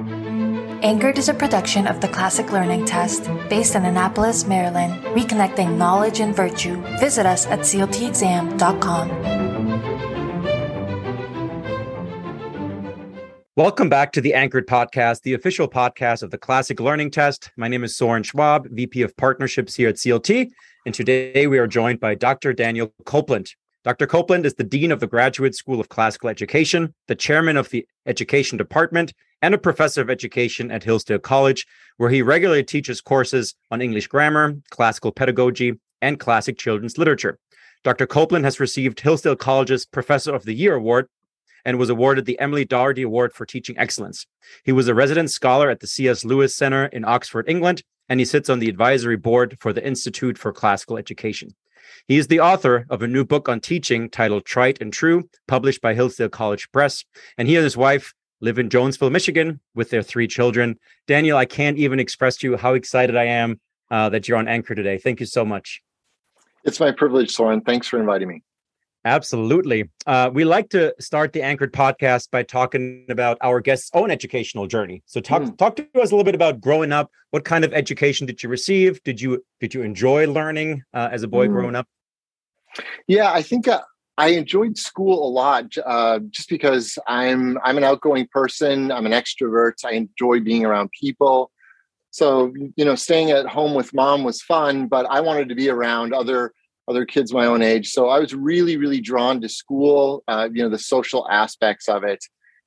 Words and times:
Anchored 0.00 1.18
is 1.18 1.28
a 1.28 1.34
production 1.34 1.86
of 1.86 2.00
the 2.00 2.08
Classic 2.08 2.50
Learning 2.50 2.86
Test 2.86 3.24
based 3.50 3.74
in 3.74 3.84
Annapolis, 3.84 4.46
Maryland, 4.46 4.94
reconnecting 5.14 5.76
knowledge 5.76 6.20
and 6.20 6.34
virtue. 6.34 6.80
Visit 6.98 7.26
us 7.26 7.46
at 7.46 7.60
cltexam.com. 7.60 9.10
Welcome 13.56 13.90
back 13.90 14.12
to 14.12 14.22
the 14.22 14.32
Anchored 14.32 14.66
Podcast, 14.66 15.20
the 15.20 15.34
official 15.34 15.68
podcast 15.68 16.22
of 16.22 16.30
the 16.30 16.38
Classic 16.38 16.80
Learning 16.80 17.10
Test. 17.10 17.50
My 17.58 17.68
name 17.68 17.84
is 17.84 17.94
Soren 17.94 18.22
Schwab, 18.22 18.68
VP 18.70 19.02
of 19.02 19.14
Partnerships 19.18 19.74
here 19.74 19.90
at 19.90 19.96
CLT, 19.96 20.48
and 20.86 20.94
today 20.94 21.46
we 21.46 21.58
are 21.58 21.66
joined 21.66 22.00
by 22.00 22.14
Dr. 22.14 22.54
Daniel 22.54 22.90
Copeland. 23.04 23.54
Dr. 23.84 24.06
Copeland 24.06 24.46
is 24.46 24.54
the 24.54 24.64
Dean 24.64 24.92
of 24.92 25.00
the 25.00 25.06
Graduate 25.06 25.54
School 25.54 25.78
of 25.78 25.90
Classical 25.90 26.30
Education, 26.30 26.94
the 27.06 27.14
Chairman 27.14 27.58
of 27.58 27.68
the 27.68 27.86
Education 28.06 28.56
Department, 28.56 29.12
and 29.42 29.54
a 29.54 29.58
Professor 29.58 30.00
of 30.00 30.10
Education 30.10 30.70
at 30.70 30.84
Hillsdale 30.84 31.18
College, 31.18 31.66
where 31.96 32.10
he 32.10 32.22
regularly 32.22 32.64
teaches 32.64 33.00
courses 33.00 33.54
on 33.70 33.80
English 33.80 34.06
grammar, 34.06 34.56
classical 34.70 35.12
pedagogy, 35.12 35.74
and 36.02 36.18
classic 36.18 36.58
children's 36.58 36.98
literature. 36.98 37.38
Dr. 37.82 38.06
Copeland 38.06 38.44
has 38.44 38.60
received 38.60 39.00
Hillsdale 39.00 39.36
College's 39.36 39.86
Professor 39.86 40.34
of 40.34 40.44
the 40.44 40.54
Year 40.54 40.74
award 40.74 41.06
and 41.64 41.78
was 41.78 41.90
awarded 41.90 42.24
the 42.24 42.38
Emily 42.38 42.64
Daugherty 42.64 43.02
Award 43.02 43.32
for 43.32 43.46
Teaching 43.46 43.78
Excellence. 43.78 44.26
He 44.64 44.72
was 44.72 44.88
a 44.88 44.94
resident 44.94 45.30
scholar 45.30 45.70
at 45.70 45.80
the 45.80 45.86
C.S. 45.86 46.24
Lewis 46.24 46.54
Center 46.54 46.86
in 46.86 47.04
Oxford, 47.04 47.48
England, 47.48 47.82
and 48.08 48.20
he 48.20 48.26
sits 48.26 48.50
on 48.50 48.58
the 48.58 48.68
advisory 48.68 49.16
board 49.16 49.56
for 49.60 49.72
the 49.72 49.86
Institute 49.86 50.36
for 50.36 50.52
Classical 50.52 50.96
Education. 50.96 51.50
He 52.06 52.18
is 52.18 52.28
the 52.28 52.40
author 52.40 52.86
of 52.90 53.02
a 53.02 53.08
new 53.08 53.24
book 53.24 53.48
on 53.48 53.60
teaching 53.60 54.10
titled 54.10 54.44
Tried 54.44 54.78
and 54.80 54.92
True, 54.92 55.28
published 55.46 55.80
by 55.80 55.94
Hillsdale 55.94 56.28
College 56.28 56.70
Press. 56.72 57.04
And 57.36 57.48
he 57.48 57.56
and 57.56 57.64
his 57.64 57.76
wife 57.76 58.14
live 58.40 58.58
in 58.58 58.70
Jonesville, 58.70 59.10
Michigan, 59.10 59.60
with 59.74 59.90
their 59.90 60.02
three 60.02 60.26
children. 60.26 60.78
Daniel, 61.06 61.36
I 61.36 61.44
can't 61.44 61.78
even 61.78 62.00
express 62.00 62.36
to 62.38 62.50
you 62.50 62.56
how 62.56 62.74
excited 62.74 63.16
I 63.16 63.24
am 63.24 63.60
uh, 63.90 64.08
that 64.10 64.28
you're 64.28 64.38
on 64.38 64.48
Anchor 64.48 64.74
today. 64.74 64.98
Thank 64.98 65.20
you 65.20 65.26
so 65.26 65.44
much. 65.44 65.82
It's 66.64 66.80
my 66.80 66.92
privilege, 66.92 67.30
Soren. 67.30 67.60
Thanks 67.60 67.88
for 67.88 67.98
inviting 67.98 68.28
me. 68.28 68.42
Absolutely. 69.04 69.88
Uh, 70.06 70.30
we 70.32 70.44
like 70.44 70.68
to 70.70 70.94
start 71.00 71.32
the 71.32 71.42
Anchored 71.42 71.72
podcast 71.72 72.30
by 72.30 72.42
talking 72.42 73.06
about 73.08 73.38
our 73.40 73.60
guest's 73.60 73.90
own 73.94 74.10
educational 74.10 74.66
journey. 74.66 75.02
So 75.06 75.22
talk 75.22 75.42
mm. 75.42 75.56
talk 75.56 75.76
to 75.76 75.84
us 75.94 76.10
a 76.10 76.14
little 76.14 76.24
bit 76.24 76.34
about 76.34 76.60
growing 76.60 76.92
up. 76.92 77.10
What 77.30 77.46
kind 77.46 77.64
of 77.64 77.72
education 77.72 78.26
did 78.26 78.42
you 78.42 78.50
receive? 78.50 79.02
Did 79.02 79.18
you 79.18 79.42
did 79.58 79.72
you 79.72 79.82
enjoy 79.82 80.26
learning 80.30 80.82
uh, 80.92 81.08
as 81.10 81.22
a 81.22 81.28
boy 81.28 81.48
mm. 81.48 81.52
growing 81.52 81.76
up? 81.76 81.88
Yeah, 83.06 83.32
I 83.32 83.40
think 83.40 83.68
uh, 83.68 83.80
I 84.20 84.28
enjoyed 84.32 84.76
school 84.76 85.26
a 85.26 85.30
lot, 85.30 85.72
uh, 85.86 86.18
just 86.28 86.50
because 86.50 86.98
I'm 87.06 87.58
I'm 87.64 87.78
an 87.78 87.84
outgoing 87.84 88.28
person. 88.30 88.92
I'm 88.92 89.06
an 89.06 89.12
extrovert. 89.12 89.82
I 89.82 89.92
enjoy 89.92 90.40
being 90.40 90.66
around 90.66 90.90
people. 90.92 91.50
So 92.10 92.52
you 92.76 92.84
know, 92.84 92.96
staying 92.96 93.30
at 93.30 93.46
home 93.46 93.72
with 93.72 93.94
mom 93.94 94.22
was 94.22 94.42
fun, 94.42 94.88
but 94.88 95.06
I 95.06 95.20
wanted 95.20 95.48
to 95.48 95.54
be 95.54 95.70
around 95.70 96.12
other 96.12 96.52
other 96.86 97.06
kids 97.06 97.32
my 97.32 97.46
own 97.46 97.62
age. 97.62 97.92
So 97.92 98.10
I 98.10 98.18
was 98.18 98.34
really, 98.34 98.76
really 98.76 99.00
drawn 99.00 99.40
to 99.40 99.48
school, 99.48 100.22
uh, 100.28 100.50
you 100.52 100.62
know, 100.62 100.68
the 100.68 100.78
social 100.78 101.26
aspects 101.30 101.88
of 101.88 102.04
it. 102.04 102.22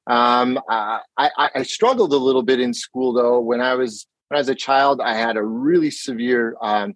Um, 0.07 0.59
I, 0.67 1.01
I, 1.17 1.49
I, 1.55 1.63
struggled 1.63 2.13
a 2.13 2.17
little 2.17 2.41
bit 2.41 2.59
in 2.59 2.73
school 2.73 3.13
though. 3.13 3.39
When 3.39 3.61
I 3.61 3.75
was 3.75 4.07
when 4.27 4.37
I 4.37 4.41
was 4.41 4.49
a 4.49 4.55
child, 4.55 5.01
I 5.01 5.13
had 5.13 5.37
a 5.37 5.43
really 5.43 5.91
severe, 5.91 6.55
um, 6.61 6.95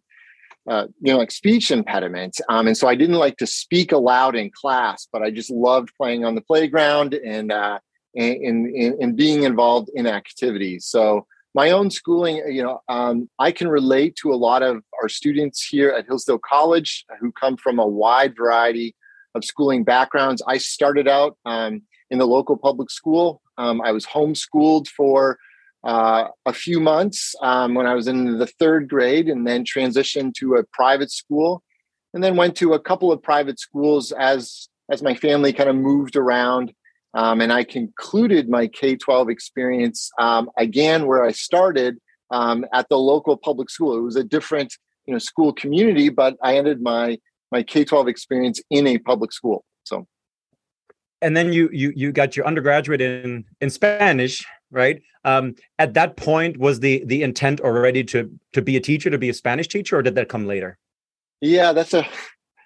uh, 0.68 0.88
you 1.02 1.14
know, 1.14 1.18
like 1.18 1.32
speech 1.32 1.72
impediment, 1.72 2.40
um, 2.50 2.68
and 2.68 2.78
so 2.78 2.88
I 2.88 2.96
didn't 2.96 3.16
like 3.16 3.38
to 3.38 3.48
speak 3.48 3.92
aloud 3.92 4.36
in 4.36 4.52
class. 4.52 5.08
But 5.12 5.22
I 5.22 5.32
just 5.32 5.50
loved 5.50 5.90
playing 5.96 6.26
on 6.26 6.36
the 6.36 6.42
playground 6.42 7.14
and 7.14 7.52
uh, 7.52 7.80
and, 8.16 8.68
and, 8.68 9.02
and 9.02 9.16
being 9.16 9.44
involved 9.44 9.90
in 9.94 10.08
activities. 10.08 10.86
So 10.86 11.26
my 11.54 11.72
own 11.72 11.90
schooling, 11.90 12.38
you 12.50 12.64
know, 12.64 12.82
um, 12.88 13.30
I 13.40 13.52
can 13.52 13.68
relate 13.68 14.16
to 14.18 14.32
a 14.32 14.36
lot 14.36 14.64
of 14.64 14.84
our 15.02 15.10
students 15.10 15.66
here 15.66 15.90
at 15.90 16.06
Hillsdale 16.06 16.40
College 16.40 17.06
who 17.20 17.32
come 17.32 17.58
from 17.58 17.80
a 17.80 17.88
wide 17.88 18.36
variety 18.36 18.96
of 19.34 19.44
schooling 19.44 19.84
backgrounds. 19.84 20.42
I 20.48 20.58
started 20.58 21.08
out 21.08 21.38
um, 21.46 21.82
in 22.12 22.20
the 22.20 22.28
local 22.28 22.58
public 22.58 22.90
school. 22.92 23.42
Um, 23.58 23.82
I 23.82 23.92
was 23.92 24.06
homeschooled 24.06 24.88
for 24.88 25.40
uh, 25.84 26.26
a 26.46 26.54
few 26.54 26.80
months 26.80 27.36
um, 27.42 27.74
when 27.76 27.86
I 27.86 27.94
was 27.94 28.08
in 28.08 28.38
the 28.38 28.48
third 28.48 28.90
grade, 28.90 29.30
and 29.30 29.46
then 29.48 29.64
transitioned 29.64 30.34
to 30.36 30.56
a 30.56 30.64
private 30.74 31.12
school, 31.12 31.64
and 32.14 32.24
then 32.24 32.36
went 32.36 32.56
to 32.58 32.74
a 32.74 32.80
couple 32.80 33.12
of 33.12 33.22
private 33.22 33.60
schools 33.60 34.12
as 34.12 34.70
as 34.92 35.04
my 35.04 35.16
family 35.16 35.54
kind 35.54 35.70
of 35.70 35.76
moved 35.76 36.16
around. 36.16 36.74
Um, 37.14 37.42
and 37.42 37.52
I 37.52 37.64
concluded 37.64 38.50
my 38.50 38.68
K 38.68 38.96
12 38.96 39.30
experience 39.30 40.12
um, 40.20 40.50
again 40.58 41.08
where 41.08 41.26
I 41.26 41.32
started 41.32 41.98
um, 42.32 42.66
at 42.74 42.88
the 42.90 42.98
local 42.98 43.38
public 43.38 43.70
school. 43.70 43.98
It 43.98 44.02
was 44.02 44.16
a 44.16 44.24
different 44.24 44.74
you 45.06 45.14
know, 45.14 45.20
school 45.20 45.54
community, 45.54 46.10
but 46.10 46.36
I 46.44 46.58
ended 46.58 46.82
my, 46.82 47.18
my 47.52 47.64
K 47.64 47.86
12 47.86 48.08
experience 48.08 48.62
in 48.70 48.86
a 48.88 48.98
public 49.00 49.32
school. 49.32 49.64
So. 49.84 50.06
And 51.22 51.36
then 51.36 51.52
you 51.52 51.70
you 51.74 51.92
you 51.96 52.12
got 52.12 52.38
your 52.38 52.46
undergraduate 52.46 53.02
in 53.02 53.46
in 53.60 53.72
Spanish, 53.72 54.46
right? 54.72 55.02
Um, 55.24 55.56
at 55.80 55.94
that 55.96 56.18
point, 56.18 56.58
was 56.58 56.80
the 56.80 57.04
the 57.06 57.24
intent 57.24 57.62
already 57.62 58.04
to 58.06 58.32
to 58.54 58.62
be 58.62 58.78
a 58.78 58.82
teacher, 58.82 59.10
to 59.10 59.18
be 59.18 59.30
a 59.30 59.34
Spanish 59.34 59.68
teacher, 59.68 59.98
or 59.98 60.02
did 60.02 60.16
that 60.16 60.30
come 60.30 60.48
later? 60.48 60.78
Yeah, 61.42 61.74
that's 61.74 61.94
a 61.94 62.08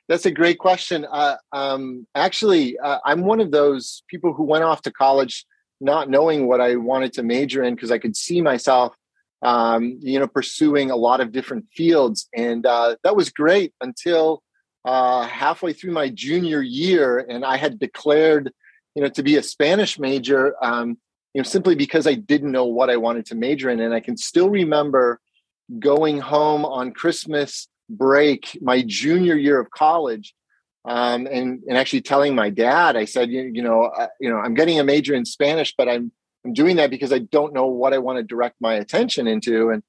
that's 0.08 0.26
a 0.26 0.32
great 0.32 0.60
question. 0.60 1.06
Uh, 1.10 1.38
um, 1.52 2.06
actually, 2.16 2.78
uh, 2.80 3.00
I'm 3.06 3.22
one 3.22 3.40
of 3.40 3.52
those 3.52 4.04
people 4.08 4.34
who 4.34 4.44
went 4.44 4.64
off 4.64 4.82
to 4.84 4.92
college 4.92 5.46
not 5.80 6.10
knowing 6.10 6.48
what 6.48 6.62
I 6.62 6.76
wanted 6.76 7.14
to 7.14 7.24
major 7.24 7.64
in 7.64 7.74
because 7.74 7.92
I 7.92 7.98
could 7.98 8.16
see 8.16 8.40
myself, 8.40 8.94
um, 9.42 9.98
you 10.00 10.20
know, 10.20 10.28
pursuing 10.28 10.92
a 10.92 10.96
lot 10.96 11.22
of 11.22 11.32
different 11.32 11.66
fields, 11.76 12.28
and 12.36 12.66
uh, 12.66 12.96
that 13.04 13.16
was 13.16 13.30
great 13.30 13.74
until 13.82 14.44
uh, 14.86 15.24
halfway 15.28 15.74
through 15.74 15.94
my 15.94 16.10
junior 16.10 16.62
year, 16.62 17.20
and 17.20 17.46
I 17.46 17.58
had 17.58 17.80
declared, 17.80 18.52
you 18.96 19.02
know, 19.02 19.10
to 19.10 19.24
be 19.24 19.38
a 19.38 19.44
Spanish 19.44 20.00
major, 20.00 20.56
um, 20.62 20.98
you 21.34 21.42
know, 21.42 21.44
simply 21.44 21.76
because 21.76 22.08
I 22.08 22.16
didn't 22.16 22.52
know 22.52 22.66
what 22.66 22.90
I 22.90 22.98
wanted 22.98 23.26
to 23.28 23.36
major 23.36 23.70
in, 23.70 23.80
and 23.80 23.94
I 23.94 24.00
can 24.00 24.18
still 24.18 24.50
remember 24.50 25.20
going 25.80 26.20
home 26.20 26.66
on 26.66 26.92
Christmas 26.92 27.68
break 27.98 28.58
my 28.62 28.82
junior 28.86 29.36
year 29.36 29.60
of 29.60 29.70
college 29.72 30.34
um, 30.86 31.28
and 31.28 31.62
and 31.68 31.78
actually 31.78 32.02
telling 32.02 32.34
my 32.34 32.50
dad 32.50 32.96
i 32.96 33.06
said 33.06 33.30
you, 33.30 33.44
you 33.54 33.62
know 33.62 33.84
uh, 33.84 34.08
you 34.20 34.30
know 34.30 34.38
i'm 34.38 34.54
getting 34.54 34.80
a 34.80 34.84
major 34.84 35.14
in 35.14 35.26
spanish 35.26 35.74
but 35.78 35.88
i'm 35.88 36.12
i'm 36.46 36.54
doing 36.54 36.78
that 36.78 36.90
because 36.90 37.12
i 37.14 37.20
don't 37.20 37.54
know 37.54 37.68
what 37.68 37.94
i 37.94 37.98
want 37.98 38.18
to 38.18 38.24
direct 38.24 38.56
my 38.60 38.74
attention 38.76 39.28
into. 39.28 39.70
And 39.70 39.84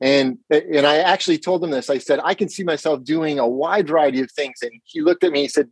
and 0.00 0.38
and 0.50 0.86
i 0.86 0.98
actually 0.98 1.38
told 1.38 1.64
him 1.64 1.70
this. 1.70 1.88
I 1.88 1.98
said 1.98 2.20
i 2.22 2.34
can 2.34 2.48
see 2.48 2.64
myself 2.64 3.02
doing 3.02 3.38
a 3.38 3.48
wide 3.48 3.88
variety 3.88 4.20
of 4.20 4.30
things. 4.30 4.58
And 4.60 4.72
he 4.84 5.00
looked 5.00 5.24
at 5.24 5.32
me 5.32 5.42
he 5.42 5.48
said 5.48 5.70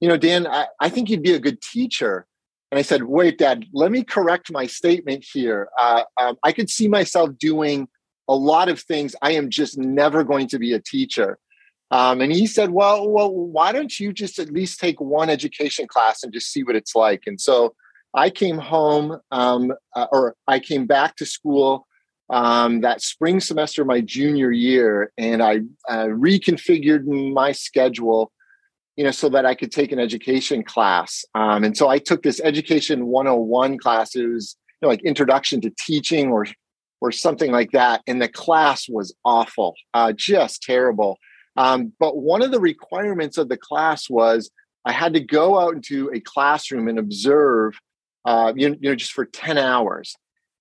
you 0.00 0.08
know 0.08 0.16
dan 0.16 0.46
i, 0.46 0.66
I 0.78 0.88
think 0.90 1.10
you'd 1.10 1.22
be 1.22 1.34
a 1.34 1.40
good 1.40 1.60
teacher 1.60 2.26
and 2.74 2.80
i 2.80 2.82
said 2.82 3.04
wait 3.04 3.38
dad 3.38 3.64
let 3.72 3.92
me 3.92 4.02
correct 4.02 4.50
my 4.50 4.66
statement 4.66 5.24
here 5.32 5.68
uh, 5.78 6.02
um, 6.20 6.36
i 6.42 6.50
could 6.50 6.68
see 6.68 6.88
myself 6.88 7.30
doing 7.38 7.86
a 8.28 8.34
lot 8.34 8.68
of 8.68 8.80
things. 8.80 9.14
I 9.22 9.32
am 9.32 9.50
just 9.50 9.78
never 9.78 10.24
going 10.24 10.48
to 10.48 10.58
be 10.58 10.72
a 10.72 10.80
teacher. 10.80 11.38
Um, 11.90 12.20
and 12.20 12.32
he 12.32 12.46
said, 12.46 12.70
well, 12.70 13.08
well, 13.08 13.32
why 13.32 13.72
don't 13.72 14.00
you 14.00 14.12
just 14.12 14.38
at 14.38 14.50
least 14.50 14.80
take 14.80 15.00
one 15.00 15.30
education 15.30 15.86
class 15.86 16.22
and 16.22 16.32
just 16.32 16.50
see 16.50 16.64
what 16.64 16.76
it's 16.76 16.94
like? 16.94 17.22
And 17.26 17.40
so 17.40 17.74
I 18.14 18.30
came 18.30 18.58
home, 18.58 19.18
um, 19.30 19.72
uh, 19.94 20.06
or 20.10 20.34
I 20.48 20.58
came 20.58 20.86
back 20.86 21.16
to 21.16 21.26
school 21.26 21.86
um, 22.30 22.80
that 22.80 23.02
spring 23.02 23.38
semester 23.38 23.84
my 23.84 24.00
junior 24.00 24.50
year, 24.50 25.12
and 25.18 25.42
I 25.42 25.60
uh, 25.88 26.06
reconfigured 26.06 27.04
my 27.04 27.52
schedule, 27.52 28.32
you 28.96 29.04
know, 29.04 29.10
so 29.10 29.28
that 29.28 29.44
I 29.44 29.54
could 29.54 29.72
take 29.72 29.92
an 29.92 29.98
education 29.98 30.62
class. 30.62 31.24
Um, 31.34 31.64
and 31.64 31.76
so 31.76 31.88
I 31.88 31.98
took 31.98 32.22
this 32.22 32.40
Education 32.42 33.06
101 33.06 33.78
class. 33.78 34.14
It 34.14 34.26
was 34.26 34.56
you 34.80 34.86
know, 34.86 34.88
like 34.88 35.02
Introduction 35.04 35.60
to 35.62 35.72
Teaching 35.86 36.30
or 36.30 36.46
or 37.00 37.12
something 37.12 37.52
like 37.52 37.70
that. 37.72 38.00
And 38.06 38.22
the 38.22 38.28
class 38.28 38.88
was 38.88 39.14
awful, 39.26 39.74
uh, 39.92 40.12
just 40.16 40.62
terrible. 40.62 41.18
Um, 41.56 41.92
but 42.00 42.16
one 42.16 42.40
of 42.40 42.50
the 42.50 42.60
requirements 42.60 43.36
of 43.36 43.50
the 43.50 43.58
class 43.58 44.08
was 44.08 44.50
I 44.86 44.92
had 44.92 45.12
to 45.14 45.20
go 45.20 45.58
out 45.58 45.74
into 45.74 46.10
a 46.14 46.20
classroom 46.20 46.88
and 46.88 46.98
observe, 46.98 47.74
uh, 48.24 48.54
you, 48.56 48.76
you 48.80 48.90
know, 48.90 48.94
just 48.94 49.12
for 49.12 49.26
10 49.26 49.58
hours. 49.58 50.14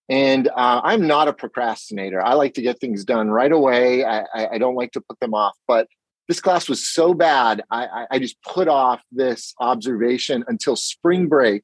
And 0.09 0.49
uh, 0.49 0.81
I'm 0.83 1.07
not 1.07 1.29
a 1.29 1.33
procrastinator. 1.33 2.21
I 2.21 2.33
like 2.33 2.55
to 2.55 2.61
get 2.61 2.79
things 2.79 3.05
done 3.05 3.29
right 3.29 3.51
away. 3.51 4.03
I, 4.03 4.25
I, 4.33 4.47
I 4.53 4.57
don't 4.57 4.75
like 4.75 4.91
to 4.91 5.01
put 5.01 5.19
them 5.19 5.33
off. 5.33 5.55
But 5.67 5.87
this 6.27 6.39
class 6.39 6.69
was 6.69 6.87
so 6.87 7.13
bad, 7.13 7.63
I, 7.69 8.05
I 8.11 8.19
just 8.19 8.41
put 8.43 8.67
off 8.67 9.01
this 9.11 9.53
observation 9.59 10.43
until 10.47 10.75
spring 10.75 11.27
break, 11.27 11.63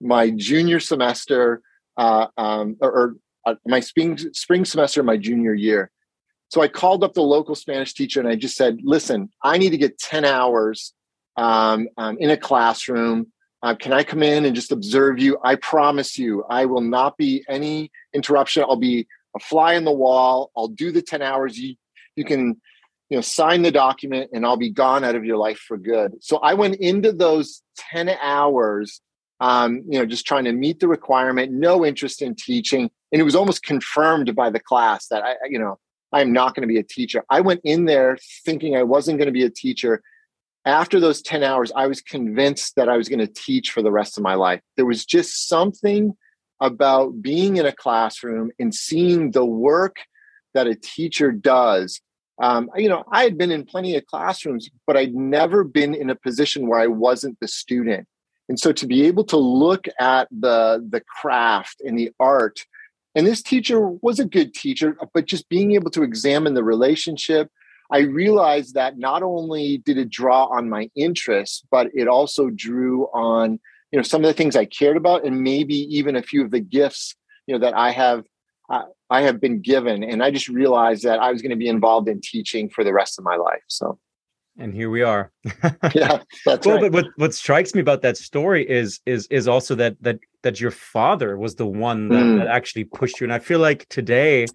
my 0.00 0.30
junior 0.30 0.80
semester, 0.80 1.62
uh, 1.96 2.26
um, 2.36 2.76
or, 2.80 2.90
or 2.90 3.16
uh, 3.46 3.54
my 3.66 3.80
spring 3.80 4.16
spring 4.32 4.64
semester 4.64 5.02
my 5.02 5.16
junior 5.16 5.54
year. 5.54 5.90
So 6.50 6.62
I 6.62 6.68
called 6.68 7.02
up 7.02 7.14
the 7.14 7.22
local 7.22 7.54
Spanish 7.54 7.92
teacher 7.92 8.20
and 8.20 8.28
I 8.28 8.36
just 8.36 8.56
said, 8.56 8.78
"Listen, 8.82 9.30
I 9.42 9.58
need 9.58 9.70
to 9.70 9.78
get 9.78 9.98
ten 9.98 10.24
hours 10.24 10.94
um, 11.38 11.88
um, 11.96 12.18
in 12.20 12.30
a 12.30 12.36
classroom. 12.36 13.28
uh, 13.62 13.74
can 13.74 13.92
I 13.92 14.04
come 14.04 14.22
in 14.22 14.44
and 14.44 14.54
just 14.54 14.72
observe 14.72 15.18
you? 15.18 15.38
I 15.42 15.54
promise 15.56 16.18
you, 16.18 16.44
I 16.48 16.66
will 16.66 16.80
not 16.80 17.16
be 17.16 17.44
any 17.48 17.90
interruption. 18.12 18.62
I'll 18.62 18.76
be 18.76 19.06
a 19.36 19.40
fly 19.40 19.74
in 19.74 19.84
the 19.84 19.92
wall. 19.92 20.50
I'll 20.56 20.68
do 20.68 20.92
the 20.92 21.02
10 21.02 21.22
hours. 21.22 21.58
You, 21.58 21.74
you 22.16 22.24
can, 22.24 22.60
you 23.10 23.16
know, 23.16 23.22
sign 23.22 23.62
the 23.62 23.70
document 23.70 24.30
and 24.32 24.44
I'll 24.44 24.56
be 24.56 24.70
gone 24.70 25.04
out 25.04 25.14
of 25.14 25.24
your 25.24 25.36
life 25.36 25.58
for 25.58 25.76
good. 25.76 26.16
So 26.20 26.38
I 26.38 26.54
went 26.54 26.76
into 26.76 27.12
those 27.12 27.62
10 27.92 28.10
hours, 28.22 29.00
um, 29.40 29.82
you 29.88 29.98
know, 29.98 30.06
just 30.06 30.26
trying 30.26 30.44
to 30.44 30.52
meet 30.52 30.80
the 30.80 30.88
requirement, 30.88 31.52
no 31.52 31.84
interest 31.84 32.22
in 32.22 32.34
teaching. 32.34 32.90
And 33.12 33.20
it 33.20 33.24
was 33.24 33.34
almost 33.34 33.62
confirmed 33.62 34.34
by 34.36 34.50
the 34.50 34.60
class 34.60 35.08
that 35.08 35.24
I, 35.24 35.34
you 35.48 35.58
know, 35.58 35.78
I'm 36.12 36.32
not 36.32 36.54
going 36.54 36.62
to 36.62 36.72
be 36.72 36.78
a 36.78 36.82
teacher. 36.82 37.24
I 37.30 37.40
went 37.40 37.60
in 37.64 37.86
there 37.86 38.18
thinking 38.44 38.76
I 38.76 38.82
wasn't 38.82 39.18
going 39.18 39.26
to 39.26 39.32
be 39.32 39.44
a 39.44 39.50
teacher 39.50 40.02
after 40.68 41.00
those 41.00 41.22
10 41.22 41.42
hours, 41.42 41.72
I 41.74 41.86
was 41.86 42.02
convinced 42.02 42.76
that 42.76 42.90
I 42.90 42.98
was 42.98 43.08
going 43.08 43.20
to 43.20 43.26
teach 43.26 43.70
for 43.70 43.80
the 43.80 43.90
rest 43.90 44.18
of 44.18 44.22
my 44.22 44.34
life. 44.34 44.60
There 44.76 44.84
was 44.84 45.06
just 45.06 45.48
something 45.48 46.14
about 46.60 47.22
being 47.22 47.56
in 47.56 47.64
a 47.64 47.72
classroom 47.72 48.50
and 48.58 48.74
seeing 48.74 49.30
the 49.30 49.46
work 49.46 49.96
that 50.52 50.66
a 50.66 50.74
teacher 50.74 51.32
does. 51.32 52.02
Um, 52.40 52.70
you 52.76 52.88
know, 52.88 53.04
I 53.10 53.24
had 53.24 53.36
been 53.36 53.50
in 53.50 53.64
plenty 53.64 53.96
of 53.96 54.06
classrooms, 54.06 54.68
but 54.86 54.96
I'd 54.96 55.14
never 55.14 55.64
been 55.64 55.94
in 55.94 56.10
a 56.10 56.14
position 56.14 56.68
where 56.68 56.78
I 56.78 56.86
wasn't 56.86 57.38
the 57.40 57.48
student. 57.48 58.06
And 58.48 58.58
so 58.58 58.72
to 58.72 58.86
be 58.86 59.06
able 59.06 59.24
to 59.24 59.36
look 59.36 59.86
at 60.00 60.28
the, 60.30 60.86
the 60.88 61.02
craft 61.20 61.82
and 61.84 61.98
the 61.98 62.10
art, 62.18 62.60
and 63.14 63.26
this 63.26 63.42
teacher 63.42 63.88
was 63.88 64.20
a 64.20 64.24
good 64.24 64.54
teacher, 64.54 64.96
but 65.12 65.26
just 65.26 65.48
being 65.48 65.72
able 65.72 65.90
to 65.90 66.02
examine 66.02 66.54
the 66.54 66.64
relationship, 66.64 67.50
I 67.90 68.00
realized 68.00 68.74
that 68.74 68.98
not 68.98 69.22
only 69.22 69.78
did 69.78 69.98
it 69.98 70.10
draw 70.10 70.44
on 70.44 70.68
my 70.68 70.90
interests, 70.94 71.62
but 71.70 71.88
it 71.94 72.06
also 72.06 72.50
drew 72.50 73.06
on 73.06 73.58
you 73.90 73.98
know 73.98 74.02
some 74.02 74.22
of 74.22 74.28
the 74.28 74.34
things 74.34 74.54
I 74.54 74.66
cared 74.66 74.98
about, 74.98 75.24
and 75.24 75.42
maybe 75.42 75.74
even 75.74 76.14
a 76.14 76.22
few 76.22 76.44
of 76.44 76.50
the 76.50 76.60
gifts 76.60 77.16
you 77.46 77.54
know 77.54 77.60
that 77.60 77.74
I 77.74 77.90
have 77.90 78.24
uh, 78.70 78.82
I 79.10 79.22
have 79.22 79.40
been 79.40 79.60
given. 79.60 80.02
And 80.02 80.22
I 80.22 80.30
just 80.30 80.48
realized 80.48 81.04
that 81.04 81.20
I 81.20 81.32
was 81.32 81.42
going 81.42 81.50
to 81.50 81.56
be 81.56 81.68
involved 81.68 82.08
in 82.08 82.20
teaching 82.20 82.68
for 82.68 82.84
the 82.84 82.92
rest 82.92 83.18
of 83.18 83.24
my 83.24 83.36
life. 83.36 83.62
So. 83.68 83.98
And 84.58 84.74
here 84.74 84.90
we 84.90 85.02
are. 85.02 85.30
yeah, 85.94 86.22
that's 86.44 86.66
well, 86.66 86.80
right. 86.80 86.90
But 86.90 86.92
what, 86.92 87.06
what 87.16 87.34
strikes 87.34 87.74
me 87.74 87.80
about 87.80 88.02
that 88.02 88.16
story 88.16 88.68
is 88.68 88.98
is 89.06 89.28
is 89.28 89.46
also 89.46 89.76
that 89.76 89.96
that 90.02 90.18
that 90.42 90.60
your 90.60 90.72
father 90.72 91.38
was 91.38 91.54
the 91.54 91.66
one 91.66 92.08
that, 92.08 92.24
mm. 92.24 92.38
that 92.38 92.48
actually 92.48 92.84
pushed 92.84 93.20
you. 93.20 93.24
And 93.24 93.32
I 93.32 93.38
feel 93.38 93.60
like 93.60 93.88
today, 93.88 94.46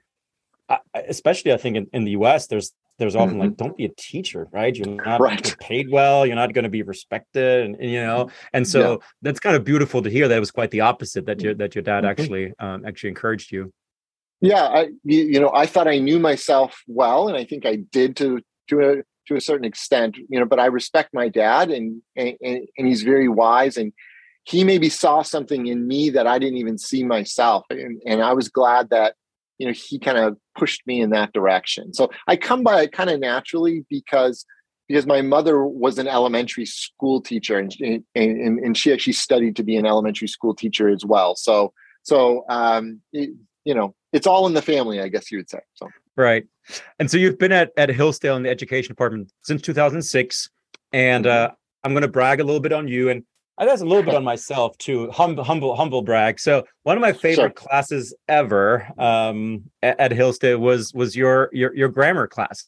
especially 0.94 1.54
I 1.54 1.58
think 1.58 1.78
in, 1.78 1.88
in 1.94 2.04
the 2.04 2.12
US, 2.12 2.48
there's 2.48 2.74
there's 3.00 3.16
often 3.16 3.36
mm-hmm. 3.36 3.48
like 3.48 3.58
don't 3.58 3.76
be 3.76 3.86
a 3.86 3.90
teacher 3.98 4.48
right 4.52 4.76
you're 4.76 4.88
not 4.88 5.20
right. 5.20 5.56
paid 5.60 5.90
well 5.90 6.26
you're 6.26 6.36
not 6.36 6.54
going 6.54 6.64
to 6.64 6.70
be 6.70 6.84
respected 6.84 7.66
and, 7.66 7.76
and, 7.78 7.90
you 7.90 8.00
know 8.00 8.30
and 8.54 8.68
so 8.68 8.92
yeah. 8.92 8.98
that's 9.24 9.40
kind 9.40 9.56
of 9.56 9.64
beautiful 9.64 10.02
to 10.02 10.10
hear 10.10 10.28
that 10.28 10.38
it 10.38 10.40
was 10.40 10.52
quite 10.52 10.70
the 10.72 10.82
opposite 10.82 11.26
that 11.26 11.42
your 11.42 11.56
that 11.56 11.74
your 11.74 11.82
dad 11.82 12.04
mm-hmm. 12.04 12.12
actually 12.12 12.54
um, 12.60 12.86
actually 12.86 13.10
encouraged 13.10 13.52
you 13.52 13.74
yeah 14.44 14.66
i 14.66 14.90
you 15.04 15.40
know 15.40 15.52
i 15.54 15.66
thought 15.66 15.88
i 15.88 15.98
knew 15.98 16.20
myself 16.20 16.82
well 16.88 17.28
and 17.28 17.36
i 17.36 17.44
think 17.44 17.66
i 17.66 17.76
did 17.76 18.16
to 18.16 18.40
to 18.70 18.80
a 18.82 18.96
to 19.28 19.36
a 19.36 19.42
certain 19.42 19.66
extent 19.66 20.18
you 20.30 20.40
know 20.40 20.46
but 20.46 20.60
i 20.60 20.66
respect 20.68 21.10
my 21.14 21.28
dad 21.28 21.72
and 21.72 22.02
and, 22.16 22.36
and 22.42 22.88
he's 22.88 23.02
very 23.02 23.28
wise 23.28 23.78
and 23.78 23.92
he 24.46 24.64
maybe 24.64 24.90
saw 24.90 25.22
something 25.22 25.68
in 25.68 25.88
me 25.88 26.10
that 26.12 26.28
i 26.28 26.38
didn't 26.38 26.58
even 26.58 26.78
see 26.78 27.04
myself 27.04 27.66
and, 27.72 28.00
and 28.06 28.22
i 28.22 28.34
was 28.34 28.48
glad 28.50 28.90
that 28.92 29.16
you 29.58 29.68
know 29.68 29.74
he 29.74 30.00
kind 30.00 30.18
of 30.18 30.38
pushed 30.58 30.86
me 30.86 31.02
in 31.02 31.10
that 31.12 31.34
direction. 31.34 31.94
So 31.94 32.10
i 32.28 32.36
come 32.36 32.64
by 32.64 32.82
it 32.82 32.92
kind 32.92 33.10
of 33.10 33.20
naturally 33.20 33.86
because 33.90 34.46
because 34.88 35.06
my 35.06 35.22
mother 35.22 35.66
was 35.66 35.98
an 35.98 36.08
elementary 36.08 36.66
school 36.66 37.22
teacher 37.22 37.58
and, 37.58 37.74
and, 37.80 38.60
and 38.60 38.78
she 38.78 38.92
actually 38.92 39.14
studied 39.14 39.56
to 39.56 39.64
be 39.64 39.78
an 39.78 39.86
elementary 39.86 40.28
school 40.28 40.54
teacher 40.54 40.90
as 40.90 41.06
well. 41.06 41.36
So 41.36 41.74
so 42.04 42.46
um 42.50 43.02
it, 43.14 43.30
you 43.66 43.74
know 43.74 43.96
it's 44.12 44.28
all 44.28 44.48
in 44.48 44.54
the 44.54 44.62
family 44.62 45.02
i 45.02 45.08
guess 45.08 45.32
you 45.32 45.38
would 45.38 45.50
say 45.50 45.60
so 45.74 45.90
right 46.16 46.46
and 47.00 47.10
so 47.10 47.18
you've 47.18 47.38
been 47.38 47.52
at 47.52 47.72
at 47.78 47.90
hillsdale 47.90 48.36
in 48.36 48.44
the 48.44 48.50
education 48.50 48.90
department 48.90 49.32
since 49.44 49.62
2006 49.62 50.50
and 50.92 51.26
mm-hmm. 51.26 51.52
uh 51.52 51.56
i'm 51.84 51.92
going 51.92 52.02
to 52.02 52.08
brag 52.08 52.40
a 52.40 52.44
little 52.44 52.62
bit 52.62 52.74
on 52.74 52.88
you 52.88 53.10
and 53.10 53.24
I 53.58 53.66
guess 53.66 53.82
a 53.82 53.86
little 53.86 54.04
bit 54.04 54.16
on 54.16 54.24
myself 54.34 54.78
too. 54.78 55.12
Humble, 55.12 55.44
humble, 55.44 55.76
humble 55.76 56.02
brag. 56.02 56.40
So 56.40 56.64
one 56.84 56.98
of 56.98 57.02
my 57.02 57.14
favorite 57.14 57.36
sure. 57.36 57.68
classes 57.68 58.14
ever 58.28 58.88
um, 58.98 59.66
at, 59.82 60.00
at 60.00 60.12
Hillsdale 60.12 60.60
was 60.60 60.94
was 60.94 61.16
your 61.16 61.50
your 61.54 61.76
your 61.76 61.90
grammar 61.90 62.28
class, 62.28 62.66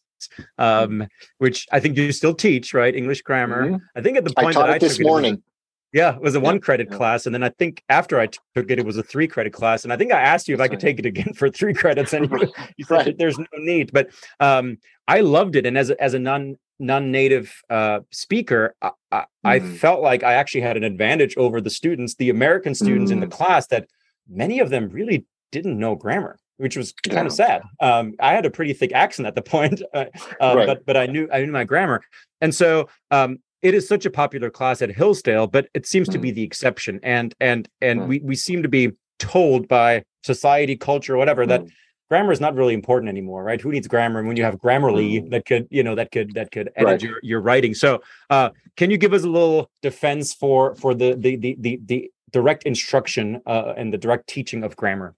um, 0.58 1.08
which 1.40 1.66
I 1.72 1.80
think 1.80 1.98
you 1.98 2.12
still 2.12 2.36
teach, 2.36 2.74
right? 2.74 2.96
English 2.96 3.24
grammar. 3.24 3.66
Mm-hmm. 3.66 3.76
I 3.96 4.02
think 4.02 4.18
at 4.18 4.26
the 4.26 4.34
point 4.34 4.58
I 4.58 4.68
that 4.68 4.70
I 4.70 4.78
this 4.78 5.00
morning. 5.00 5.36
It 5.36 5.44
yeah, 5.94 6.16
it 6.16 6.22
was 6.22 6.36
a 6.36 6.40
one 6.40 6.60
credit 6.60 6.88
yeah. 6.92 6.98
class. 6.98 7.26
And 7.26 7.34
then 7.34 7.44
I 7.44 7.50
think 7.50 7.84
after 7.90 8.20
I 8.20 8.28
took 8.28 8.70
it, 8.70 8.80
it 8.80 8.86
was 8.86 8.98
a 8.98 9.04
three 9.04 9.28
credit 9.28 9.54
class. 9.54 9.84
And 9.84 9.94
I 9.94 9.98
think 9.98 10.12
I 10.12 10.20
asked 10.20 10.48
you 10.48 10.56
if 10.56 10.60
That's 10.60 10.66
I 10.66 10.70
could 10.70 10.84
right. 10.84 10.90
take 10.90 11.00
it 11.00 11.06
again 11.06 11.34
for 11.34 11.50
three 11.50 11.74
credits. 11.74 12.14
And 12.16 12.30
you, 12.30 12.54
you 12.78 12.86
said 12.86 12.96
right. 12.96 13.18
there's 13.18 13.38
no 13.38 13.46
need. 13.54 13.92
But 13.94 14.10
um, 14.40 14.78
I 15.08 15.22
loved 15.22 15.56
it. 15.56 15.66
And 15.66 15.78
as 15.78 15.90
a, 15.90 16.02
as 16.02 16.14
a 16.14 16.20
non 16.20 16.58
non-native 16.80 17.62
uh, 17.70 18.02
speaker, 18.12 18.76
I, 18.82 18.92
I, 19.12 19.20
mm. 19.20 19.26
I, 19.46 19.60
felt 19.62 20.02
like 20.02 20.24
I 20.24 20.34
actually 20.34 20.62
had 20.62 20.76
an 20.76 20.84
advantage 20.84 21.38
over 21.38 21.62
the 21.62 21.70
students, 21.70 22.16
the 22.16 22.30
American 22.30 22.76
students 22.76 23.12
mm. 23.12 23.14
in 23.14 23.20
the 23.22 23.28
mm. 23.28 23.32
class, 23.32 23.68
that 23.68 23.88
many 24.30 24.60
of 24.60 24.70
them 24.70 24.90
really 24.90 25.26
didn't 25.52 25.80
know 25.80 25.96
grammar, 25.96 26.38
which 26.58 26.76
was 26.76 26.92
kind 26.92 27.16
yeah. 27.16 27.26
of 27.26 27.32
sad. 27.32 27.62
Um, 27.80 28.16
I 28.20 28.34
had 28.34 28.46
a 28.46 28.50
pretty 28.50 28.74
thick 28.74 28.92
accent 28.94 29.28
at 29.28 29.36
the 29.36 29.42
point, 29.54 29.82
uh, 29.94 30.06
uh, 30.42 30.54
right. 30.56 30.68
but 30.68 30.86
but 30.86 30.98
I 30.98 31.06
knew 31.06 31.30
I 31.32 31.46
knew 31.46 31.52
my 31.52 31.64
grammar, 31.64 32.02
and 32.42 32.54
so 32.54 32.90
um, 33.12 33.40
it 33.66 33.74
is 33.74 33.88
such 33.88 34.06
a 34.06 34.12
popular 34.12 34.52
class 34.52 34.84
at 34.84 34.92
Hillsdale, 34.92 35.48
but 35.48 35.68
it 35.74 35.88
seems 35.88 36.08
mm. 36.08 36.14
to 36.14 36.20
be 36.20 36.32
mm. 36.32 36.36
the 36.36 36.44
exception, 36.44 37.00
and 37.02 37.34
and 37.40 37.68
and 37.82 38.02
mm. 38.02 38.08
we 38.08 38.20
we 38.20 38.36
seem 38.36 38.62
to 38.62 38.70
be 38.70 38.92
told 39.18 39.68
by 39.68 40.04
society, 40.24 40.76
culture, 40.76 41.18
whatever 41.18 41.48
that 41.48 41.66
grammar 42.08 42.32
is 42.32 42.40
not 42.40 42.54
really 42.54 42.76
important 42.76 43.10
anymore, 43.10 43.44
right? 43.44 43.60
Who 43.60 43.72
needs 43.72 43.88
grammar 43.88 44.24
when 44.24 44.38
you 44.38 44.44
have 44.44 44.56
Grammarly 44.58 45.24
mm. 45.24 45.32
that 45.32 45.46
could, 45.46 45.68
you 45.72 45.82
know, 45.82 45.96
that 45.96 46.12
could 46.12 46.36
that 46.36 46.52
could 46.52 46.70
edit 46.76 46.86
right. 46.86 47.02
your, 47.02 47.20
your 47.24 47.42
writing. 47.42 47.74
So, 47.74 48.04
uh, 48.30 48.50
can 48.78 48.92
you 48.92 48.98
give 48.98 49.14
us 49.14 49.24
a 49.24 49.30
little 49.30 49.72
defense 49.82 50.32
for 50.34 50.76
for 50.76 50.94
the 50.94 51.16
the 51.16 51.36
the 51.38 51.56
the, 51.60 51.80
the 51.84 52.12
direct 52.32 52.64
instruction 52.64 53.42
uh, 53.48 53.74
and 53.76 53.92
the 53.92 53.98
direct 53.98 54.28
teaching 54.28 54.64
of 54.64 54.76
grammar? 54.76 55.16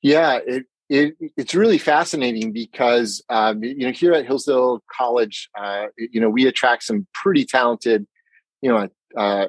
Yeah, 0.00 0.38
it, 0.46 0.64
it 0.88 1.16
it's 1.36 1.54
really 1.54 1.78
fascinating 1.78 2.52
because 2.52 3.22
um, 3.28 3.62
you 3.62 3.86
know 3.86 3.92
here 3.92 4.12
at 4.12 4.26
Hillsdale 4.26 4.82
College, 4.90 5.50
uh, 5.58 5.86
you 5.96 6.20
know 6.20 6.30
we 6.30 6.46
attract 6.46 6.84
some 6.84 7.06
pretty 7.12 7.44
talented, 7.44 8.06
you 8.62 8.70
know, 8.70 8.88
uh, 9.16 9.46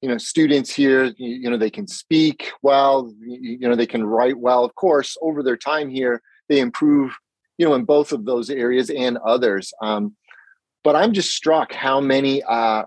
you 0.00 0.08
know 0.08 0.18
students 0.18 0.72
here. 0.72 1.04
You, 1.04 1.14
you, 1.18 1.50
know 1.50 1.56
they 1.56 1.70
can 1.70 1.88
speak 1.88 2.52
well 2.62 3.12
you, 3.20 3.58
you 3.60 3.68
know 3.68 3.74
they 3.74 3.86
can 3.86 4.04
write 4.04 4.38
well. 4.38 4.64
Of 4.64 4.74
course 4.74 5.16
over 5.20 5.42
their 5.42 5.56
time 5.56 5.90
here 5.90 6.22
they 6.48 6.60
improve 6.60 7.16
you 7.56 7.66
know 7.66 7.74
in 7.74 7.84
both 7.84 8.12
of 8.12 8.24
those 8.24 8.48
areas 8.50 8.90
and 8.90 9.18
others. 9.18 9.72
Um, 9.82 10.14
but 10.84 10.94
i'm 10.94 11.12
just 11.12 11.34
struck 11.34 11.72
how 11.72 12.00
many 12.00 12.42
uh, 12.44 12.84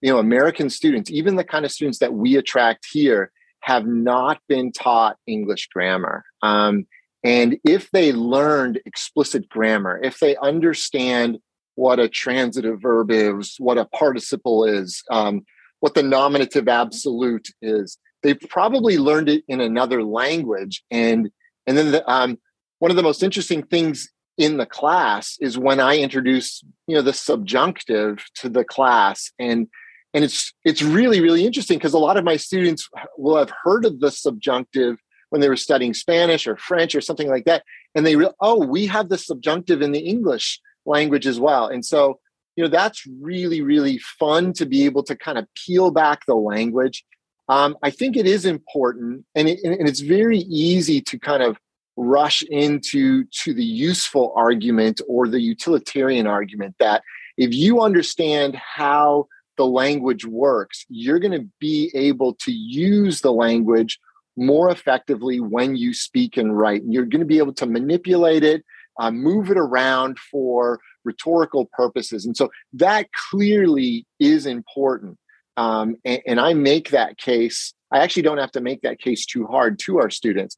you 0.00 0.10
know 0.10 0.18
american 0.18 0.70
students 0.70 1.10
even 1.10 1.36
the 1.36 1.44
kind 1.44 1.64
of 1.64 1.70
students 1.70 1.98
that 1.98 2.12
we 2.12 2.36
attract 2.36 2.86
here 2.90 3.30
have 3.60 3.86
not 3.86 4.40
been 4.48 4.72
taught 4.72 5.16
english 5.26 5.68
grammar. 5.68 6.24
Um, 6.42 6.86
and 7.24 7.58
if 7.64 7.90
they 7.90 8.12
learned 8.12 8.80
explicit 8.86 9.48
grammar 9.48 10.00
if 10.02 10.20
they 10.20 10.36
understand 10.36 11.38
what 11.76 11.98
a 11.98 12.08
transitive 12.08 12.80
verb 12.80 13.10
is 13.10 13.56
what 13.58 13.78
a 13.78 13.86
participle 13.86 14.64
is 14.64 15.02
um, 15.10 15.44
what 15.84 15.92
the 15.92 16.02
nominative 16.02 16.66
absolute 16.66 17.48
is. 17.60 17.98
They've 18.22 18.40
probably 18.48 18.96
learned 18.96 19.28
it 19.28 19.44
in 19.48 19.60
another 19.60 20.02
language, 20.02 20.82
and 20.90 21.28
and 21.66 21.76
then 21.76 21.92
the, 21.92 22.10
um, 22.10 22.38
one 22.78 22.90
of 22.90 22.96
the 22.96 23.02
most 23.02 23.22
interesting 23.22 23.62
things 23.62 24.10
in 24.38 24.56
the 24.56 24.64
class 24.64 25.36
is 25.42 25.58
when 25.58 25.80
I 25.80 25.98
introduce 25.98 26.64
you 26.86 26.94
know 26.94 27.02
the 27.02 27.12
subjunctive 27.12 28.24
to 28.36 28.48
the 28.48 28.64
class, 28.64 29.30
and 29.38 29.68
and 30.14 30.24
it's 30.24 30.54
it's 30.64 30.80
really 30.80 31.20
really 31.20 31.44
interesting 31.44 31.76
because 31.76 31.92
a 31.92 31.98
lot 31.98 32.16
of 32.16 32.24
my 32.24 32.38
students 32.38 32.88
will 33.18 33.36
have 33.36 33.52
heard 33.62 33.84
of 33.84 34.00
the 34.00 34.10
subjunctive 34.10 34.96
when 35.34 35.40
they 35.40 35.48
were 35.48 35.56
studying 35.56 35.92
Spanish 35.94 36.46
or 36.46 36.56
French 36.56 36.94
or 36.94 37.00
something 37.00 37.28
like 37.28 37.44
that, 37.44 37.64
and 37.96 38.06
they 38.06 38.14
re- 38.14 38.30
oh 38.38 38.64
we 38.64 38.86
have 38.86 39.08
the 39.08 39.18
subjunctive 39.18 39.82
in 39.82 39.90
the 39.90 39.98
English 39.98 40.60
language 40.86 41.26
as 41.26 41.40
well, 41.40 41.66
and 41.66 41.84
so 41.84 42.20
you 42.54 42.62
know 42.62 42.70
that's 42.70 43.04
really 43.20 43.60
really 43.60 43.98
fun 43.98 44.52
to 44.52 44.64
be 44.64 44.84
able 44.84 45.02
to 45.02 45.16
kind 45.16 45.36
of 45.36 45.48
peel 45.56 45.90
back 45.90 46.20
the 46.28 46.36
language. 46.36 47.04
Um, 47.48 47.76
i 47.82 47.90
think 47.90 48.16
it 48.16 48.26
is 48.26 48.46
important 48.46 49.26
and, 49.34 49.48
it, 49.50 49.58
and 49.62 49.86
it's 49.86 50.00
very 50.00 50.38
easy 50.38 51.02
to 51.02 51.18
kind 51.18 51.42
of 51.42 51.58
rush 51.96 52.42
into 52.44 53.24
to 53.42 53.52
the 53.52 53.64
useful 53.64 54.32
argument 54.34 55.02
or 55.06 55.28
the 55.28 55.42
utilitarian 55.42 56.26
argument 56.26 56.76
that 56.78 57.02
if 57.36 57.52
you 57.52 57.82
understand 57.82 58.54
how 58.54 59.26
the 59.58 59.66
language 59.66 60.24
works 60.24 60.86
you're 60.88 61.18
going 61.18 61.38
to 61.38 61.46
be 61.60 61.90
able 61.92 62.32
to 62.36 62.50
use 62.50 63.20
the 63.20 63.32
language 63.32 63.98
more 64.36 64.70
effectively 64.70 65.40
when 65.40 65.76
you 65.76 65.94
speak 65.94 66.36
and 66.36 66.56
write 66.58 66.82
and 66.82 66.92
you're 66.92 67.04
going 67.06 67.20
to 67.20 67.26
be 67.26 67.38
able 67.38 67.54
to 67.54 67.66
manipulate 67.66 68.44
it 68.44 68.64
uh, 68.98 69.10
move 69.10 69.50
it 69.50 69.58
around 69.58 70.18
for 70.18 70.80
rhetorical 71.04 71.66
purposes. 71.72 72.24
And 72.24 72.36
so 72.36 72.50
that 72.74 73.08
clearly 73.30 74.06
is 74.20 74.46
important. 74.46 75.18
um, 75.56 75.96
and, 76.04 76.20
and 76.26 76.40
I 76.40 76.54
make 76.54 76.90
that 76.90 77.16
case. 77.18 77.74
I 77.90 77.98
actually 77.98 78.22
don't 78.22 78.38
have 78.38 78.52
to 78.52 78.60
make 78.60 78.82
that 78.82 78.98
case 79.00 79.24
too 79.26 79.46
hard 79.46 79.78
to 79.80 79.98
our 79.98 80.10
students. 80.10 80.56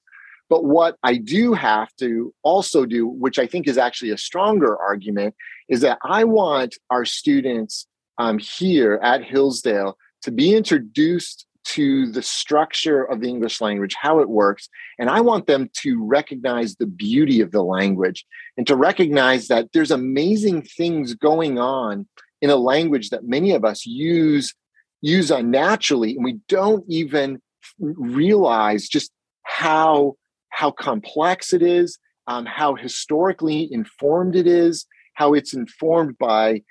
But 0.49 0.65
what 0.65 0.97
I 1.03 1.17
do 1.17 1.55
have 1.55 1.89
to 1.99 2.33
also 2.43 2.87
do, 2.87 3.07
which 3.07 3.39
I 3.39 3.47
think 3.47 3.67
is 3.67 3.79
actually 3.79 4.11
a 4.11 4.19
stronger 4.19 4.77
argument, 4.77 5.35
is 5.69 5.81
that 5.81 5.99
I 6.05 6.25
want 6.25 6.77
our 6.89 7.05
students 7.05 7.87
um, 8.19 8.39
here 8.39 9.01
at 9.03 9.25
Hillsdale 9.25 9.99
to 10.23 10.31
be 10.31 10.55
introduced 10.55 11.47
to 11.67 12.11
the 12.13 12.23
structure 12.23 13.03
of 13.03 13.21
the 13.21 13.29
English 13.29 13.61
language, 13.61 13.97
how 14.01 14.21
it 14.21 14.29
works. 14.29 14.69
And 14.99 15.11
I 15.11 15.21
want 15.21 15.47
them 15.47 15.69
to 15.83 16.03
recognize 16.05 16.77
the 16.77 16.87
beauty 16.87 17.41
of 17.41 17.51
the 17.51 17.63
language 17.63 18.25
and 18.57 18.67
to 18.69 18.77
recognize 18.77 19.49
that 19.49 19.73
there's 19.73 19.91
amazing 19.91 20.63
things 20.63 21.15
going 21.15 21.59
on 21.59 22.07
in 22.41 22.51
a 22.51 22.57
language 22.57 23.11
that 23.11 23.25
many 23.25 23.53
of 23.53 23.65
us 23.65 23.85
use 23.85 24.55
use 25.03 25.31
unnaturally 25.31 26.17
and 26.17 26.25
we 26.25 26.39
don't 26.49 26.85
even 26.89 27.41
realize 27.79 28.89
just 28.89 29.13
how 29.43 30.15
how 30.49 30.71
complex 30.71 31.53
it 31.53 31.63
is 31.63 31.99
um, 32.27 32.47
how 32.47 32.75
historically 32.75 33.69
informed 33.71 34.35
it 34.35 34.47
is 34.47 34.87
how 35.15 35.35
it's 35.35 35.53
informed 35.53 36.17
by 36.19 36.63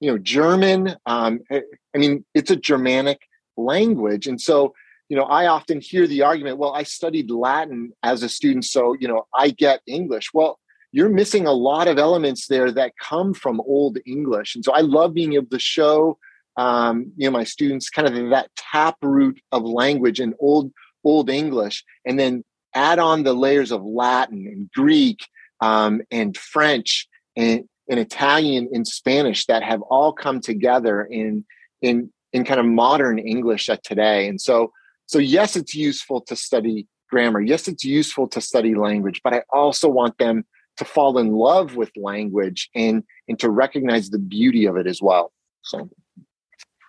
you 0.00 0.10
know 0.10 0.18
german 0.18 0.96
um, 1.04 1.38
i 1.50 1.62
mean 1.94 2.24
it's 2.34 2.50
a 2.50 2.56
germanic 2.56 3.20
language. 3.56 4.26
And 4.26 4.40
so 4.40 4.74
you 5.08 5.16
know 5.16 5.24
i 5.24 5.46
often 5.46 5.80
hear 5.80 6.06
the 6.06 6.22
argument 6.22 6.58
well 6.58 6.72
i 6.74 6.82
studied 6.82 7.30
latin 7.30 7.92
as 8.02 8.22
a 8.22 8.28
student 8.28 8.64
so 8.64 8.96
you 8.98 9.08
know 9.08 9.26
i 9.34 9.50
get 9.50 9.80
english. 9.86 10.30
Well 10.34 10.58
you're 10.92 11.08
missing 11.08 11.46
a 11.46 11.52
lot 11.52 11.88
of 11.88 11.98
elements 11.98 12.46
there 12.46 12.70
that 12.72 12.92
come 12.98 13.34
from 13.34 13.60
old 13.60 13.98
english. 14.06 14.54
And 14.54 14.64
so 14.64 14.72
i 14.72 14.80
love 14.80 15.14
being 15.14 15.34
able 15.34 15.50
to 15.50 15.58
show 15.58 16.18
um, 16.56 17.12
you 17.16 17.26
know 17.26 17.32
my 17.32 17.44
students 17.44 17.90
kind 17.90 18.08
of 18.08 18.30
that 18.30 18.50
tap 18.56 18.96
root 19.02 19.40
of 19.52 19.62
language 19.62 20.20
in 20.20 20.34
old 20.40 20.72
old 21.04 21.30
english 21.30 21.84
and 22.04 22.18
then 22.18 22.44
add 22.74 22.98
on 22.98 23.22
the 23.22 23.34
layers 23.34 23.72
of 23.72 23.84
latin 23.84 24.46
and 24.46 24.70
greek 24.74 25.20
um, 25.60 26.00
and 26.10 26.36
french 26.36 27.06
and, 27.36 27.68
and 27.90 28.00
italian 28.00 28.68
and 28.72 28.86
spanish 28.86 29.44
that 29.46 29.62
have 29.62 29.82
all 29.82 30.12
come 30.12 30.40
together 30.40 31.04
in 31.04 31.44
in 31.82 32.10
in 32.32 32.44
kind 32.44 32.60
of 32.60 32.66
modern 32.66 33.18
english 33.18 33.68
at 33.68 33.82
today. 33.82 34.28
And 34.28 34.40
so 34.40 34.72
so 35.06 35.18
yes 35.18 35.56
it's 35.56 35.74
useful 35.74 36.20
to 36.22 36.36
study 36.36 36.86
grammar. 37.10 37.40
Yes 37.40 37.68
it's 37.68 37.84
useful 37.84 38.28
to 38.28 38.40
study 38.40 38.74
language 38.74 39.20
but 39.22 39.32
i 39.32 39.42
also 39.52 39.88
want 39.88 40.18
them 40.18 40.44
to 40.76 40.84
fall 40.84 41.18
in 41.18 41.32
love 41.32 41.76
with 41.76 41.90
language 41.96 42.68
and 42.74 43.02
and 43.28 43.38
to 43.38 43.50
recognize 43.50 44.10
the 44.10 44.18
beauty 44.18 44.66
of 44.66 44.76
it 44.76 44.86
as 44.86 45.00
well. 45.02 45.32
So. 45.62 45.88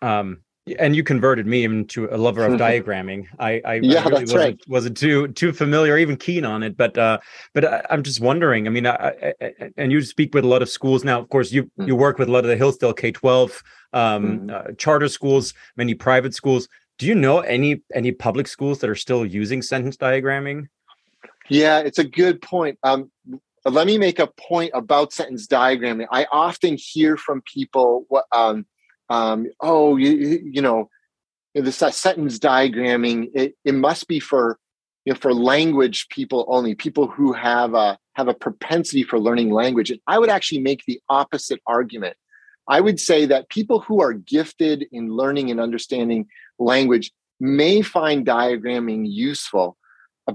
Um, 0.01 0.43
and 0.79 0.95
you 0.95 1.03
converted 1.03 1.47
me 1.47 1.63
into 1.63 2.07
a 2.13 2.17
lover 2.17 2.45
of 2.45 2.53
diagramming. 2.59 3.27
I, 3.39 3.61
I, 3.65 3.73
yeah, 3.75 4.01
I 4.01 4.03
really 4.03 4.21
wasn't, 4.21 4.39
right. 4.39 4.59
wasn't 4.67 4.97
too 4.97 5.27
too 5.29 5.53
familiar, 5.53 5.97
even 5.97 6.17
keen 6.17 6.45
on 6.45 6.63
it. 6.63 6.77
But 6.77 6.97
uh, 6.97 7.19
but 7.53 7.65
I, 7.65 7.85
am 7.89 8.03
just 8.03 8.21
wondering. 8.21 8.67
I 8.67 8.69
mean, 8.69 8.85
I, 8.85 9.33
I, 9.41 9.53
and 9.77 9.91
you 9.91 10.01
speak 10.01 10.33
with 10.33 10.43
a 10.43 10.47
lot 10.47 10.61
of 10.61 10.69
schools 10.69 11.03
now. 11.03 11.19
Of 11.19 11.29
course, 11.29 11.51
you 11.51 11.69
mm. 11.79 11.87
you 11.87 11.95
work 11.95 12.17
with 12.17 12.27
a 12.27 12.31
lot 12.31 12.43
of 12.43 12.49
the 12.49 12.57
Hillsdale 12.57 12.93
K 12.93 13.11
twelve 13.11 13.63
um, 13.93 14.39
mm. 14.39 14.51
uh, 14.51 14.73
charter 14.77 15.07
schools, 15.07 15.53
many 15.75 15.93
private 15.93 16.33
schools. 16.33 16.67
Do 16.97 17.05
you 17.05 17.15
know 17.15 17.39
any 17.39 17.81
any 17.93 18.11
public 18.11 18.47
schools 18.47 18.79
that 18.79 18.89
are 18.89 18.95
still 18.95 19.25
using 19.25 19.61
sentence 19.61 19.97
diagramming? 19.97 20.67
Yeah, 21.49 21.79
it's 21.79 21.99
a 21.99 22.03
good 22.03 22.41
point. 22.41 22.77
Um, 22.83 23.11
let 23.65 23.87
me 23.87 23.97
make 23.97 24.19
a 24.19 24.27
point 24.27 24.71
about 24.73 25.13
sentence 25.13 25.47
diagramming. 25.47 26.07
I 26.11 26.25
often 26.31 26.77
hear 26.77 27.17
from 27.17 27.41
people 27.41 28.05
what 28.07 28.25
um, 28.31 28.65
um, 29.09 29.47
oh, 29.59 29.97
you, 29.97 30.41
you 30.43 30.61
know, 30.61 30.89
this 31.53 31.77
sentence 31.77 32.39
diagramming, 32.39 33.29
it, 33.33 33.55
it 33.63 33.73
must 33.73 34.07
be 34.07 34.19
for 34.19 34.59
you 35.05 35.13
know, 35.13 35.19
for 35.19 35.33
language 35.33 36.09
people 36.09 36.45
only, 36.49 36.75
people 36.75 37.07
who 37.07 37.31
have 37.31 37.73
a 37.73 37.97
have 38.15 38.27
a 38.27 38.33
propensity 38.33 39.03
for 39.03 39.19
learning 39.19 39.51
language. 39.51 39.89
And 39.89 40.01
I 40.05 40.19
would 40.19 40.29
actually 40.29 40.59
make 40.59 40.83
the 40.85 40.99
opposite 41.07 41.61
argument. 41.65 42.17
I 42.67 42.81
would 42.81 42.99
say 42.99 43.25
that 43.27 43.47
people 43.49 43.79
who 43.79 44.01
are 44.01 44.11
gifted 44.11 44.85
in 44.91 45.09
learning 45.09 45.49
and 45.49 45.61
understanding 45.61 46.27
language 46.59 47.11
may 47.39 47.81
find 47.81 48.25
diagramming 48.25 49.05
useful, 49.07 49.77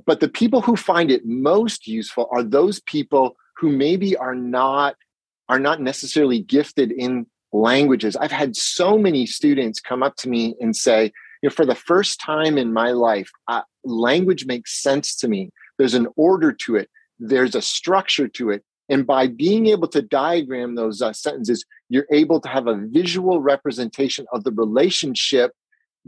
but 0.06 0.20
the 0.20 0.28
people 0.28 0.62
who 0.62 0.76
find 0.76 1.10
it 1.10 1.26
most 1.26 1.86
useful 1.86 2.28
are 2.30 2.42
those 2.42 2.80
people 2.80 3.36
who 3.56 3.68
maybe 3.68 4.16
are 4.16 4.34
not 4.34 4.96
are 5.48 5.60
not 5.60 5.80
necessarily 5.80 6.40
gifted 6.40 6.92
in 6.92 7.26
languages. 7.52 8.16
I've 8.16 8.32
had 8.32 8.56
so 8.56 8.98
many 8.98 9.26
students 9.26 9.80
come 9.80 10.02
up 10.02 10.16
to 10.16 10.28
me 10.28 10.54
and 10.60 10.74
say, 10.74 11.12
you 11.42 11.48
know, 11.48 11.50
for 11.50 11.66
the 11.66 11.74
first 11.74 12.20
time 12.20 12.56
in 12.56 12.72
my 12.72 12.92
life, 12.92 13.30
uh, 13.48 13.62
language 13.84 14.46
makes 14.46 14.82
sense 14.82 15.16
to 15.16 15.28
me. 15.28 15.50
There's 15.78 15.94
an 15.94 16.08
order 16.16 16.52
to 16.52 16.76
it, 16.76 16.88
there's 17.18 17.54
a 17.54 17.62
structure 17.62 18.28
to 18.28 18.50
it. 18.50 18.64
And 18.88 19.06
by 19.06 19.26
being 19.26 19.68
able 19.68 19.88
to 19.88 20.02
diagram 20.02 20.74
those 20.74 21.00
uh, 21.00 21.12
sentences, 21.12 21.64
you're 21.88 22.06
able 22.10 22.40
to 22.40 22.48
have 22.48 22.66
a 22.66 22.76
visual 22.76 23.40
representation 23.40 24.26
of 24.32 24.44
the 24.44 24.52
relationship 24.52 25.52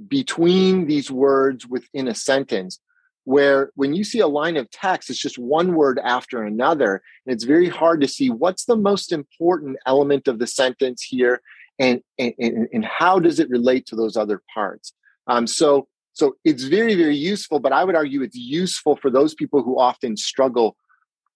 between 0.08 0.86
these 0.86 1.10
words 1.10 1.66
within 1.66 2.08
a 2.08 2.14
sentence 2.14 2.80
where 3.24 3.70
when 3.74 3.94
you 3.94 4.04
see 4.04 4.20
a 4.20 4.28
line 4.28 4.56
of 4.56 4.70
text, 4.70 5.10
it's 5.10 5.18
just 5.18 5.38
one 5.38 5.74
word 5.74 5.98
after 6.04 6.42
another. 6.42 7.02
And 7.26 7.34
it's 7.34 7.44
very 7.44 7.68
hard 7.68 8.00
to 8.02 8.08
see 8.08 8.30
what's 8.30 8.66
the 8.66 8.76
most 8.76 9.12
important 9.12 9.78
element 9.86 10.28
of 10.28 10.38
the 10.38 10.46
sentence 10.46 11.02
here 11.02 11.40
and, 11.78 12.02
and, 12.18 12.34
and 12.38 12.84
how 12.84 13.18
does 13.18 13.40
it 13.40 13.50
relate 13.50 13.86
to 13.86 13.96
those 13.96 14.16
other 14.16 14.42
parts. 14.52 14.92
Um, 15.26 15.46
so, 15.46 15.88
so 16.12 16.36
it's 16.44 16.64
very, 16.64 16.94
very 16.94 17.16
useful, 17.16 17.58
but 17.58 17.72
I 17.72 17.82
would 17.82 17.96
argue 17.96 18.22
it's 18.22 18.36
useful 18.36 18.96
for 18.96 19.10
those 19.10 19.34
people 19.34 19.62
who 19.62 19.80
often 19.80 20.16
struggle 20.16 20.76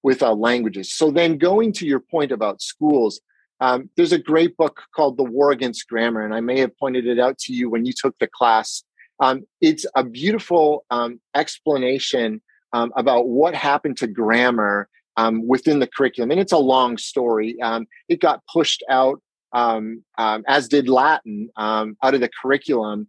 with 0.02 0.22
uh, 0.22 0.32
languages. 0.32 0.94
So 0.94 1.10
then 1.10 1.38
going 1.38 1.72
to 1.74 1.86
your 1.86 2.00
point 2.00 2.30
about 2.30 2.62
schools, 2.62 3.20
um, 3.60 3.90
there's 3.96 4.12
a 4.12 4.18
great 4.18 4.56
book 4.56 4.82
called 4.94 5.16
The 5.16 5.24
War 5.24 5.50
Against 5.50 5.88
Grammar, 5.88 6.24
and 6.24 6.32
I 6.32 6.40
may 6.40 6.60
have 6.60 6.76
pointed 6.78 7.06
it 7.06 7.18
out 7.18 7.38
to 7.38 7.52
you 7.52 7.68
when 7.68 7.84
you 7.84 7.92
took 7.92 8.16
the 8.18 8.28
class 8.28 8.84
um, 9.20 9.44
it's 9.60 9.86
a 9.94 10.04
beautiful 10.04 10.84
um, 10.90 11.20
explanation 11.34 12.40
um, 12.72 12.92
about 12.96 13.28
what 13.28 13.54
happened 13.54 13.96
to 13.98 14.06
grammar 14.06 14.88
um, 15.16 15.46
within 15.46 15.80
the 15.80 15.86
curriculum. 15.86 16.30
And 16.30 16.40
it's 16.40 16.52
a 16.52 16.58
long 16.58 16.98
story. 16.98 17.60
Um, 17.60 17.86
it 18.08 18.20
got 18.20 18.42
pushed 18.52 18.84
out, 18.88 19.20
um, 19.52 20.04
as 20.16 20.68
did 20.68 20.88
Latin, 20.88 21.50
out 21.56 21.96
of 22.02 22.20
the 22.20 22.30
curriculum 22.40 23.08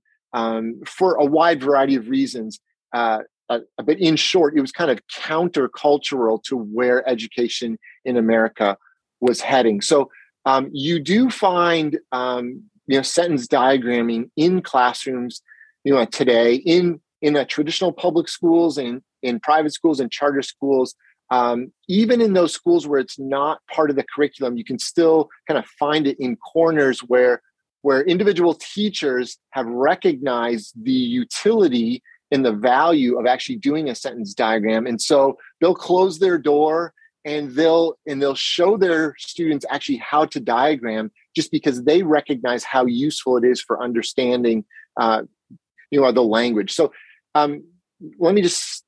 for 0.86 1.16
a 1.16 1.26
wide 1.26 1.62
variety 1.62 1.96
of 1.96 2.10
reasons. 2.10 2.60
Uh, 2.94 3.20
uh, 3.50 3.60
but 3.84 4.00
in 4.00 4.16
short, 4.16 4.56
it 4.56 4.62
was 4.62 4.72
kind 4.72 4.92
of 4.92 5.00
countercultural 5.08 6.42
to 6.44 6.56
where 6.56 7.08
education 7.10 7.78
in 8.06 8.18
America 8.18 8.78
was 9.22 9.42
heading. 9.42 9.82
So 9.82 10.10
you 10.72 11.00
do 11.00 11.30
find 11.30 12.00
you 12.14 12.98
know 12.98 13.04
sentence 13.04 13.46
diagramming 13.46 14.32
in 14.36 14.64
classrooms 14.64 15.44
you 15.84 15.94
know 15.94 16.06
today 16.06 16.56
in 16.56 17.00
in 17.22 17.36
a 17.36 17.46
traditional 17.46 17.92
public 17.92 18.28
schools 18.28 18.78
and 18.78 19.02
in 19.22 19.40
private 19.40 19.74
schools 19.74 20.00
and 20.00 20.12
charter 20.12 20.42
schools 20.42 20.96
um, 21.32 21.72
even 21.88 22.22
in 22.22 22.34
those 22.34 22.54
schools 22.54 22.88
where 22.88 23.00
it's 23.00 23.20
not 23.20 23.60
part 23.72 23.90
of 23.90 23.96
the 23.96 24.06
curriculum 24.16 24.58
you 24.58 24.64
can 24.64 24.80
still 24.80 25.30
kind 25.48 25.58
of 25.58 25.66
find 25.66 26.08
it 26.08 26.18
in 26.20 26.36
corners 26.38 27.00
where 27.02 27.42
where 27.82 28.04
individual 28.04 28.56
teachers 28.56 29.38
have 29.52 29.66
recognized 29.66 30.74
the 30.84 30.92
utility 30.92 32.04
and 32.32 32.46
the 32.46 32.52
value 32.52 33.18
of 33.18 33.26
actually 33.26 33.56
doing 33.56 33.90
a 33.90 33.96
sentence 33.96 34.34
diagram. 34.34 34.86
And 34.86 35.02
so 35.02 35.38
they'll 35.60 35.76
close 35.76 36.20
their 36.20 36.38
door 36.38 36.94
and 37.26 37.52
they'll 37.52 37.96
and 38.08 38.22
they'll 38.22 38.36
show 38.36 38.78
their 38.78 39.16
students 39.18 39.66
actually 39.70 39.98
how 39.98 40.26
to 40.26 40.40
diagram 40.40 41.12
just 41.36 41.52
because 41.52 41.84
they 41.84 42.04
recognize 42.04 42.64
how 42.64 42.86
useful 42.86 43.38
it 43.38 43.44
is 43.44 43.62
for 43.62 43.82
understanding 43.82 44.66
uh, 45.00 45.24
you 45.92 46.02
know 46.02 46.12
the 46.12 46.22
language. 46.22 46.74
So 46.74 46.92
um, 47.36 47.64
let 48.20 48.34
me 48.34 48.42
just 48.42 48.84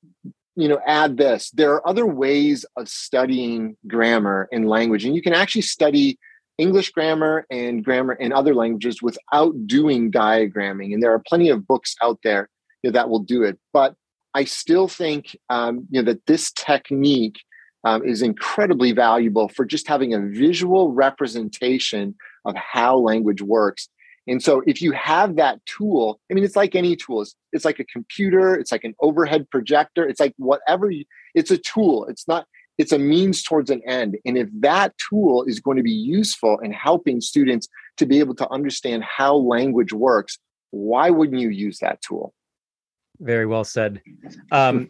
you 0.55 0.67
know 0.67 0.79
add 0.85 1.17
this. 1.17 1.51
There 1.51 1.73
are 1.73 1.87
other 1.87 2.05
ways 2.05 2.65
of 2.77 2.89
studying 2.89 3.77
grammar 3.87 4.47
and 4.51 4.67
language 4.67 5.05
and 5.05 5.15
you 5.15 5.21
can 5.21 5.33
actually 5.33 5.61
study 5.61 6.17
english 6.57 6.91
grammar 6.91 7.45
and 7.49 7.83
grammar 7.83 8.13
in 8.13 8.33
other 8.33 8.53
languages 8.53 9.01
without 9.01 9.53
doing 9.65 10.11
diagramming 10.11 10.93
and 10.93 11.01
there 11.01 11.11
are 11.11 11.23
plenty 11.27 11.49
of 11.49 11.65
books 11.65 11.95
out 12.03 12.19
there 12.23 12.49
you 12.83 12.89
know, 12.89 12.93
that 12.93 13.09
will 13.09 13.19
do 13.19 13.43
it. 13.43 13.57
But 13.73 13.95
i 14.33 14.43
still 14.45 14.87
think 14.87 15.35
um, 15.49 15.87
you 15.89 16.01
know 16.01 16.11
that 16.11 16.25
this 16.25 16.51
technique 16.51 17.39
um, 17.83 18.03
is 18.05 18.21
incredibly 18.21 18.91
valuable 18.91 19.49
for 19.49 19.65
just 19.65 19.87
having 19.87 20.13
a 20.13 20.19
visual 20.19 20.91
representation 20.91 22.15
of 22.45 22.55
how 22.55 22.97
language 22.97 23.41
works 23.41 23.89
and 24.27 24.41
so 24.41 24.61
if 24.67 24.81
you 24.81 24.91
have 24.91 25.35
that 25.37 25.59
tool, 25.65 26.19
I 26.29 26.35
mean, 26.35 26.43
it's 26.43 26.55
like 26.55 26.75
any 26.75 26.95
tool. 26.95 27.21
It's, 27.21 27.35
it's 27.51 27.65
like 27.65 27.79
a 27.79 27.85
computer, 27.85 28.55
it's 28.55 28.71
like 28.71 28.83
an 28.83 28.95
overhead 29.01 29.49
projector, 29.49 30.07
it's 30.07 30.19
like 30.19 30.33
whatever 30.37 30.91
you, 30.91 31.05
it's 31.33 31.51
a 31.51 31.57
tool. 31.57 32.05
It's 32.05 32.27
not, 32.27 32.45
it's 32.77 32.91
a 32.91 32.99
means 32.99 33.43
towards 33.43 33.69
an 33.69 33.81
end. 33.85 34.17
And 34.25 34.37
if 34.37 34.47
that 34.59 34.93
tool 34.97 35.43
is 35.43 35.59
going 35.59 35.77
to 35.77 35.83
be 35.83 35.91
useful 35.91 36.59
in 36.59 36.71
helping 36.71 37.19
students 37.21 37.67
to 37.97 38.05
be 38.05 38.19
able 38.19 38.35
to 38.35 38.49
understand 38.49 39.03
how 39.03 39.35
language 39.35 39.93
works, 39.93 40.37
why 40.69 41.09
wouldn't 41.09 41.39
you 41.39 41.49
use 41.49 41.79
that 41.79 42.01
tool? 42.01 42.33
Very 43.19 43.45
well 43.45 43.63
said. 43.63 44.01
Um, 44.51 44.89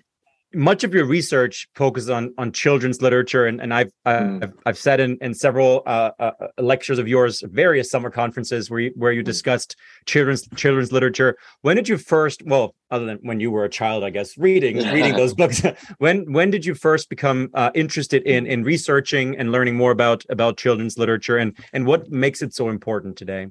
much 0.54 0.84
of 0.84 0.94
your 0.94 1.06
research 1.06 1.68
focuses 1.76 2.10
on 2.10 2.34
on 2.38 2.52
children's 2.52 3.02
literature, 3.02 3.46
and, 3.46 3.62
and 3.62 3.74
I've 3.74 3.92
mm. 4.06 4.44
I've, 4.44 4.54
I've 4.66 4.78
said 4.78 5.00
in 5.00 5.18
in 5.22 5.34
several 5.34 5.84
uh, 5.86 6.12
uh, 6.20 6.32
uh, 6.40 6.62
lectures 6.62 7.00
of 7.00 7.08
yours, 7.08 7.44
various 7.48 7.90
summer 7.90 8.10
conferences 8.10 8.70
where 8.70 8.82
you, 8.82 8.92
where 8.96 9.12
you 9.12 9.22
mm. 9.22 9.26
discussed 9.26 9.76
children's 10.06 10.48
children's 10.56 10.92
literature. 10.92 11.38
When 11.62 11.76
did 11.76 11.88
you 11.88 11.98
first? 11.98 12.44
Well, 12.46 12.76
other 12.90 13.06
than 13.06 13.20
when 13.22 13.40
you 13.40 13.52
were 13.52 13.64
a 13.64 13.70
child, 13.70 14.04
I 14.04 14.10
guess, 14.10 14.38
reading 14.38 14.78
reading 14.78 15.16
those 15.16 15.34
books. 15.42 15.62
when 16.00 16.32
when 16.32 16.52
did 16.52 16.66
you 16.66 16.76
first 16.76 17.10
become 17.10 17.50
uh, 17.54 17.72
interested 17.74 18.24
in 18.24 18.46
in 18.46 18.64
researching 18.64 19.38
and 19.38 19.52
learning 19.52 19.76
more 19.76 19.92
about 19.92 20.26
about 20.30 20.58
children's 20.58 20.98
literature, 20.98 21.38
and 21.38 21.58
and 21.74 21.86
what 21.86 22.12
makes 22.12 22.42
it 22.42 22.54
so 22.54 22.70
important 22.70 23.18
today? 23.18 23.48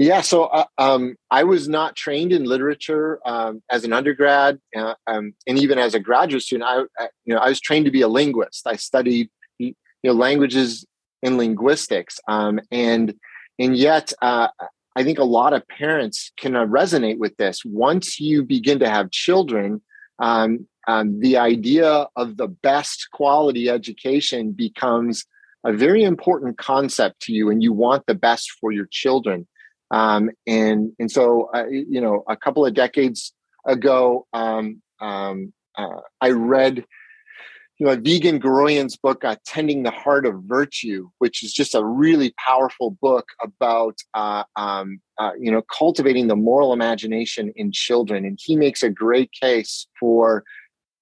Yeah, 0.00 0.22
so 0.22 0.44
uh, 0.44 0.64
um, 0.78 1.16
I 1.30 1.44
was 1.44 1.68
not 1.68 1.94
trained 1.94 2.32
in 2.32 2.44
literature 2.44 3.20
um, 3.26 3.62
as 3.70 3.84
an 3.84 3.92
undergrad, 3.92 4.58
uh, 4.74 4.94
um, 5.06 5.34
and 5.46 5.58
even 5.58 5.78
as 5.78 5.94
a 5.94 6.00
graduate 6.00 6.42
student, 6.42 6.66
I, 6.66 6.84
I, 6.98 7.08
you 7.26 7.34
know 7.34 7.38
I 7.38 7.50
was 7.50 7.60
trained 7.60 7.84
to 7.84 7.90
be 7.90 8.00
a 8.00 8.08
linguist. 8.08 8.66
I 8.66 8.76
studied 8.76 9.28
you 9.58 9.74
know 10.02 10.14
languages 10.14 10.86
and 11.22 11.36
linguistics, 11.36 12.18
um, 12.28 12.60
and 12.70 13.12
and 13.58 13.76
yet 13.76 14.10
uh, 14.22 14.48
I 14.96 15.04
think 15.04 15.18
a 15.18 15.24
lot 15.24 15.52
of 15.52 15.68
parents 15.68 16.32
can 16.38 16.56
uh, 16.56 16.64
resonate 16.64 17.18
with 17.18 17.36
this. 17.36 17.62
Once 17.62 18.18
you 18.18 18.42
begin 18.42 18.78
to 18.78 18.88
have 18.88 19.10
children, 19.10 19.82
um, 20.18 20.66
um, 20.88 21.20
the 21.20 21.36
idea 21.36 22.06
of 22.16 22.38
the 22.38 22.48
best 22.48 23.08
quality 23.12 23.68
education 23.68 24.52
becomes 24.52 25.26
a 25.62 25.74
very 25.74 26.04
important 26.04 26.56
concept 26.56 27.20
to 27.24 27.34
you, 27.34 27.50
and 27.50 27.62
you 27.62 27.74
want 27.74 28.06
the 28.06 28.14
best 28.14 28.50
for 28.62 28.72
your 28.72 28.88
children. 28.90 29.46
Um, 29.90 30.30
and 30.46 30.92
and 30.98 31.10
so 31.10 31.50
uh, 31.54 31.66
you 31.66 32.00
know 32.00 32.24
a 32.28 32.36
couple 32.36 32.64
of 32.64 32.74
decades 32.74 33.32
ago, 33.66 34.26
um, 34.32 34.82
um, 35.00 35.52
uh, 35.76 36.00
I 36.20 36.30
read 36.30 36.84
you 37.78 37.86
know 37.86 37.96
Vigen 37.96 38.38
Guroian's 38.38 38.96
book 38.96 39.24
uh, 39.24 39.36
"Tending 39.44 39.82
the 39.82 39.90
Heart 39.90 40.26
of 40.26 40.42
Virtue," 40.44 41.08
which 41.18 41.42
is 41.42 41.52
just 41.52 41.74
a 41.74 41.84
really 41.84 42.32
powerful 42.38 42.96
book 43.02 43.28
about 43.42 43.98
uh, 44.14 44.44
um, 44.56 45.00
uh, 45.18 45.32
you 45.38 45.50
know 45.50 45.62
cultivating 45.62 46.28
the 46.28 46.36
moral 46.36 46.72
imagination 46.72 47.52
in 47.56 47.72
children, 47.72 48.24
and 48.24 48.38
he 48.40 48.54
makes 48.54 48.82
a 48.82 48.90
great 48.90 49.32
case 49.32 49.88
for 49.98 50.44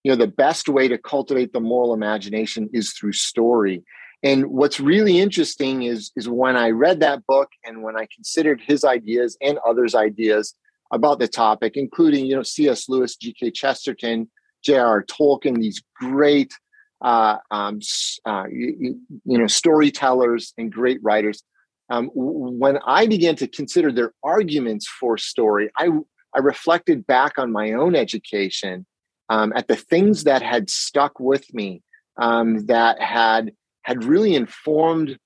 you 0.02 0.10
know 0.10 0.16
the 0.16 0.26
best 0.26 0.68
way 0.68 0.88
to 0.88 0.96
cultivate 0.96 1.52
the 1.52 1.60
moral 1.60 1.92
imagination 1.92 2.70
is 2.72 2.92
through 2.92 3.12
story 3.12 3.84
and 4.22 4.46
what's 4.46 4.80
really 4.80 5.20
interesting 5.20 5.82
is, 5.82 6.10
is 6.16 6.28
when 6.28 6.56
I 6.56 6.70
read 6.70 7.00
that 7.00 7.24
book 7.26 7.50
and 7.64 7.82
when 7.82 7.96
I 7.96 8.08
considered 8.12 8.60
his 8.60 8.84
ideas 8.84 9.36
and 9.40 9.58
others' 9.66 9.94
ideas 9.94 10.54
about 10.92 11.20
the 11.20 11.28
topic, 11.28 11.76
including, 11.76 12.26
you 12.26 12.34
know, 12.34 12.42
C.S. 12.42 12.88
Lewis, 12.88 13.16
G.K. 13.16 13.52
Chesterton, 13.52 14.28
J.R. 14.64 15.04
Tolkien, 15.04 15.60
these 15.60 15.82
great, 16.00 16.52
uh, 17.00 17.36
um, 17.52 17.78
uh, 18.26 18.44
you, 18.50 18.98
you, 19.24 19.38
know, 19.38 19.46
storytellers 19.46 20.52
and 20.58 20.72
great 20.72 20.98
writers. 21.02 21.42
Um, 21.90 22.10
when 22.12 22.78
I 22.84 23.06
began 23.06 23.36
to 23.36 23.46
consider 23.46 23.92
their 23.92 24.12
arguments 24.24 24.88
for 24.88 25.16
story, 25.16 25.70
I, 25.76 25.90
I 26.34 26.40
reflected 26.40 27.06
back 27.06 27.38
on 27.38 27.52
my 27.52 27.72
own 27.72 27.94
education 27.94 28.84
um, 29.28 29.52
at 29.54 29.68
the 29.68 29.76
things 29.76 30.24
that 30.24 30.42
had 30.42 30.70
stuck 30.70 31.20
with 31.20 31.54
me, 31.54 31.82
um, 32.20 32.66
that 32.66 33.00
had 33.00 33.52
had 33.88 34.04
really 34.04 34.34
informed 34.34 35.18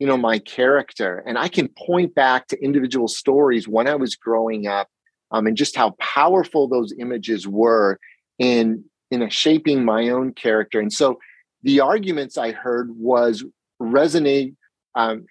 you 0.00 0.06
know 0.06 0.16
my 0.16 0.40
character 0.40 1.22
and 1.26 1.38
i 1.38 1.46
can 1.46 1.68
point 1.86 2.12
back 2.12 2.48
to 2.48 2.60
individual 2.60 3.06
stories 3.06 3.68
when 3.68 3.86
i 3.86 3.94
was 3.94 4.16
growing 4.16 4.66
up 4.66 4.88
um, 5.30 5.46
and 5.46 5.56
just 5.56 5.76
how 5.76 5.90
powerful 6.00 6.66
those 6.66 6.92
images 6.98 7.46
were 7.46 7.98
in 8.40 8.84
in 9.12 9.26
shaping 9.30 9.84
my 9.84 10.08
own 10.08 10.32
character 10.32 10.80
and 10.80 10.92
so 10.92 11.20
the 11.62 11.78
arguments 11.78 12.36
i 12.36 12.50
heard 12.50 12.90
was 12.96 13.44
resonate 13.80 14.56
um, 14.96 15.24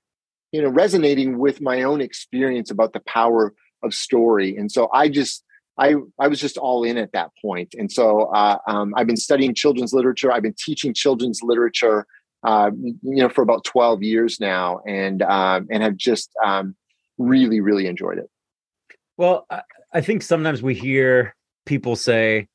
you 0.54 0.62
know 0.62 0.70
resonating 0.70 1.38
with 1.38 1.60
my 1.60 1.84
own 1.84 2.00
experience 2.00 2.72
about 2.72 2.94
the 2.94 3.02
power 3.02 3.54
of 3.84 3.94
story 3.94 4.56
and 4.56 4.72
so 4.72 4.90
i 4.94 5.10
just 5.10 5.44
I, 5.78 5.96
I 6.20 6.28
was 6.28 6.42
just 6.42 6.58
all 6.58 6.84
in 6.84 6.98
at 6.98 7.14
that 7.14 7.32
point. 7.42 7.74
And 7.80 7.90
so 7.90 8.24
uh, 8.34 8.58
um, 8.68 8.94
I've 8.98 9.08
been 9.08 9.16
studying 9.16 9.56
children's 9.56 9.94
literature. 9.94 10.30
I've 10.30 10.44
been 10.44 10.56
teaching 10.58 10.94
children's 10.94 11.42
literature 11.42 12.06
uh, 12.44 12.72
you 12.74 13.22
know, 13.22 13.30
for 13.30 13.42
about 13.42 13.64
12 13.64 14.04
years 14.04 14.40
now 14.40 14.82
and, 14.88 15.22
um, 15.22 15.68
and 15.70 15.84
have 15.84 15.96
just 15.96 16.32
um, 16.44 16.76
really, 17.18 17.60
really 17.60 17.88
enjoyed 17.88 18.18
it. 18.18 18.30
Well, 19.18 19.46
I, 19.50 19.62
I 19.94 20.02
think 20.02 20.22
sometimes 20.22 20.62
we 20.62 20.74
hear 20.74 21.36
people 21.66 21.96
say, 21.96 22.48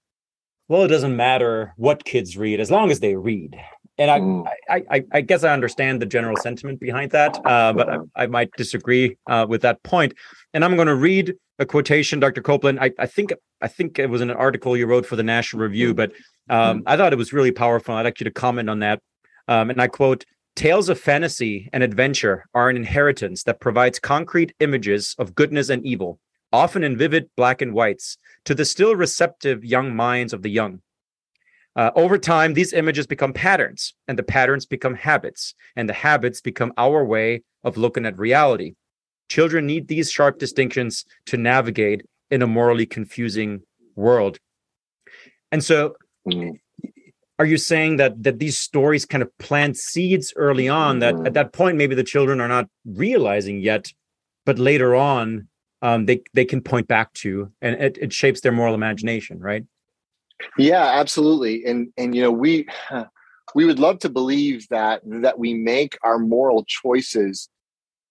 well, 0.69 0.83
it 0.83 0.89
doesn't 0.89 1.17
matter 1.17 1.75
what 1.77 2.05
kids 2.05 2.37
read 2.37 2.61
as 2.61 2.71
long 2.71 2.91
as 2.91 3.01
they 3.01 3.17
read. 3.17 3.57
And 3.99 4.11
I, 4.11 4.21
mm. 4.21 4.49
I, 4.69 4.83
I, 4.91 5.05
I, 5.13 5.21
guess 5.21 5.45
I 5.45 5.53
understand 5.53 6.03
the 6.03 6.07
general 6.07 6.37
sentiment 6.39 6.81
behind 6.81 7.13
that, 7.13 7.39
uh, 7.47 7.73
but 7.73 7.89
I, 7.89 7.99
I, 8.17 8.27
might 8.27 8.51
disagree 8.57 9.17
uh, 9.29 9.47
with 9.49 9.63
that 9.63 9.83
point. 9.85 10.15
And 10.53 10.65
I'm 10.65 10.75
going 10.75 10.89
to 10.89 10.97
read 10.97 11.35
a 11.61 11.67
quotation, 11.67 12.19
Dr. 12.19 12.43
Copeland. 12.43 12.81
I, 12.81 12.91
I 12.99 13.07
think 13.07 13.33
I 13.61 13.69
think 13.69 13.99
it 13.99 14.11
was 14.11 14.21
in 14.21 14.31
an 14.31 14.37
article 14.37 14.77
you 14.77 14.87
wrote 14.87 15.07
for 15.07 15.17
the 15.17 15.23
National 15.23 15.63
Review, 15.63 15.95
but 15.95 16.13
um, 16.51 16.81
mm. 16.81 16.83
I 16.87 16.97
thought 16.97 17.13
it 17.13 17.17
was 17.17 17.33
really 17.33 17.53
powerful. 17.53 17.95
I'd 17.95 18.03
like 18.03 18.19
you 18.21 18.25
to 18.25 18.33
comment 18.33 18.69
on 18.69 18.81
that. 18.81 19.01
Um, 19.49 19.71
and 19.71 19.81
I 19.81 19.89
quote, 19.89 20.25
Tales 20.57 20.89
of 20.89 21.01
fantasy 21.01 21.69
and 21.73 21.83
adventure 21.83 22.47
are 22.55 22.71
an 22.71 22.77
inheritance 22.77 23.43
that 23.43 23.61
provides 23.61 23.99
concrete 23.99 24.55
images 24.61 25.17
of 25.19 25.35
goodness 25.35 25.69
and 25.69 25.85
evil, 25.85 26.21
often 26.53 26.85
in 26.85 26.97
vivid 26.97 27.29
black 27.37 27.61
and 27.61 27.75
whites, 27.75 28.19
to 28.45 28.55
the 28.55 28.65
still 28.65 28.95
receptive 28.95 29.65
young 29.65 29.97
minds 29.97 30.33
of 30.33 30.43
the 30.43 30.51
young. 30.51 30.81
Uh, 31.75 31.91
over 31.97 32.17
time, 32.19 32.55
these 32.55 32.73
images 32.73 33.05
become 33.05 33.33
patterns, 33.33 33.95
and 34.07 34.17
the 34.17 34.23
patterns 34.23 34.65
become 34.65 34.95
habits, 34.95 35.57
and 35.75 35.89
the 35.89 35.93
habits 35.95 36.41
become 36.41 36.73
our 36.77 37.05
way 37.05 37.43
of 37.65 37.77
looking 37.77 38.07
at 38.07 38.17
reality. 38.17 38.75
Children 39.29 39.67
need 39.67 39.89
these 39.89 40.09
sharp 40.09 40.39
distinctions 40.39 41.05
to 41.27 41.37
navigate 41.37 42.03
in 42.31 42.43
a 42.43 42.47
morally 42.47 42.87
confusing 42.87 43.63
world. 43.97 44.39
And 45.51 45.65
so, 45.65 45.97
mm 46.29 46.53
are 47.39 47.47
you 47.47 47.57
saying 47.57 47.97
that 47.97 48.23
that 48.23 48.39
these 48.39 48.59
stories 48.59 49.05
kind 49.05 49.23
of 49.23 49.39
plant 49.39 49.77
seeds 49.77 50.33
early 50.37 50.69
on 50.69 51.01
that 51.01 51.15
mm-hmm. 51.15 51.27
at 51.27 51.35
that 51.35 51.53
point 51.53 51.77
maybe 51.77 51.95
the 51.95 52.05
children 52.05 52.41
are 52.41 52.49
not 52.49 52.69
realizing 52.85 53.61
yet 53.61 53.93
but 54.45 54.59
later 54.59 54.95
on 54.95 55.49
um, 55.83 56.07
they 56.07 56.23
they 56.33 56.45
can 56.45 56.61
point 56.61 56.89
back 56.89 57.13
to 57.15 57.51
and 57.61 57.81
it, 57.81 57.99
it 58.01 58.13
shapes 58.13 58.41
their 58.41 58.53
moral 58.53 58.75
imagination 58.75 59.39
right 59.41 59.65
yeah 60.59 60.99
absolutely 60.99 61.65
and 61.65 61.89
and 61.97 62.15
you 62.15 62.23
know 62.23 62.31
we 62.31 62.67
we 63.55 63.65
would 63.65 63.79
love 63.79 63.99
to 64.01 64.09
believe 64.09 64.67
that 64.69 65.01
that 65.05 65.39
we 65.39 65.55
make 65.55 65.97
our 66.03 66.19
moral 66.19 66.65
choices 66.67 67.49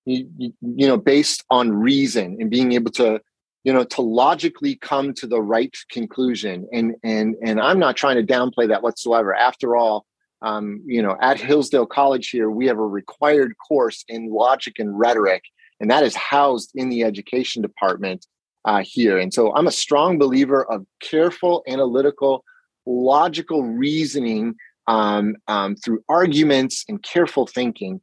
you, 0.05 0.27
you 0.37 0.87
know 0.87 0.97
based 0.97 1.43
on 1.49 1.71
reason 1.71 2.37
and 2.39 2.49
being 2.49 2.73
able 2.73 2.91
to 2.91 3.19
you 3.63 3.73
know 3.73 3.83
to 3.83 4.01
logically 4.01 4.75
come 4.75 5.13
to 5.15 5.27
the 5.27 5.41
right 5.41 5.75
conclusion. 5.89 6.67
And 6.71 6.95
and 7.03 7.35
and 7.41 7.59
i'm 7.59 7.79
not 7.79 7.97
trying 7.97 8.15
to 8.15 8.33
downplay 8.33 8.67
that 8.67 8.83
whatsoever. 8.83 9.33
After 9.33 9.75
all 9.75 10.05
um, 10.41 10.81
you 10.85 11.01
know 11.01 11.17
at 11.21 11.39
hillsdale 11.39 11.85
college 11.85 12.29
here 12.29 12.49
we 12.49 12.67
have 12.67 12.77
a 12.77 12.87
required 12.87 13.53
course 13.67 14.03
in 14.07 14.29
logic 14.29 14.79
and 14.79 14.97
rhetoric 14.97 15.43
and 15.79 15.89
that 15.89 16.03
is 16.03 16.15
housed 16.15 16.71
in 16.75 16.89
the 16.89 17.03
education 17.03 17.61
department 17.61 18.25
uh, 18.65 18.83
here. 18.85 19.17
And 19.17 19.33
so 19.33 19.53
i'm 19.55 19.67
a 19.67 19.71
strong 19.71 20.17
believer 20.17 20.63
of 20.71 20.85
careful 21.01 21.63
analytical 21.67 22.43
logical 22.85 23.63
reasoning 23.63 24.55
um, 24.87 25.35
um, 25.47 25.75
through 25.75 26.03
arguments 26.09 26.83
and 26.87 27.01
careful 27.01 27.47
thinking. 27.47 28.01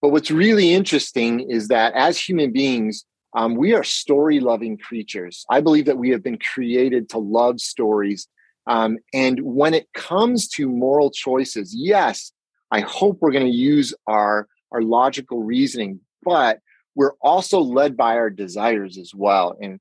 But 0.00 0.10
what's 0.10 0.30
really 0.30 0.72
interesting 0.72 1.40
is 1.40 1.68
that 1.68 1.92
as 1.94 2.18
human 2.18 2.52
beings 2.52 3.04
um, 3.34 3.56
we 3.56 3.74
are 3.74 3.84
story 3.84 4.40
loving 4.40 4.76
creatures. 4.76 5.44
I 5.50 5.60
believe 5.60 5.86
that 5.86 5.98
we 5.98 6.10
have 6.10 6.22
been 6.22 6.38
created 6.38 7.08
to 7.10 7.18
love 7.18 7.60
stories. 7.60 8.28
Um, 8.66 8.98
and 9.12 9.40
when 9.40 9.74
it 9.74 9.88
comes 9.94 10.48
to 10.50 10.68
moral 10.68 11.10
choices, 11.10 11.74
yes, 11.74 12.32
I 12.70 12.80
hope 12.80 13.18
we're 13.20 13.32
going 13.32 13.46
to 13.46 13.52
use 13.52 13.94
our, 14.06 14.48
our 14.70 14.82
logical 14.82 15.42
reasoning, 15.42 16.00
but 16.22 16.60
we're 16.94 17.14
also 17.20 17.60
led 17.60 17.96
by 17.96 18.16
our 18.16 18.30
desires 18.30 18.98
as 18.98 19.12
well. 19.14 19.56
And 19.60 19.80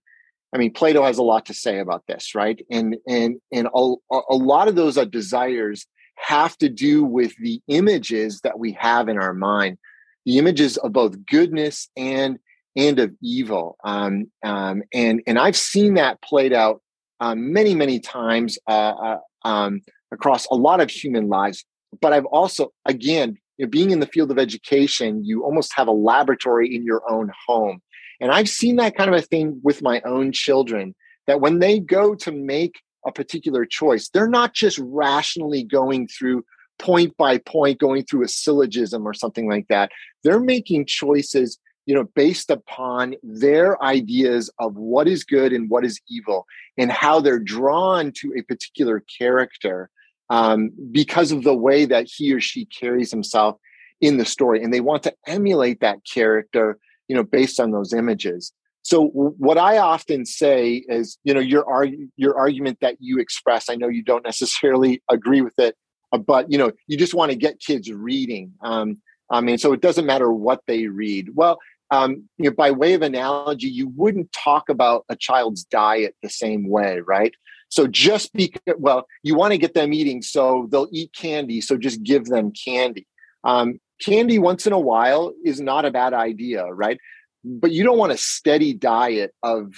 I 0.54 0.58
mean, 0.58 0.74
Plato 0.74 1.04
has 1.04 1.18
a 1.18 1.24
lot 1.24 1.46
to 1.46 1.54
say 1.54 1.80
about 1.80 2.04
this, 2.08 2.36
right? 2.36 2.60
And 2.70 2.98
and 3.08 3.40
and 3.54 3.68
a, 3.74 3.94
a 4.12 4.36
lot 4.36 4.68
of 4.68 4.76
those 4.76 4.96
desires 5.08 5.88
have 6.16 6.58
to 6.58 6.70
do 6.70 7.04
with 7.04 7.34
the 7.38 7.62
images 7.68 8.42
that 8.42 8.60
we 8.60 8.74
have 8.74 9.08
in 9.08 9.18
our 9.18 9.34
mind, 9.34 9.78
the 10.26 10.38
images 10.38 10.78
of 10.78 10.92
both 10.92 11.26
goodness 11.26 11.90
and 11.96 12.38
and 12.76 13.00
of 13.00 13.12
evil. 13.22 13.78
Um, 13.84 14.32
um, 14.44 14.84
and 14.94 15.22
and 15.28 15.38
I've 15.40 15.58
seen 15.58 15.96
that 15.96 16.22
played 16.22 16.54
out 16.54 16.82
um, 17.20 17.54
many 17.54 17.76
many 17.76 18.00
times 18.00 18.58
uh, 18.68 18.94
uh, 19.04 19.18
um, 19.44 19.82
across 20.12 20.46
a 20.48 20.56
lot 20.56 20.82
of 20.82 20.90
human 20.90 21.28
lives. 21.30 21.66
But 22.02 22.14
I've 22.14 22.26
also 22.26 22.72
again 22.86 23.38
being 23.70 23.92
in 23.92 24.00
the 24.00 24.08
field 24.08 24.32
of 24.32 24.40
education, 24.40 25.24
you 25.24 25.44
almost 25.44 25.74
have 25.76 25.88
a 25.88 25.92
laboratory 25.92 26.74
in 26.74 26.84
your 26.84 27.04
own 27.10 27.32
home. 27.48 27.82
And 28.20 28.32
I've 28.32 28.50
seen 28.50 28.78
that 28.78 28.96
kind 28.96 29.14
of 29.14 29.16
a 29.16 29.22
thing 29.22 29.60
with 29.64 29.82
my 29.82 30.02
own 30.02 30.32
children 30.32 30.96
that 31.28 31.42
when 31.42 31.60
they 31.60 31.80
go 31.80 32.16
to 32.16 32.32
make 32.32 32.82
a 33.06 33.12
particular 33.12 33.66
choice, 33.66 34.10
they're 34.10 34.30
not 34.30 34.54
just 34.54 34.80
rationally 34.80 35.64
going 35.64 36.08
through 36.08 36.44
point 36.80 37.16
by 37.18 37.38
point, 37.38 37.80
going 37.80 38.04
through 38.04 38.24
a 38.24 38.28
syllogism 38.28 39.08
or 39.08 39.14
something 39.14 39.50
like 39.50 39.68
that. 39.70 39.92
They're 40.24 40.40
making 40.40 40.86
choices 40.88 41.60
you 41.86 41.96
know 41.96 42.04
based 42.16 42.50
upon 42.50 43.16
their 43.24 43.82
ideas 43.84 44.50
of 44.60 44.76
what 44.76 45.08
is 45.08 45.24
good 45.24 45.54
and 45.54 45.70
what 45.70 45.86
is 45.86 46.00
evil 46.10 46.46
and 46.78 46.92
how 46.92 47.20
they're 47.20 47.40
drawn 47.40 48.12
to 48.12 48.34
a 48.38 48.42
particular 48.44 49.04
character 49.18 49.90
um, 50.30 50.72
because 50.92 51.32
of 51.32 51.44
the 51.44 51.56
way 51.56 51.86
that 51.86 52.08
he 52.08 52.34
or 52.34 52.40
she 52.40 52.66
carries 52.66 53.12
himself 53.12 53.58
in 54.00 54.18
the 54.18 54.26
story. 54.26 54.64
And 54.64 54.74
they 54.74 54.80
want 54.80 55.04
to 55.04 55.14
emulate 55.28 55.82
that 55.82 56.00
character 56.12 56.78
you 57.08 57.16
know 57.16 57.24
based 57.24 57.60
on 57.60 57.72
those 57.72 57.94
images. 57.94 58.54
So 58.84 59.08
what 59.10 59.58
i 59.58 59.78
often 59.78 60.26
say 60.26 60.84
is 60.88 61.18
you 61.24 61.34
know 61.34 61.42
your 61.42 61.70
arg- 61.70 62.08
your 62.16 62.38
argument 62.38 62.80
that 62.82 62.96
you 63.00 63.20
express 63.20 63.70
i 63.70 63.76
know 63.76 63.90
you 63.90 64.02
don't 64.02 64.24
necessarily 64.32 65.04
agree 65.10 65.42
with 65.42 65.60
it 65.60 65.76
uh, 66.14 66.18
but 66.18 66.52
you 66.52 66.58
know 66.58 66.72
you 66.88 66.98
just 66.98 67.14
want 67.14 67.32
to 67.32 67.38
get 67.38 67.60
kids 67.60 67.92
reading. 67.92 68.54
Um, 68.62 69.02
i 69.30 69.42
mean 69.42 69.58
so 69.58 69.74
it 69.74 69.82
doesn't 69.82 70.06
matter 70.06 70.32
what 70.32 70.62
they 70.68 70.88
read. 70.88 71.36
Well 71.36 71.60
um, 71.92 72.28
you 72.38 72.50
know, 72.50 72.56
by 72.56 72.72
way 72.72 72.94
of 72.94 73.02
analogy 73.02 73.68
you 73.68 73.90
wouldn't 73.96 74.32
talk 74.32 74.70
about 74.70 75.06
a 75.10 75.16
child's 75.16 75.64
diet 75.64 76.16
the 76.22 76.30
same 76.30 76.70
way 76.70 77.00
right 77.06 77.34
so 77.70 77.88
just 77.88 78.34
because 78.34 78.62
well 78.78 79.06
you 79.24 79.36
want 79.36 79.52
to 79.52 79.58
get 79.58 79.74
them 79.74 79.94
eating 79.94 80.22
so 80.22 80.68
they'll 80.72 80.90
eat 80.92 81.12
candy 81.14 81.62
so 81.62 81.78
just 81.78 82.04
give 82.04 82.26
them 82.26 82.52
candy 82.52 83.06
um, 83.44 83.80
candy 84.02 84.40
once 84.40 84.68
in 84.68 84.74
a 84.74 84.80
while 84.80 85.34
is 85.46 85.62
not 85.62 85.86
a 85.86 85.92
bad 85.92 86.14
idea, 86.14 86.66
right? 86.66 86.98
But 87.44 87.72
you 87.72 87.84
don't 87.84 87.98
want 87.98 88.12
a 88.12 88.18
steady 88.18 88.74
diet 88.74 89.34
of 89.44 89.74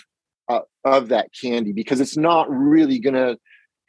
uh, 0.49 0.61
of 0.83 1.09
that 1.09 1.29
candy 1.39 1.71
because 1.71 2.01
it's 2.01 2.17
not 2.17 2.49
really 2.49 2.99
gonna 2.99 3.37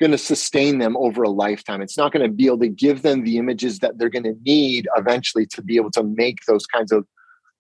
gonna 0.01 0.19
sustain 0.19 0.79
them 0.79 0.97
over 0.97 1.23
a 1.23 1.31
lifetime. 1.31 1.81
It's 1.81 1.99
not 1.99 2.13
to 2.13 2.33
be 2.33 2.47
able 2.47 2.61
to 2.61 2.69
give 2.69 3.03
them 3.03 3.25
the 3.25 3.39
images 3.39 3.79
that 3.81 3.99
they're 3.99 4.11
to 4.11 4.35
need 4.45 4.89
eventually 4.97 5.47
to 5.47 5.63
be 5.63 5.77
able 5.77 5.91
to 5.93 6.03
make 6.03 6.39
those 6.47 6.67
kinds 6.67 6.93
of 6.93 7.07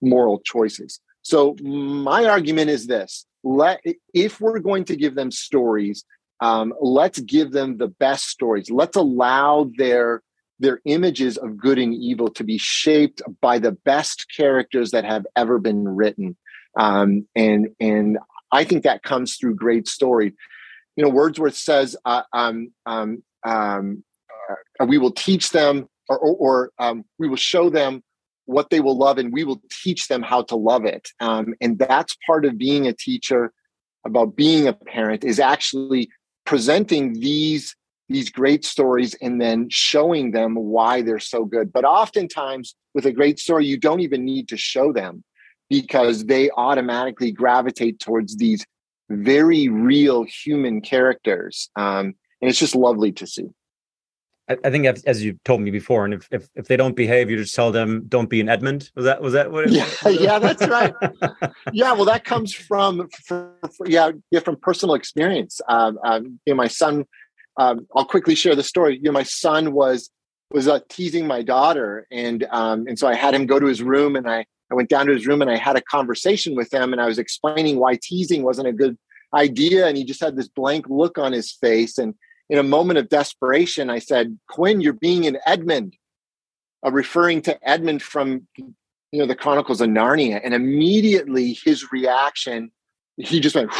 moral 0.00 0.40
choices. 0.40 1.00
So 1.22 1.56
my 1.62 2.24
argument 2.24 2.70
is 2.70 2.86
this: 2.86 3.26
let 3.42 3.80
if 4.12 4.40
we're 4.40 4.58
going 4.58 4.84
to 4.86 4.96
give 4.96 5.14
them 5.14 5.30
stories, 5.30 6.04
um, 6.40 6.74
let's 6.80 7.20
give 7.20 7.52
them 7.52 7.78
the 7.78 7.88
best 7.88 8.26
stories. 8.28 8.70
Let's 8.70 8.96
allow 8.96 9.70
their 9.76 10.22
their 10.60 10.80
images 10.84 11.36
of 11.36 11.56
good 11.56 11.78
and 11.78 11.94
evil 11.94 12.28
to 12.30 12.44
be 12.44 12.58
shaped 12.58 13.22
by 13.40 13.58
the 13.58 13.72
best 13.72 14.26
characters 14.34 14.92
that 14.92 15.04
have 15.04 15.26
ever 15.36 15.58
been 15.58 15.86
written. 15.88 16.36
Um, 16.78 17.26
and 17.34 17.68
and 17.80 18.18
I 18.52 18.64
think 18.64 18.84
that 18.84 19.02
comes 19.02 19.36
through 19.36 19.56
great 19.56 19.88
story. 19.88 20.34
You 20.96 21.04
know, 21.04 21.10
Wordsworth 21.10 21.56
says, 21.56 21.96
uh, 22.04 22.22
um, 22.32 22.72
um, 22.86 23.22
um 23.44 24.04
uh, 24.80 24.84
"We 24.86 24.98
will 24.98 25.10
teach 25.10 25.50
them, 25.50 25.88
or, 26.08 26.18
or, 26.18 26.36
or 26.36 26.70
um, 26.78 27.04
we 27.18 27.28
will 27.28 27.36
show 27.36 27.68
them 27.68 28.02
what 28.46 28.70
they 28.70 28.80
will 28.80 28.96
love, 28.96 29.18
and 29.18 29.32
we 29.32 29.44
will 29.44 29.62
teach 29.82 30.08
them 30.08 30.22
how 30.22 30.42
to 30.42 30.56
love 30.56 30.84
it." 30.84 31.08
Um, 31.20 31.54
and 31.60 31.78
that's 31.78 32.16
part 32.26 32.44
of 32.44 32.58
being 32.58 32.86
a 32.86 32.92
teacher. 32.92 33.52
About 34.06 34.36
being 34.36 34.68
a 34.68 34.74
parent 34.74 35.24
is 35.24 35.40
actually 35.40 36.10
presenting 36.44 37.14
these 37.20 37.74
these 38.08 38.30
great 38.30 38.64
stories 38.64 39.14
and 39.22 39.40
then 39.40 39.68
showing 39.70 40.32
them 40.32 40.54
why 40.54 41.02
they're 41.02 41.18
so 41.18 41.44
good. 41.44 41.72
But 41.72 41.84
oftentimes, 41.84 42.74
with 42.92 43.06
a 43.06 43.12
great 43.12 43.38
story, 43.38 43.66
you 43.66 43.78
don't 43.78 44.00
even 44.00 44.24
need 44.24 44.48
to 44.48 44.56
show 44.56 44.92
them 44.92 45.24
because 45.70 46.26
they 46.26 46.50
automatically 46.50 47.32
gravitate 47.32 47.98
towards 47.98 48.36
these 48.36 48.64
very 49.10 49.68
real 49.68 50.24
human 50.24 50.80
characters. 50.80 51.70
Um, 51.76 52.14
and 52.40 52.50
it's 52.50 52.58
just 52.58 52.76
lovely 52.76 53.12
to 53.12 53.26
see. 53.26 53.48
I, 54.46 54.70
think 54.70 54.86
as 54.86 55.24
you 55.24 55.38
told 55.44 55.62
me 55.62 55.70
before, 55.70 56.04
and 56.04 56.12
if, 56.12 56.28
if, 56.30 56.48
if 56.54 56.68
they 56.68 56.76
don't 56.76 56.94
behave, 56.94 57.30
you 57.30 57.38
just 57.38 57.54
tell 57.54 57.72
them 57.72 58.04
don't 58.08 58.28
be 58.28 58.42
an 58.42 58.48
Edmund. 58.50 58.90
Was 58.94 59.06
that 59.06 59.22
was 59.22 59.32
that 59.32 59.50
what? 59.50 59.64
It, 59.64 59.70
yeah, 59.70 60.08
yeah, 60.10 60.38
that's 60.38 60.66
right. 60.68 60.92
yeah, 61.72 61.92
well, 61.92 62.04
that 62.04 62.24
comes 62.24 62.52
from, 62.52 63.08
from, 63.24 63.52
from 63.62 63.86
yeah, 63.86 64.10
yeah, 64.30 64.40
from 64.40 64.56
personal 64.56 64.94
experience. 64.94 65.62
Um, 65.68 65.98
um, 66.04 66.40
you 66.44 66.52
know, 66.52 66.56
my 66.56 66.68
son 66.68 67.06
um, 67.56 67.86
I'll 67.94 68.04
quickly 68.04 68.34
share 68.34 68.56
the 68.56 68.62
story. 68.62 68.96
You 68.96 69.04
know, 69.04 69.12
my 69.12 69.22
son 69.22 69.72
was 69.72 70.10
was 70.50 70.68
uh, 70.68 70.80
teasing 70.88 71.26
my 71.26 71.42
daughter, 71.42 72.06
and 72.10 72.46
um, 72.50 72.86
and 72.86 72.98
so 72.98 73.06
I 73.06 73.14
had 73.14 73.34
him 73.34 73.46
go 73.46 73.58
to 73.58 73.66
his 73.66 73.82
room, 73.82 74.16
and 74.16 74.28
I 74.28 74.44
I 74.70 74.74
went 74.74 74.88
down 74.88 75.06
to 75.06 75.12
his 75.12 75.26
room, 75.26 75.42
and 75.42 75.50
I 75.50 75.56
had 75.56 75.76
a 75.76 75.82
conversation 75.82 76.54
with 76.54 76.72
him, 76.72 76.92
and 76.92 77.00
I 77.00 77.06
was 77.06 77.18
explaining 77.18 77.78
why 77.78 77.98
teasing 78.02 78.42
wasn't 78.42 78.68
a 78.68 78.72
good 78.72 78.96
idea, 79.34 79.86
and 79.86 79.96
he 79.96 80.04
just 80.04 80.20
had 80.20 80.36
this 80.36 80.48
blank 80.48 80.86
look 80.88 81.18
on 81.18 81.32
his 81.32 81.52
face, 81.52 81.98
and 81.98 82.14
in 82.48 82.58
a 82.58 82.62
moment 82.62 82.98
of 82.98 83.08
desperation, 83.08 83.90
I 83.90 83.98
said, 83.98 84.38
"Quinn, 84.48 84.80
you're 84.80 84.92
being 84.92 85.26
an 85.26 85.38
Edmund," 85.46 85.96
uh, 86.84 86.92
referring 86.92 87.42
to 87.42 87.68
Edmund 87.68 88.02
from 88.02 88.46
you 88.56 89.20
know 89.20 89.26
the 89.26 89.36
Chronicles 89.36 89.80
of 89.80 89.88
Narnia, 89.88 90.40
and 90.42 90.54
immediately 90.54 91.58
his 91.64 91.90
reaction, 91.92 92.70
he 93.16 93.40
just 93.40 93.56
went, 93.56 93.72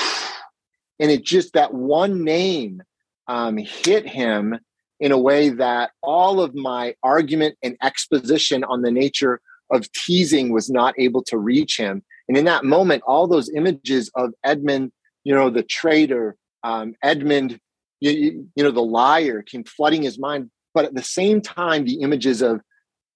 and 1.00 1.10
it 1.10 1.24
just 1.24 1.52
that 1.54 1.74
one 1.74 2.24
name 2.24 2.82
um, 3.26 3.56
hit 3.56 4.06
him 4.06 4.58
in 5.00 5.12
a 5.12 5.18
way 5.18 5.50
that 5.50 5.90
all 6.02 6.40
of 6.40 6.54
my 6.54 6.94
argument 7.02 7.56
and 7.62 7.76
exposition 7.82 8.64
on 8.64 8.82
the 8.82 8.90
nature 8.90 9.40
of 9.70 9.90
teasing 9.92 10.52
was 10.52 10.70
not 10.70 10.94
able 10.98 11.22
to 11.24 11.36
reach 11.38 11.76
him. 11.76 12.02
And 12.28 12.36
in 12.36 12.44
that 12.44 12.64
moment, 12.64 13.02
all 13.06 13.26
those 13.26 13.50
images 13.50 14.10
of 14.14 14.32
Edmund, 14.44 14.92
you 15.24 15.34
know, 15.34 15.50
the 15.50 15.62
traitor, 15.62 16.36
um, 16.62 16.94
Edmund, 17.02 17.58
you, 18.00 18.48
you 18.54 18.64
know, 18.64 18.70
the 18.70 18.82
liar 18.82 19.42
came 19.42 19.64
flooding 19.64 20.02
his 20.02 20.18
mind. 20.18 20.50
But 20.74 20.84
at 20.84 20.94
the 20.94 21.02
same 21.02 21.40
time, 21.40 21.84
the 21.84 22.00
images 22.00 22.42
of 22.42 22.60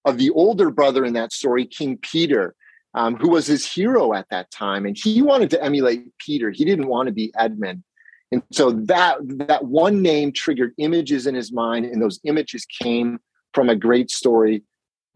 of 0.04 0.16
the 0.16 0.30
older 0.30 0.70
brother 0.70 1.04
in 1.04 1.12
that 1.14 1.32
story, 1.32 1.66
King 1.66 1.98
Peter, 1.98 2.54
um, 2.94 3.16
who 3.16 3.28
was 3.28 3.46
his 3.46 3.70
hero 3.70 4.14
at 4.14 4.26
that 4.30 4.50
time, 4.50 4.86
and 4.86 4.96
he 4.96 5.20
wanted 5.22 5.50
to 5.50 5.62
emulate 5.62 6.16
Peter. 6.18 6.50
He 6.50 6.64
didn't 6.64 6.88
want 6.88 7.08
to 7.08 7.12
be 7.12 7.32
Edmund. 7.36 7.82
And 8.30 8.42
so 8.52 8.70
that 8.72 9.18
that 9.48 9.64
one 9.64 10.02
name 10.02 10.32
triggered 10.32 10.74
images 10.78 11.26
in 11.26 11.34
his 11.34 11.52
mind, 11.52 11.86
and 11.86 12.00
those 12.00 12.20
images 12.24 12.66
came 12.66 13.18
from 13.54 13.68
a 13.68 13.76
great 13.76 14.10
story, 14.10 14.62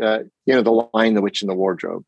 uh, 0.02 0.20
you 0.46 0.54
know, 0.54 0.62
the 0.62 0.88
Lion, 0.94 1.14
the 1.14 1.22
Witch, 1.22 1.42
and 1.42 1.50
the 1.50 1.54
Wardrobe. 1.54 2.04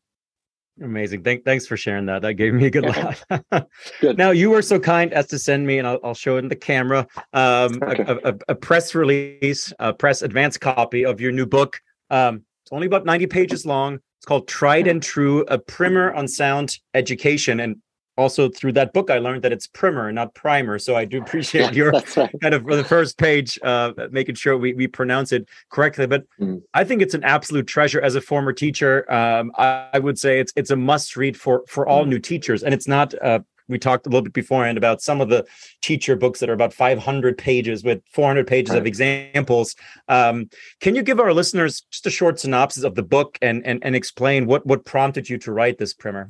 Amazing. 0.81 1.23
Thank, 1.23 1.45
thanks 1.45 1.65
for 1.65 1.77
sharing 1.77 2.05
that. 2.07 2.21
That 2.21 2.33
gave 2.33 2.53
me 2.53 2.65
a 2.65 2.69
good 2.69 2.83
laugh. 2.83 3.23
good. 4.01 4.17
Now, 4.17 4.31
you 4.31 4.49
were 4.49 4.61
so 4.61 4.77
kind 4.77 5.13
as 5.13 5.27
to 5.27 5.39
send 5.39 5.65
me, 5.65 5.79
and 5.79 5.87
I'll, 5.87 5.99
I'll 6.03 6.13
show 6.13 6.35
it 6.35 6.39
in 6.39 6.49
the 6.49 6.55
camera, 6.55 7.07
um, 7.31 7.79
okay. 7.81 8.03
a, 8.05 8.29
a, 8.29 8.35
a, 8.49 8.55
press 8.55 8.93
release, 8.93 9.71
a 9.79 9.93
press 9.93 10.21
advance 10.21 10.57
copy 10.57 11.05
of 11.05 11.21
your 11.21 11.31
new 11.31 11.45
book. 11.45 11.79
Um, 12.09 12.43
it's 12.63 12.73
only 12.73 12.87
about 12.87 13.05
90 13.05 13.27
pages 13.27 13.65
long. 13.65 13.99
It's 14.17 14.25
called 14.25 14.47
Tried 14.49 14.87
and 14.87 15.01
True, 15.01 15.45
a 15.47 15.57
primer 15.57 16.13
on 16.13 16.27
sound 16.27 16.77
education. 16.93 17.61
And 17.61 17.77
also 18.17 18.49
through 18.49 18.71
that 18.71 18.93
book 18.93 19.09
i 19.09 19.17
learned 19.17 19.41
that 19.41 19.51
it's 19.51 19.67
primer 19.67 20.11
not 20.11 20.33
primer 20.33 20.79
so 20.79 20.95
i 20.95 21.05
do 21.05 21.21
appreciate 21.21 21.73
your 21.73 21.91
right. 21.91 22.31
kind 22.41 22.53
of 22.53 22.65
the 22.65 22.83
first 22.83 23.17
page 23.17 23.59
uh, 23.63 23.91
making 24.11 24.35
sure 24.35 24.57
we, 24.57 24.73
we 24.73 24.87
pronounce 24.87 25.31
it 25.31 25.47
correctly 25.69 26.07
but 26.07 26.25
mm. 26.39 26.61
i 26.73 26.83
think 26.83 27.01
it's 27.01 27.13
an 27.13 27.23
absolute 27.23 27.67
treasure 27.67 28.01
as 28.01 28.15
a 28.15 28.21
former 28.21 28.53
teacher 28.53 29.11
um, 29.11 29.51
I, 29.57 29.89
I, 29.93 29.99
would 29.99 30.19
say 30.19 30.39
it's 30.39 30.53
it's 30.55 30.71
a 30.71 30.75
must 30.75 31.15
read 31.15 31.37
for 31.37 31.63
for 31.67 31.87
all 31.87 32.05
mm. 32.05 32.09
new 32.09 32.19
teachers 32.19 32.63
and 32.63 32.73
it's 32.73 32.87
not 32.87 33.13
uh, 33.23 33.39
we 33.67 33.79
talked 33.79 34.05
a 34.05 34.09
little 34.09 34.21
bit 34.21 34.33
beforehand 34.33 34.77
about 34.77 35.01
some 35.01 35.21
of 35.21 35.29
the 35.29 35.45
teacher 35.81 36.15
books 36.15 36.39
that 36.39 36.49
are 36.49 36.53
about 36.53 36.73
500 36.73 37.37
pages 37.37 37.83
with 37.83 38.01
400 38.11 38.45
pages 38.47 38.71
right. 38.71 38.79
of 38.79 38.85
examples. 38.85 39.75
Um, 40.07 40.49
can 40.81 40.95
you 40.95 41.03
give 41.03 41.19
our 41.19 41.33
listeners 41.33 41.81
just 41.89 42.05
a 42.05 42.11
short 42.11 42.39
synopsis 42.39 42.83
of 42.83 42.95
the 42.95 43.03
book 43.03 43.37
and, 43.41 43.65
and 43.65 43.83
and 43.83 43.95
explain 43.95 44.45
what 44.45 44.65
what 44.65 44.85
prompted 44.85 45.29
you 45.29 45.37
to 45.39 45.51
write 45.51 45.77
this 45.77 45.93
primer? 45.93 46.29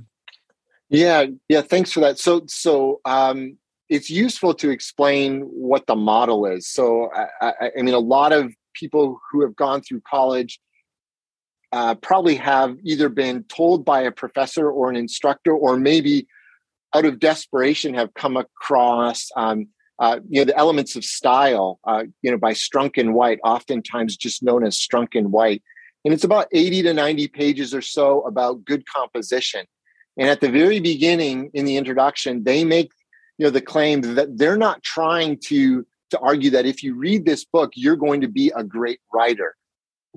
Yeah, 0.89 1.25
yeah. 1.49 1.61
Thanks 1.61 1.91
for 1.91 1.99
that. 2.01 2.19
So, 2.19 2.43
so 2.47 3.01
um, 3.05 3.57
it's 3.89 4.09
useful 4.09 4.53
to 4.55 4.69
explain 4.69 5.41
what 5.41 5.87
the 5.87 5.95
model 5.95 6.45
is. 6.45 6.67
So, 6.67 7.09
I, 7.13 7.27
I, 7.41 7.71
I 7.79 7.81
mean, 7.81 7.95
a 7.95 7.99
lot 7.99 8.33
of 8.33 8.53
people 8.73 9.19
who 9.31 9.41
have 9.41 9.55
gone 9.55 9.81
through 9.81 10.01
college 10.07 10.59
uh, 11.71 11.95
probably 11.95 12.35
have 12.35 12.77
either 12.83 13.09
been 13.09 13.43
told 13.43 13.83
by 13.83 14.01
a 14.01 14.11
professor 14.11 14.69
or 14.69 14.89
an 14.89 14.95
instructor, 14.95 15.53
or 15.53 15.77
maybe 15.77 16.27
out 16.93 17.05
of 17.05 17.19
desperation 17.19 17.93
have 17.93 18.13
come 18.13 18.37
across 18.37 19.29
um, 19.35 19.67
uh, 19.99 20.19
you 20.29 20.39
know 20.39 20.45
the 20.45 20.57
elements 20.57 20.95
of 20.95 21.03
style 21.03 21.79
uh, 21.85 22.03
you 22.21 22.31
know 22.31 22.37
by 22.37 22.53
Strunk 22.53 22.97
and 22.97 23.13
White, 23.13 23.39
oftentimes 23.43 24.15
just 24.15 24.43
known 24.43 24.65
as 24.65 24.77
Strunk 24.77 25.15
and 25.15 25.31
White, 25.31 25.63
and 26.05 26.13
it's 26.13 26.23
about 26.23 26.47
eighty 26.53 26.81
to 26.83 26.93
ninety 26.93 27.27
pages 27.27 27.73
or 27.73 27.81
so 27.81 28.21
about 28.21 28.63
good 28.63 28.85
composition. 28.87 29.65
And 30.17 30.29
at 30.29 30.41
the 30.41 30.49
very 30.49 30.79
beginning 30.79 31.51
in 31.53 31.65
the 31.65 31.77
introduction, 31.77 32.43
they 32.43 32.63
make 32.63 32.91
you 33.37 33.45
know 33.45 33.49
the 33.49 33.61
claim 33.61 34.01
that 34.15 34.37
they're 34.37 34.57
not 34.57 34.83
trying 34.83 35.37
to 35.45 35.85
to 36.11 36.19
argue 36.19 36.51
that 36.51 36.65
if 36.65 36.83
you 36.83 36.95
read 36.95 37.25
this 37.25 37.43
book, 37.45 37.71
you're 37.75 37.95
going 37.95 38.21
to 38.21 38.27
be 38.27 38.51
a 38.55 38.63
great 38.63 38.99
writer. 39.13 39.55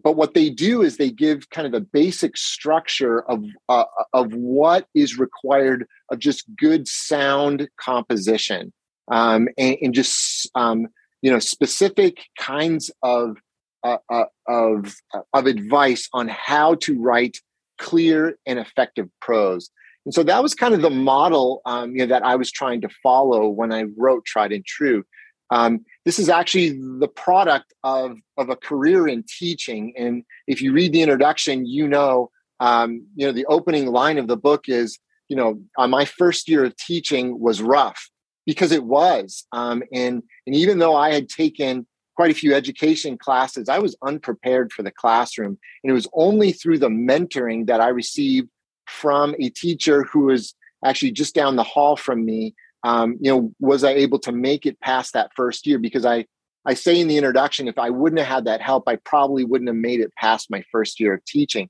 but 0.04 0.14
what 0.14 0.34
they 0.34 0.48
do 0.48 0.82
is 0.82 0.96
they 0.96 1.11
give 1.11 1.50
kind 1.50 1.66
of 1.66 1.74
a 1.74 1.80
basic 1.80 2.37
structure 2.37 3.22
of 3.22 3.44
uh, 3.68 3.84
of 4.12 4.32
what 4.34 4.87
is 4.94 5.18
required 5.18 5.87
of 6.11 6.18
just 6.18 6.44
good 6.56 6.87
sound 6.87 7.68
composition 7.80 8.72
um, 9.11 9.48
and, 9.58 9.76
and, 9.82 9.94
just 9.94 10.48
um, 10.54 10.87
you 11.22 11.30
know 11.30 11.38
specific 11.38 12.18
kinds 12.38 12.90
of 13.02 13.38
uh, 13.82 13.98
uh, 14.11 14.24
of 14.46 14.94
uh, 15.14 15.20
of 15.32 15.46
advice 15.46 16.08
on 16.12 16.28
how 16.28 16.74
to 16.76 17.00
write 17.00 17.38
clear 17.78 18.38
and 18.46 18.58
effective 18.58 19.08
prose. 19.20 19.70
And 20.04 20.14
so 20.14 20.22
that 20.22 20.42
was 20.42 20.54
kind 20.54 20.74
of 20.74 20.82
the 20.82 20.90
model 20.90 21.61
um, 21.66 21.92
you 21.92 21.98
know, 21.98 22.06
that 22.06 22.24
I 22.24 22.37
was 22.37 22.50
trying 22.50 22.80
to 22.82 22.88
follow 23.02 23.48
when 23.48 23.72
I 23.72 23.84
wrote 23.96 24.24
Tried 24.24 24.52
and 24.52 24.64
True. 24.64 25.04
Um, 25.50 25.84
this 26.04 26.18
is 26.18 26.28
actually 26.28 26.78
the 26.98 27.08
product 27.08 27.72
of, 27.82 28.16
of 28.37 28.50
a 28.50 28.56
career 28.56 29.08
in 29.08 29.24
teaching. 29.38 29.94
And 29.96 30.24
if 30.46 30.61
you 30.61 30.72
read 30.72 30.92
the 30.92 31.02
introduction, 31.02 31.66
you 31.66 31.88
know, 31.88 32.30
um, 32.61 33.06
you 33.14 33.26
know, 33.26 33.32
the 33.32 33.46
opening 33.46 33.87
line 33.87 34.18
of 34.18 34.28
the 34.28 34.37
book 34.37 34.68
is, 34.68 34.98
you 35.28 35.37
know, 35.37 35.61
uh, 35.78 35.87
my 35.87 36.04
first 36.04 36.48
year 36.48 36.64
of 36.64 36.76
teaching 36.76 37.38
was 37.38 37.62
rough 37.62 38.11
because 38.46 38.72
it 38.72 38.84
was. 38.84 39.44
Um, 39.52 39.82
and, 39.92 40.22
and 40.46 40.56
even 40.56 40.78
though 40.78 40.96
I 40.96 41.12
had 41.12 41.28
taken 41.28 41.87
quite 42.16 42.30
a 42.30 42.34
few 42.34 42.54
education 42.54 43.16
classes, 43.16 43.68
I 43.68 43.78
was 43.78 43.96
unprepared 44.02 44.72
for 44.72 44.82
the 44.82 44.90
classroom. 44.90 45.58
And 45.84 45.90
it 45.90 45.94
was 45.94 46.08
only 46.14 46.52
through 46.52 46.78
the 46.78 46.88
mentoring 46.88 47.66
that 47.66 47.80
I 47.80 47.88
received 47.88 48.48
from 48.88 49.35
a 49.38 49.51
teacher 49.51 50.05
who 50.05 50.27
was 50.27 50.55
actually 50.85 51.12
just 51.12 51.35
down 51.35 51.57
the 51.57 51.64
hall 51.64 51.96
from 51.96 52.24
me 52.24 52.55
um, 52.85 53.16
you 53.20 53.31
know, 53.31 53.53
was 53.61 53.85
I 53.85 53.90
able 53.90 54.18
to 54.20 54.33
make 54.33 54.66
it 54.66 54.81
past 54.81 55.12
that 55.12 55.33
first 55.35 55.66
year? 55.66 55.79
Because 55.79 56.07
I, 56.07 56.27
I 56.64 56.74
say 56.74 57.01
in 57.01 57.09
the 57.09 57.16
introduction, 57.16 57.68
if 57.68 57.79
I 57.79 57.90
wouldn't 57.90 58.18
have 58.18 58.29
had 58.29 58.44
that 58.44 58.61
help, 58.61 58.85
I 58.87 58.96
probably 58.96 59.44
wouldn't 59.44 59.68
have 59.68 59.77
made 59.77 60.01
it 60.01 60.14
past 60.16 60.51
my 60.51 60.62
first 60.70 61.01
year 61.01 61.14
of 61.14 61.24
teaching. 61.24 61.68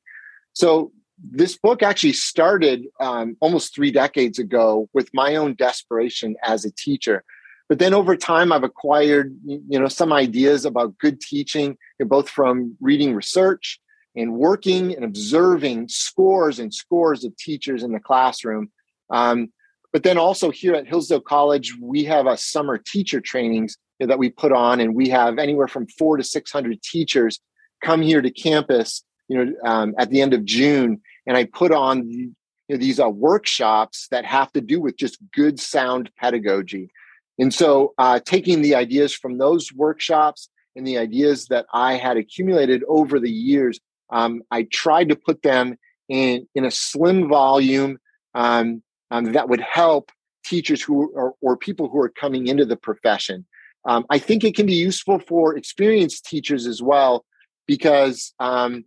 So 0.53 0.93
this 1.23 1.57
book 1.57 1.83
actually 1.83 2.13
started 2.13 2.85
um, 3.01 3.37
almost 3.41 3.75
three 3.75 3.91
decades 3.91 4.39
ago 4.39 4.89
with 4.93 5.11
my 5.15 5.37
own 5.37 5.55
desperation 5.55 6.37
as 6.45 6.65
a 6.65 6.71
teacher. 6.71 7.25
But 7.69 7.79
then 7.79 7.93
over 7.93 8.17
time, 8.17 8.51
I've 8.51 8.65
acquired, 8.65 9.37
you 9.45 9.79
know, 9.79 9.89
some 9.89 10.13
ideas 10.13 10.65
about 10.65 10.97
good 10.99 11.21
teaching, 11.21 11.77
both 12.01 12.29
from 12.29 12.77
reading 12.81 13.15
research 13.15 13.79
and 14.19 14.35
working 14.35 14.95
and 14.95 15.05
observing 15.05 15.89
scores 15.89 16.59
and 16.59 16.75
scores 16.75 17.25
of 17.25 17.37
teachers 17.37 17.83
in 17.83 17.93
the 17.93 18.01
classroom. 18.01 18.71
Um, 19.11 19.53
but 19.93 20.03
then 20.03 20.19
also 20.19 20.51
here 20.51 20.75
at 20.75 20.87
Hillsdale 20.87 21.21
College, 21.21 21.75
we 21.81 22.05
have 22.05 22.27
a 22.27 22.37
summer 22.37 22.77
teacher 22.77 23.21
trainings 23.21 23.79
that 24.01 24.19
we 24.19 24.29
put 24.31 24.53
on, 24.53 24.81
and 24.81 24.95
we 24.95 25.09
have 25.09 25.39
anywhere 25.39 25.69
from 25.69 25.87
four 25.87 26.17
to 26.17 26.25
six 26.25 26.53
hundred 26.53 26.83
teachers 26.83 27.41
come 27.83 28.03
here 28.03 28.21
to 28.21 28.31
campus. 28.31 29.03
You 29.29 29.45
know, 29.45 29.53
um, 29.65 29.95
at 29.99 30.11
the 30.11 30.21
end 30.21 30.35
of 30.35 30.45
June, 30.45 31.01
and 31.27 31.37
I 31.37 31.45
put 31.45 31.71
on 31.71 32.09
you 32.09 32.33
know, 32.69 32.77
these 32.77 32.99
uh, 32.99 33.09
workshops 33.09 34.09
that 34.11 34.25
have 34.25 34.53
to 34.53 34.61
do 34.61 34.81
with 34.81 34.97
just 34.97 35.19
good 35.35 35.61
sound 35.61 36.11
pedagogy. 36.17 36.91
And 37.39 37.53
so, 37.53 37.95
uh, 37.99 38.21
taking 38.25 38.63
the 38.63 38.75
ideas 38.75 39.15
from 39.15 39.39
those 39.39 39.73
workshops 39.73 40.49
and 40.77 40.87
the 40.87 40.99
ideas 40.99 41.47
that 41.47 41.67
I 41.73 41.95
had 41.95 42.17
accumulated 42.17 42.85
over 42.89 43.21
the 43.21 43.31
years, 43.31 43.79
um, 44.11 44.43
I 44.51 44.67
tried 44.73 45.09
to 45.11 45.17
put 45.17 45.43
them 45.43 45.77
in 46.09 46.47
in 46.55 46.65
a 46.65 46.71
slim 46.71 47.29
volume 47.29 47.99
um, 48.35 48.83
um, 49.11 49.33
that 49.33 49.49
would 49.49 49.61
help 49.61 50.11
teachers 50.45 50.83
who 50.83 51.15
are 51.17 51.35
or 51.41 51.57
people 51.57 51.89
who 51.89 52.01
are 52.01 52.09
coming 52.09 52.47
into 52.47 52.65
the 52.65 52.77
profession. 52.77 53.47
Um, 53.85 54.05
I 54.11 54.19
think 54.19 54.45
it 54.45 54.55
can 54.55 54.67
be 54.67 54.75
useful 54.75 55.19
for 55.19 55.57
experienced 55.57 56.27
teachers 56.27 56.67
as 56.67 56.83
well, 56.83 57.25
because 57.67 58.35
um, 58.41 58.85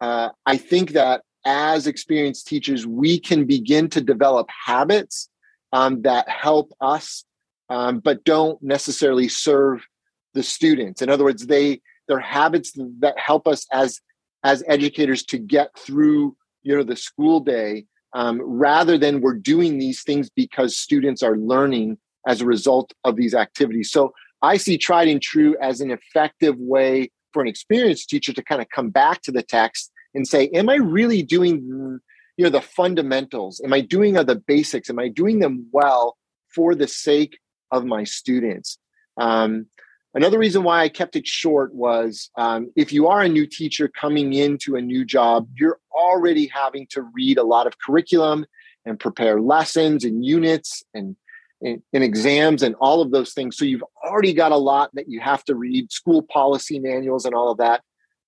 uh, 0.00 0.30
I 0.46 0.56
think 0.56 0.92
that 0.92 1.22
as 1.44 1.86
experienced 1.86 2.46
teachers, 2.46 2.86
we 2.86 3.18
can 3.18 3.46
begin 3.46 3.88
to 3.90 4.00
develop 4.00 4.48
habits 4.66 5.28
um, 5.72 6.02
that 6.02 6.28
help 6.28 6.72
us, 6.80 7.24
but 7.68 8.24
don't 8.24 8.62
necessarily 8.62 9.28
serve 9.28 9.86
the 10.34 10.42
students. 10.42 11.02
In 11.02 11.08
other 11.08 11.24
words, 11.24 11.46
they 11.46 11.80
they're 12.08 12.20
habits 12.20 12.72
that 13.00 13.18
help 13.18 13.46
us 13.46 13.66
as 13.72 14.00
as 14.44 14.64
educators 14.66 15.22
to 15.24 15.38
get 15.38 15.76
through 15.78 16.36
you 16.62 16.76
know 16.76 16.82
the 16.82 16.96
school 16.96 17.40
day 17.40 17.86
um, 18.14 18.40
rather 18.42 18.98
than 18.98 19.20
we're 19.20 19.34
doing 19.34 19.78
these 19.78 20.02
things 20.02 20.30
because 20.30 20.76
students 20.76 21.22
are 21.22 21.36
learning 21.36 21.98
as 22.26 22.40
a 22.40 22.46
result 22.46 22.92
of 23.04 23.16
these 23.16 23.34
activities. 23.34 23.90
So 23.90 24.12
I 24.42 24.56
see 24.56 24.78
tried 24.78 25.08
and 25.08 25.20
true 25.20 25.56
as 25.60 25.80
an 25.80 25.90
effective 25.90 26.56
way 26.58 27.10
for 27.32 27.42
an 27.42 27.48
experienced 27.48 28.08
teacher 28.10 28.32
to 28.32 28.42
kind 28.42 28.60
of 28.60 28.68
come 28.68 28.90
back 28.90 29.22
to 29.22 29.32
the 29.32 29.42
text 29.42 29.90
and 30.14 30.26
say, 30.26 30.48
Am 30.48 30.68
I 30.68 30.76
really 30.76 31.22
doing 31.22 32.00
you 32.36 32.44
know 32.44 32.50
the 32.50 32.60
fundamentals? 32.60 33.60
Am 33.64 33.72
I 33.72 33.80
doing 33.80 34.14
the 34.14 34.42
basics? 34.46 34.90
Am 34.90 34.98
I 34.98 35.08
doing 35.08 35.40
them 35.40 35.66
well 35.72 36.16
for 36.54 36.74
the 36.74 36.88
sake 36.88 37.38
of 37.70 37.84
my 37.84 38.04
students? 38.04 38.78
Um, 39.18 39.66
Another 40.14 40.38
reason 40.38 40.62
why 40.62 40.82
I 40.82 40.88
kept 40.90 41.16
it 41.16 41.26
short 41.26 41.74
was 41.74 42.30
um, 42.36 42.70
if 42.76 42.92
you 42.92 43.08
are 43.08 43.22
a 43.22 43.28
new 43.28 43.46
teacher 43.46 43.88
coming 43.88 44.34
into 44.34 44.76
a 44.76 44.82
new 44.82 45.04
job, 45.04 45.48
you're 45.56 45.78
already 45.90 46.48
having 46.48 46.86
to 46.90 47.02
read 47.02 47.38
a 47.38 47.42
lot 47.42 47.66
of 47.66 47.78
curriculum 47.78 48.44
and 48.84 49.00
prepare 49.00 49.40
lessons 49.40 50.04
and 50.04 50.24
units 50.24 50.82
and, 50.92 51.16
and, 51.62 51.82
and, 51.94 52.04
exams 52.04 52.62
and 52.62 52.74
all 52.80 53.00
of 53.00 53.10
those 53.10 53.32
things. 53.32 53.56
So 53.56 53.64
you've 53.64 53.84
already 54.04 54.34
got 54.34 54.52
a 54.52 54.56
lot 54.56 54.90
that 54.94 55.08
you 55.08 55.20
have 55.20 55.44
to 55.44 55.54
read, 55.54 55.90
school 55.90 56.22
policy 56.22 56.78
manuals 56.78 57.24
and 57.24 57.34
all 57.34 57.50
of 57.50 57.58
that. 57.58 57.82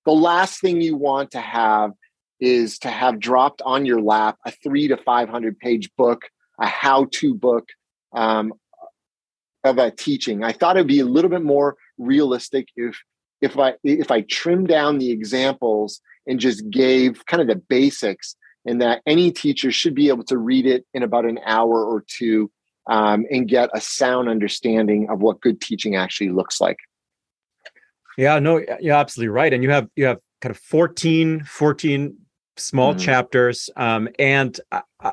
The 0.07 0.13
last 0.13 0.61
thing 0.61 0.81
you 0.81 0.97
want 0.97 1.33
to 1.33 1.41
have 1.41 1.93
is 2.41 2.79
to 2.79 2.89
have 2.89 3.21
dropped 3.21 3.63
on 3.63 3.85
your 3.85 4.01
lap 4.01 4.39
a 4.47 4.51
three 4.51 4.89
to 4.89 4.97
500 4.97 5.59
page 5.59 5.91
book, 5.97 6.29
a 6.59 6.67
how 6.67 7.09
to 7.13 7.35
book 7.35 7.69
um, 8.15 8.55
of 9.65 9.79
a 9.79 9.91
teaching. 9.91 10.45
I 10.45 10.53
thought 10.53 10.77
it'd 10.77 10.87
be 10.87 11.01
a 11.01 11.07
little 11.07 11.31
bit 11.31 11.43
more 11.43 11.77
realistic 11.99 12.69
if 12.77 13.01
if 13.41 13.59
I 13.59 13.75
if 13.83 14.11
I 14.11 14.23
trimmed 14.23 14.69
down 14.69 14.99
the 14.99 15.11
examples 15.11 16.01
and 16.27 16.41
just 16.41 16.69
gave 16.71 17.27
kind 17.27 17.41
of 17.41 17.49
the 17.49 17.57
basics, 17.57 18.37
and 18.65 18.81
that 18.81 19.03
any 19.07 19.31
teacher 19.31 19.71
should 19.71 19.95
be 19.95 20.09
able 20.09 20.25
to 20.25 20.39
read 20.39 20.67
it 20.67 20.87
in 20.95 21.03
about 21.03 21.25
an 21.25 21.39
hour 21.45 21.85
or 21.85 22.05
two 22.07 22.51
um, 22.89 23.27
and 23.31 23.49
get 23.49 23.71
a 23.75 23.81
sound 23.81 24.29
understanding 24.29 25.09
of 25.11 25.21
what 25.21 25.41
good 25.41 25.61
teaching 25.61 25.97
actually 25.97 26.31
looks 26.31 26.61
like. 26.61 26.79
Yeah, 28.17 28.39
no, 28.39 28.63
you're 28.81 28.95
absolutely 28.95 29.29
right. 29.29 29.53
And 29.53 29.63
you 29.63 29.71
have 29.71 29.89
you 29.97 30.07
have 30.07 30.19
kind 30.41 30.51
of 30.51 30.59
14, 30.59 31.45
14 31.45 32.17
small 32.57 32.93
mm-hmm. 32.93 33.01
chapters. 33.01 33.71
Um, 33.77 34.09
and 34.19 34.59
I, 34.71 35.13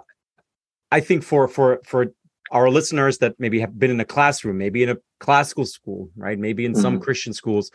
I 0.92 1.00
think 1.00 1.24
for 1.24 1.48
for 1.48 1.82
for 1.86 2.14
our 2.52 2.70
listeners 2.70 3.18
that 3.20 3.36
maybe 3.40 3.60
have 3.60 3.78
been 3.80 3.92
in 3.92 4.00
a 4.00 4.06
classroom, 4.06 4.58
maybe 4.58 4.84
in 4.84 4.90
a 4.90 4.98
classical 5.20 5.66
school, 5.66 6.10
right? 6.16 6.38
Maybe 6.38 6.66
in 6.66 6.74
mm-hmm. 6.74 6.82
some 6.82 7.00
Christian 7.00 7.34
schools, 7.34 7.72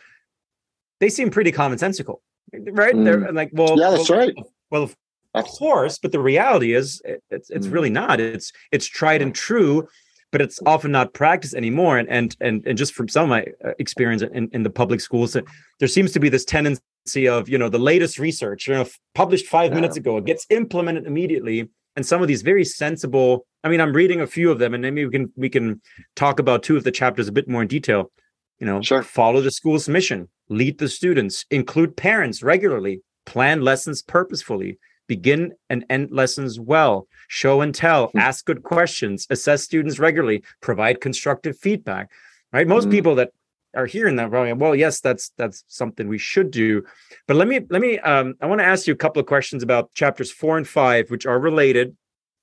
they 1.00 1.08
seem 1.08 1.30
pretty 1.30 1.52
commonsensical, 1.52 2.16
right? 2.52 2.94
Mm. 2.94 3.04
They're 3.04 3.32
like, 3.32 3.50
well, 3.52 3.78
yeah, 3.78 3.90
that's 3.90 4.08
well, 4.08 4.18
right. 4.18 4.34
Well, 4.70 4.82
of 4.84 4.96
that's... 5.34 5.58
course, 5.58 5.98
but 5.98 6.12
the 6.12 6.20
reality 6.20 6.74
is, 6.74 7.02
it's 7.30 7.50
it's 7.50 7.66
mm. 7.66 7.72
really 7.72 7.90
not. 7.90 8.20
It's 8.20 8.52
it's 8.70 8.86
tried 8.86 9.22
and 9.22 9.34
true, 9.34 9.88
but 10.30 10.40
it's 10.40 10.60
often 10.66 10.92
not 10.92 11.14
practiced 11.14 11.54
anymore. 11.54 11.98
And 11.98 12.08
and 12.08 12.36
and 12.40 12.66
and 12.66 12.78
just 12.78 12.94
from 12.94 13.08
some 13.08 13.24
of 13.24 13.28
my 13.30 13.46
uh, 13.64 13.72
experience 13.78 14.22
in, 14.22 14.48
in 14.52 14.62
the 14.62 14.70
public 14.70 15.00
schools, 15.00 15.36
there 15.78 15.88
seems 15.88 16.12
to 16.12 16.20
be 16.20 16.28
this 16.28 16.44
tendency 16.44 17.28
of 17.28 17.48
you 17.48 17.58
know 17.58 17.68
the 17.68 17.78
latest 17.78 18.18
research, 18.18 18.66
you 18.66 18.74
know, 18.74 18.86
published 19.14 19.46
five 19.46 19.70
yeah. 19.70 19.76
minutes 19.76 19.96
ago, 19.96 20.18
it 20.18 20.26
gets 20.26 20.46
implemented 20.50 21.06
immediately 21.06 21.68
and 21.96 22.06
some 22.06 22.22
of 22.22 22.28
these 22.28 22.42
very 22.42 22.64
sensible 22.64 23.46
i 23.64 23.68
mean 23.68 23.80
i'm 23.80 23.92
reading 23.92 24.20
a 24.20 24.26
few 24.26 24.50
of 24.50 24.58
them 24.58 24.74
and 24.74 24.82
maybe 24.82 25.04
we 25.04 25.10
can 25.10 25.32
we 25.36 25.48
can 25.48 25.80
talk 26.14 26.38
about 26.38 26.62
two 26.62 26.76
of 26.76 26.84
the 26.84 26.92
chapters 26.92 27.28
a 27.28 27.32
bit 27.32 27.48
more 27.48 27.62
in 27.62 27.68
detail 27.68 28.10
you 28.58 28.66
know 28.66 28.80
sure. 28.82 29.02
follow 29.02 29.40
the 29.40 29.50
school's 29.50 29.88
mission 29.88 30.28
lead 30.48 30.78
the 30.78 30.88
students 30.88 31.44
include 31.50 31.96
parents 31.96 32.42
regularly 32.42 33.00
plan 33.24 33.60
lessons 33.62 34.02
purposefully 34.02 34.78
begin 35.08 35.52
and 35.70 35.84
end 35.88 36.10
lessons 36.10 36.58
well 36.60 37.06
show 37.28 37.60
and 37.60 37.74
tell 37.74 38.08
mm-hmm. 38.08 38.18
ask 38.18 38.44
good 38.44 38.62
questions 38.62 39.26
assess 39.30 39.62
students 39.62 39.98
regularly 39.98 40.42
provide 40.60 41.00
constructive 41.00 41.58
feedback 41.58 42.10
right 42.52 42.68
most 42.68 42.84
mm-hmm. 42.84 42.92
people 42.92 43.14
that 43.14 43.30
are 43.76 43.86
hearing 43.86 44.16
that 44.16 44.30
probably 44.30 44.52
well 44.54 44.74
yes 44.74 45.00
that's 45.00 45.30
that's 45.36 45.64
something 45.68 46.08
we 46.08 46.18
should 46.18 46.50
do 46.50 46.82
but 47.28 47.36
let 47.36 47.46
me 47.46 47.60
let 47.70 47.80
me 47.80 47.98
um 48.00 48.34
i 48.40 48.46
want 48.46 48.58
to 48.58 48.64
ask 48.64 48.86
you 48.86 48.92
a 48.92 48.96
couple 48.96 49.20
of 49.20 49.26
questions 49.26 49.62
about 49.62 49.92
chapters 49.92 50.32
four 50.32 50.56
and 50.56 50.66
five 50.66 51.10
which 51.10 51.26
are 51.26 51.38
related 51.38 51.96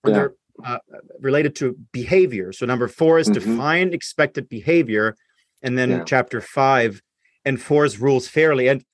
yeah. 0.06 0.14
they're 0.14 0.34
uh, 0.64 0.78
related 1.20 1.56
to 1.56 1.76
behavior 1.92 2.54
so 2.54 2.66
number 2.66 2.88
four 2.88 3.18
is 3.18 3.28
mm-hmm. 3.28 3.52
define 3.52 3.94
expected 3.94 4.48
behavior 4.48 5.16
and 5.64 5.78
then 5.78 5.90
yeah. 5.90 6.04
chapter 6.06 6.40
five 6.40 7.02
enforce 7.46 7.98
rules 7.98 8.28
fairly 8.28 8.68
and 8.68 8.86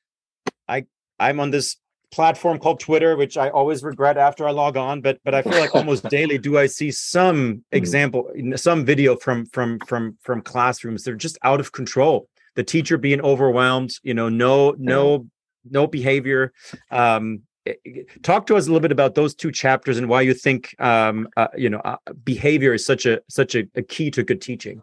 i 0.67 0.85
i'm 1.19 1.39
on 1.39 1.51
this 1.51 1.75
platform 2.11 2.57
called 2.59 2.79
Twitter, 2.79 3.15
which 3.15 3.37
I 3.37 3.49
always 3.49 3.83
regret 3.83 4.17
after 4.17 4.47
I 4.47 4.51
log 4.51 4.77
on, 4.77 5.01
but 5.01 5.19
but 5.23 5.35
I 5.35 5.41
feel 5.41 5.59
like 5.59 5.75
almost 5.75 6.03
daily 6.09 6.37
do 6.37 6.57
I 6.57 6.65
see 6.65 6.91
some 6.91 7.37
mm-hmm. 7.37 7.77
example, 7.77 8.31
some 8.55 8.85
video 8.85 9.15
from 9.15 9.45
from 9.47 9.79
from 9.79 10.17
from 10.21 10.41
classrooms. 10.41 11.03
They're 11.03 11.15
just 11.15 11.37
out 11.43 11.59
of 11.59 11.71
control. 11.71 12.27
The 12.55 12.63
teacher 12.63 12.97
being 12.97 13.21
overwhelmed, 13.21 13.91
you 14.03 14.13
know, 14.13 14.29
no 14.29 14.75
no 14.77 15.27
no 15.69 15.87
behavior. 15.87 16.53
Um, 16.91 17.41
eh, 17.65 17.73
eh, 17.85 18.01
talk 18.23 18.47
to 18.47 18.55
us 18.55 18.65
a 18.65 18.69
little 18.69 18.81
bit 18.81 18.91
about 18.91 19.15
those 19.15 19.35
two 19.35 19.51
chapters 19.51 19.97
and 19.97 20.09
why 20.09 20.21
you 20.21 20.33
think 20.33 20.75
um, 20.79 21.27
uh, 21.37 21.47
you 21.57 21.69
know 21.69 21.79
uh, 21.79 21.97
behavior 22.23 22.73
is 22.73 22.85
such 22.85 23.05
a 23.05 23.21
such 23.29 23.55
a, 23.55 23.67
a, 23.75 23.81
key 23.81 24.11
to 24.11 24.23
good 24.23 24.41
teaching. 24.41 24.81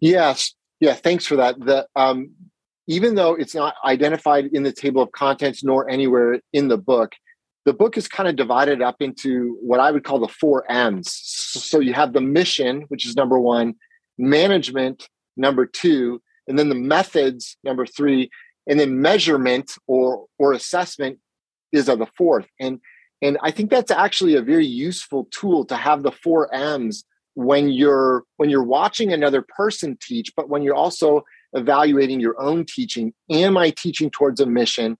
Yes, 0.00 0.54
yeah. 0.80 0.94
Thanks 0.94 1.26
for 1.26 1.36
that. 1.36 1.58
The 1.58 1.86
um, 1.96 2.30
even 2.86 3.14
though 3.14 3.34
it's 3.34 3.54
not 3.54 3.74
identified 3.84 4.46
in 4.46 4.62
the 4.62 4.72
table 4.72 5.02
of 5.02 5.12
contents 5.12 5.62
nor 5.62 5.88
anywhere 5.88 6.40
in 6.52 6.68
the 6.68 6.78
book, 6.78 7.12
the 7.64 7.74
book 7.74 7.98
is 7.98 8.08
kind 8.08 8.28
of 8.28 8.36
divided 8.36 8.80
up 8.80 8.96
into 9.00 9.58
what 9.60 9.78
I 9.78 9.90
would 9.90 10.02
call 10.02 10.18
the 10.18 10.28
four 10.28 10.70
M's. 10.70 11.12
So 11.12 11.80
you 11.80 11.92
have 11.92 12.14
the 12.14 12.20
mission, 12.20 12.82
which 12.88 13.06
is 13.06 13.14
number 13.14 13.38
one, 13.38 13.74
management, 14.16 15.08
number 15.36 15.66
two, 15.66 16.22
and 16.48 16.58
then 16.58 16.68
the 16.68 16.74
methods, 16.74 17.56
number 17.62 17.86
three, 17.86 18.30
and 18.66 18.78
then 18.80 19.00
measurement 19.00 19.72
or 19.86 20.26
or 20.38 20.52
assessment 20.52 21.18
is 21.72 21.88
of 21.88 21.98
the 21.98 22.08
fourth. 22.16 22.46
And 22.60 22.80
and 23.20 23.38
I 23.42 23.50
think 23.50 23.70
that's 23.70 23.90
actually 23.90 24.34
a 24.34 24.42
very 24.42 24.66
useful 24.66 25.28
tool 25.30 25.64
to 25.66 25.76
have 25.76 26.02
the 26.02 26.12
four 26.12 26.52
M's 26.54 27.04
when 27.34 27.68
you're 27.68 28.24
when 28.36 28.50
you're 28.50 28.62
watching 28.62 29.12
another 29.12 29.44
person 29.56 29.96
teach, 30.00 30.32
but 30.36 30.48
when 30.48 30.62
you're 30.62 30.74
also 30.74 31.24
evaluating 31.54 32.20
your 32.20 32.40
own 32.40 32.64
teaching. 32.64 33.12
Am 33.30 33.56
I 33.56 33.70
teaching 33.70 34.10
towards 34.10 34.40
a 34.40 34.46
mission? 34.46 34.98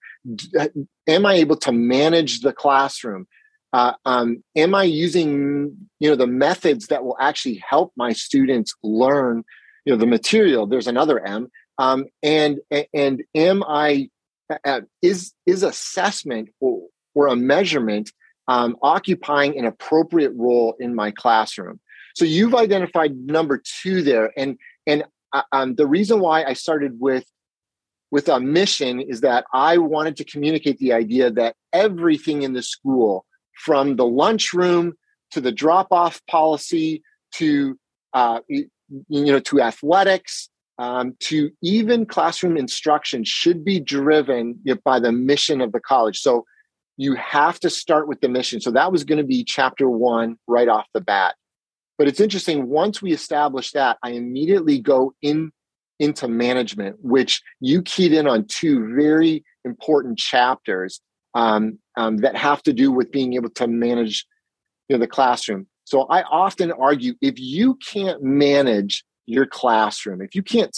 Uh, 0.58 0.68
am 1.06 1.26
I 1.26 1.34
able 1.34 1.56
to 1.56 1.72
manage 1.72 2.40
the 2.40 2.52
classroom? 2.52 3.26
Uh, 3.72 3.92
um, 4.06 4.42
am 4.56 4.74
I 4.74 4.84
using 4.84 5.76
you 6.00 6.08
know 6.08 6.16
the 6.16 6.26
methods 6.26 6.87
that 6.87 7.04
will 7.04 7.16
actually 7.20 7.62
help 7.68 7.92
my 7.96 8.12
students 8.12 8.74
learn 8.82 9.44
you 9.88 9.94
know 9.94 9.98
the 9.98 10.07
material? 10.07 10.66
There's 10.66 10.87
another 10.87 11.18
M. 11.18 11.48
Um, 11.79 12.05
and 12.22 12.61
and 12.92 13.24
am 13.35 13.64
I 13.66 14.11
uh, 14.53 14.59
uh, 14.62 14.81
is 15.01 15.33
is 15.46 15.62
assessment 15.62 16.51
or, 16.61 16.83
or 17.14 17.29
a 17.29 17.37
measurement 17.37 18.12
um, 18.48 18.77
occupying 18.83 19.59
an 19.59 19.64
appropriate 19.64 20.33
role 20.37 20.77
in 20.79 20.94
my 20.94 21.11
classroom? 21.11 21.81
So 22.14 22.27
you've 22.27 22.55
identified 22.55 23.16
number 23.16 23.62
two 23.64 24.03
there, 24.03 24.31
and 24.37 24.59
and 24.87 25.05
um, 25.53 25.77
the 25.77 25.87
reason 25.87 26.20
why 26.20 26.44
I 26.44 26.53
started 26.53 27.01
with 27.01 27.24
with 28.11 28.29
a 28.29 28.40
mission 28.40 29.01
is 29.01 29.22
that 29.22 29.46
I 29.55 29.79
wanted 29.79 30.16
to 30.18 30.24
communicate 30.24 30.77
the 30.77 30.92
idea 30.92 31.31
that 31.31 31.57
everything 31.72 32.42
in 32.42 32.53
the 32.53 32.62
school, 32.62 33.24
from 33.64 33.96
the 33.96 34.07
lunchroom 34.07 34.98
to 35.31 35.40
the 35.40 35.53
drop 35.53 35.88
off 35.92 36.20
policy 36.27 37.03
to 37.37 37.79
uh, 38.12 38.40
you 39.09 39.27
know 39.27 39.40
to 39.40 39.61
athletics 39.61 40.48
um, 40.79 41.16
to 41.20 41.51
even 41.62 42.07
classroom 42.07 42.57
instruction, 42.57 43.24
should 43.24 43.64
be 43.64 43.81
driven 43.81 44.61
by 44.85 45.01
the 45.01 45.12
mission 45.12 45.61
of 45.61 45.72
the 45.72 45.81
college. 45.81 46.20
So 46.20 46.44
you 46.96 47.14
have 47.16 47.59
to 47.61 47.70
start 47.70 48.09
with 48.09 48.20
the 48.20 48.29
mission. 48.29 48.61
So 48.61 48.70
that 48.70 48.92
was 48.92 49.05
going 49.05 49.18
to 49.18 49.24
be 49.24 49.44
chapter 49.44 49.88
one 49.90 50.37
right 50.46 50.68
off 50.68 50.87
the 50.94 51.01
bat. 51.01 51.35
But 51.96 52.07
it's 52.07 52.20
interesting, 52.20 52.68
once 52.68 53.03
we 53.03 53.12
establish 53.12 53.72
that, 53.72 53.98
I 54.05 54.11
immediately 54.11 54.79
go 54.79 55.14
in 55.20 55.51
into 55.98 56.29
management, 56.29 56.96
which 57.01 57.42
you 57.59 57.83
keyed 57.83 58.12
in 58.12 58.29
on 58.29 58.46
two 58.46 58.94
very 58.94 59.44
important 59.64 60.16
chapters 60.16 61.01
um, 61.35 61.81
um, 61.96 62.18
that 62.18 62.37
have 62.37 62.62
to 62.62 62.72
do 62.72 62.92
with 62.92 63.11
being 63.11 63.35
able 63.35 63.51
to 63.51 63.66
manage 63.66 64.24
you 64.88 64.96
know, 64.96 65.01
the 65.01 65.09
classroom. 65.09 65.66
So 65.88 66.03
I 66.03 66.22
often 66.22 66.70
argue 66.70 67.14
if 67.22 67.38
you 67.38 67.77
can't 67.77 68.22
manage 68.22 69.05
your 69.24 69.46
classroom, 69.46 70.20
if 70.20 70.35
you 70.35 70.42
can't 70.42 70.77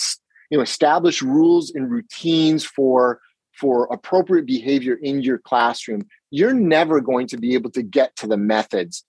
you 0.50 0.58
know 0.58 0.62
establish 0.62 1.20
rules 1.20 1.72
and 1.74 1.90
routines 1.90 2.64
for 2.64 3.20
for 3.52 3.88
appropriate 3.92 4.46
behavior 4.46 4.94
in 4.94 5.20
your 5.20 5.38
classroom, 5.38 6.02
you're 6.30 6.54
never 6.54 7.00
going 7.00 7.26
to 7.28 7.36
be 7.36 7.54
able 7.54 7.70
to 7.72 7.82
get 7.82 8.14
to 8.16 8.26
the 8.28 8.36
methods 8.36 9.04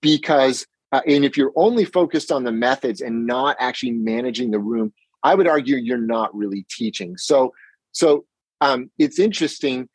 because 0.00 0.66
uh, 0.90 1.00
and 1.06 1.24
if 1.24 1.36
you're 1.36 1.52
only 1.54 1.84
focused 1.84 2.32
on 2.32 2.42
the 2.42 2.52
methods 2.52 3.00
and 3.00 3.26
not 3.26 3.56
actually 3.60 3.92
managing 3.92 4.50
the 4.50 4.58
room, 4.58 4.92
I 5.22 5.34
would 5.34 5.46
argue 5.46 5.76
you're 5.76 5.98
not 5.98 6.34
really 6.34 6.64
teaching. 6.70 7.16
So, 7.16 7.52
so 7.92 8.24
um, 8.60 8.90
it's 8.98 9.18
interesting 9.18 9.88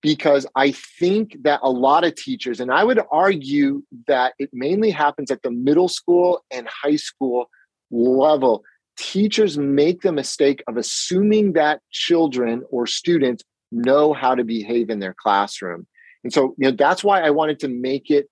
because 0.00 0.46
I 0.54 0.72
think 0.72 1.36
that 1.42 1.60
a 1.62 1.70
lot 1.70 2.04
of 2.04 2.14
teachers, 2.14 2.60
and 2.60 2.70
I 2.70 2.84
would 2.84 3.00
argue 3.10 3.82
that 4.06 4.34
it 4.38 4.50
mainly 4.52 4.90
happens 4.90 5.30
at 5.30 5.42
the 5.42 5.50
middle 5.50 5.88
school 5.88 6.44
and 6.50 6.68
high 6.68 6.96
school 6.96 7.50
level, 7.90 8.62
teachers 8.96 9.58
make 9.58 10.02
the 10.02 10.12
mistake 10.12 10.62
of 10.68 10.76
assuming 10.76 11.54
that 11.54 11.80
children 11.90 12.62
or 12.70 12.86
students 12.86 13.42
know 13.70 14.12
how 14.12 14.34
to 14.34 14.44
behave 14.44 14.90
in 14.90 14.98
their 14.98 15.14
classroom. 15.14 15.86
And 16.24 16.32
so, 16.32 16.54
you 16.58 16.70
know, 16.70 16.76
that's 16.76 17.04
why 17.04 17.20
I 17.20 17.30
wanted 17.30 17.60
to 17.60 17.68
make 17.68 18.10
it 18.10 18.28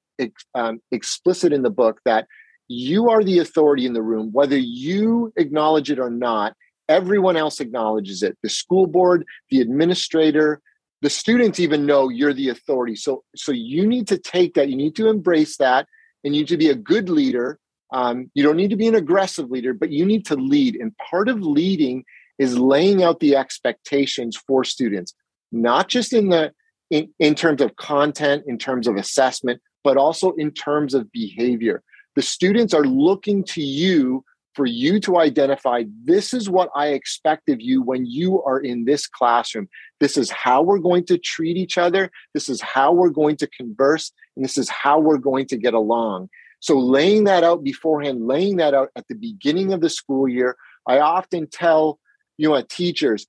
um, 0.55 0.81
explicit 0.91 1.53
in 1.53 1.63
the 1.63 1.71
book 1.71 2.01
that 2.05 2.27
you 2.69 3.11
are 3.11 3.23
the 3.23 3.39
authority 3.39 3.87
in 3.87 3.93
the 3.93 4.03
room, 4.03 4.31
whether 4.33 4.57
you 4.57 5.33
acknowledge 5.37 5.91
it 5.91 5.99
or 5.99 6.11
not. 6.11 6.55
Everyone 6.89 7.37
else 7.37 7.61
acknowledges 7.61 8.23
it. 8.23 8.39
The 8.43 8.49
school 8.49 8.87
board, 8.87 9.25
the 9.51 9.61
administrator, 9.61 10.61
the 11.07 11.11
students 11.11 11.61
even 11.61 11.87
know 11.87 12.09
you're 12.09 12.33
the 12.33 12.49
authority. 12.49 12.97
So, 12.97 13.23
so 13.37 13.53
you 13.53 13.87
need 13.87 14.09
to 14.09 14.19
take 14.19 14.55
that. 14.55 14.69
You 14.69 14.75
need 14.75 14.97
to 14.97 15.09
embrace 15.09 15.57
that, 15.59 15.87
and 16.25 16.35
you 16.35 16.41
need 16.41 16.49
to 16.49 16.57
be 16.57 16.69
a 16.69 16.75
good 16.75 17.09
leader. 17.09 17.61
Um, 17.93 18.29
you 18.35 18.43
don't 18.43 18.57
need 18.57 18.71
to 18.71 18.77
be 18.77 18.89
an 18.89 18.97
aggressive 18.97 19.49
leader, 19.49 19.73
but 19.73 19.93
you 19.93 20.05
need 20.05 20.27
to 20.27 20.35
lead. 20.35 20.75
And 20.75 20.91
part 20.97 21.29
of 21.29 21.41
leading 21.41 22.05
is 22.41 22.59
laying 22.59 23.05
out 23.05 23.21
the 23.21 23.37
expectations 23.37 24.37
for 24.49 24.65
students, 24.65 25.15
not 25.53 25.87
just 25.87 26.13
in 26.13 26.31
the 26.31 26.51
in, 26.91 27.09
in 27.21 27.37
terms 27.37 27.61
of 27.61 27.77
content, 27.77 28.43
in 28.49 28.59
terms 28.59 28.89
of 28.89 28.97
assessment, 28.97 29.63
but 29.85 29.97
also 29.97 30.33
in 30.33 30.51
terms 30.51 30.93
of 30.93 31.13
behavior. 31.13 31.85
The 32.17 32.23
students 32.23 32.75
are 32.75 32.85
looking 32.85 33.45
to 33.55 33.63
you 33.63 34.25
for 34.57 34.67
you 34.67 34.99
to 35.01 35.19
identify 35.19 35.85
this 36.05 36.33
is 36.33 36.49
what 36.49 36.71
I 36.75 36.89
expect 36.89 37.49
of 37.51 37.61
you 37.61 37.83
when 37.83 38.07
you 38.07 38.43
are 38.43 38.59
in 38.59 38.87
this 38.87 39.07
classroom. 39.07 39.69
This 40.01 40.17
is 40.17 40.31
how 40.31 40.63
we're 40.63 40.79
going 40.79 41.05
to 41.07 41.19
treat 41.19 41.57
each 41.57 41.77
other. 41.77 42.11
This 42.33 42.49
is 42.49 42.61
how 42.63 42.93
we're 42.93 43.11
going 43.11 43.37
to 43.37 43.47
converse. 43.47 44.13
And 44.35 44.45
this 44.45 44.57
is 44.57 44.71
how 44.71 44.99
we're 44.99 45.19
going 45.19 45.47
to 45.49 45.59
get 45.59 45.75
along. 45.75 46.31
So, 46.61 46.79
laying 46.79 47.25
that 47.25 47.45
out 47.45 47.63
beforehand, 47.63 48.27
laying 48.27 48.57
that 48.57 48.73
out 48.73 48.89
at 48.97 49.07
the 49.09 49.15
beginning 49.15 49.75
of 49.75 49.83
the 49.83 49.91
school 49.91 50.27
year, 50.27 50.57
I 50.87 51.01
often 51.01 51.49
tell 51.49 52.01
you 52.39 52.49
know 52.49 52.63
teachers 52.63 53.27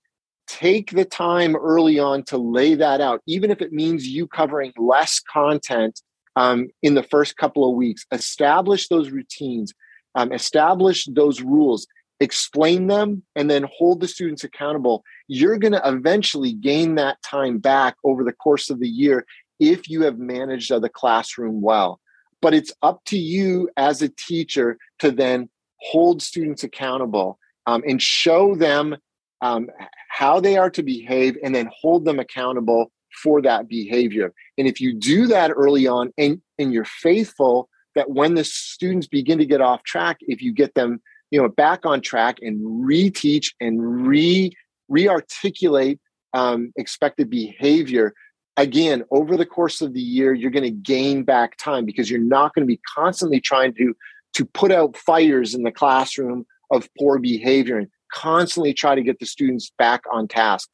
take 0.48 0.92
the 0.92 1.04
time 1.04 1.58
early 1.58 2.00
on 2.00 2.24
to 2.24 2.38
lay 2.38 2.74
that 2.74 3.02
out 3.02 3.22
even 3.28 3.52
if 3.52 3.62
it 3.62 3.74
means 3.74 4.08
you 4.08 4.26
covering 4.26 4.72
less 4.78 5.20
content 5.20 6.02
um, 6.38 6.70
in 6.84 6.94
the 6.94 7.04
first 7.04 7.36
couple 7.36 7.68
of 7.68 7.76
weeks. 7.76 8.06
Establish 8.12 8.88
those 8.88 9.10
routines, 9.10 9.74
um, 10.18 10.34
establish 10.34 11.06
those 11.06 11.42
rules, 11.42 11.88
explain 12.20 12.88
them, 12.88 13.24
and 13.36 13.50
then 13.50 13.66
hold 13.72 14.02
the 14.02 14.08
students 14.08 14.44
accountable. 14.44 15.04
You're 15.28 15.60
going 15.60 15.74
to 15.74 15.82
eventually 15.86 16.54
gain 16.54 16.96
that 16.96 17.22
time 17.22 17.60
back 17.60 17.96
over 18.04 18.24
the 18.24 18.34
course 18.34 18.70
of 18.70 18.80
the 18.80 18.90
year 18.90 19.26
if 19.60 19.90
you 19.90 20.02
have 20.02 20.18
managed 20.18 20.72
the 20.72 20.90
classroom 20.90 21.62
well. 21.62 22.00
But 22.42 22.54
it's 22.54 22.74
up 22.82 23.04
to 23.06 23.18
you 23.18 23.70
as 23.78 24.02
a 24.02 24.10
teacher 24.10 24.78
to 25.00 25.12
then 25.12 25.50
hold 25.80 26.22
students 26.22 26.64
accountable 26.64 27.38
um, 27.68 27.84
and 27.88 28.02
show 28.02 28.56
them 28.56 28.98
um, 29.42 29.68
how 30.10 30.40
they 30.40 30.58
are 30.58 30.72
to 30.72 30.82
behave 30.82 31.38
and 31.44 31.54
then 31.54 31.70
hold 31.80 32.06
them 32.06 32.20
accountable 32.20 32.92
for 33.22 33.42
that 33.44 33.68
behavior. 33.68 34.34
And 34.58 34.68
if 34.68 34.82
you 34.82 34.94
do 34.94 35.28
that 35.28 35.52
early 35.52 35.86
on 35.86 36.12
and, 36.18 36.42
and 36.58 36.74
you're 36.74 36.86
faithful, 36.86 37.70
that 37.98 38.12
when 38.12 38.36
the 38.36 38.44
students 38.44 39.08
begin 39.08 39.40
to 39.40 39.46
get 39.46 39.60
off 39.60 39.84
track, 39.84 40.18
if 40.22 40.42
you 40.42 40.54
get 40.54 40.74
them, 40.76 41.02
you 41.32 41.42
know, 41.42 41.50
back 41.50 41.86
on 41.86 42.00
track 42.00 42.38
and 42.42 42.60
reteach 42.86 43.54
and 43.60 44.08
re 44.08 44.56
re-articulate 44.90 46.00
um, 46.34 46.72
expected 46.78 47.30
behavior, 47.30 48.14
again, 48.56 49.04
over 49.12 49.36
the 49.36 49.46
course 49.46 49.82
of 49.82 49.94
the 49.94 50.00
year, 50.00 50.34
you're 50.34 50.52
going 50.52 50.64
to 50.64 50.72
gain 50.72 51.24
back 51.24 51.58
time 51.58 51.84
because 51.84 52.10
you're 52.10 52.20
not 52.20 52.54
going 52.54 52.66
to 52.66 52.68
be 52.68 52.80
constantly 52.96 53.42
trying 53.42 53.74
to 53.74 53.94
to 54.36 54.46
put 54.46 54.72
out 54.72 54.96
fires 54.96 55.56
in 55.56 55.64
the 55.64 55.72
classroom 55.72 56.46
of 56.72 56.88
poor 57.00 57.18
behavior 57.18 57.78
and 57.78 57.88
constantly 58.14 58.74
try 58.74 58.94
to 58.94 59.02
get 59.02 59.20
the 59.20 59.26
students 59.26 59.72
back 59.78 60.04
on 60.12 60.28
task. 60.28 60.70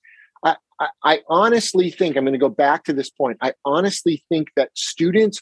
I, 0.80 0.89
I 1.04 1.22
honestly 1.30 1.89
think, 1.89 2.16
I'm 2.16 2.24
going 2.24 2.34
to 2.34 2.39
go 2.39 2.50
back 2.50 2.84
to 2.86 2.93
this 2.93 3.10
point. 3.10 3.38
I 3.41 3.54
honestly 3.66 4.24
think 4.30 4.50
that 4.56 4.72
students 4.76 5.41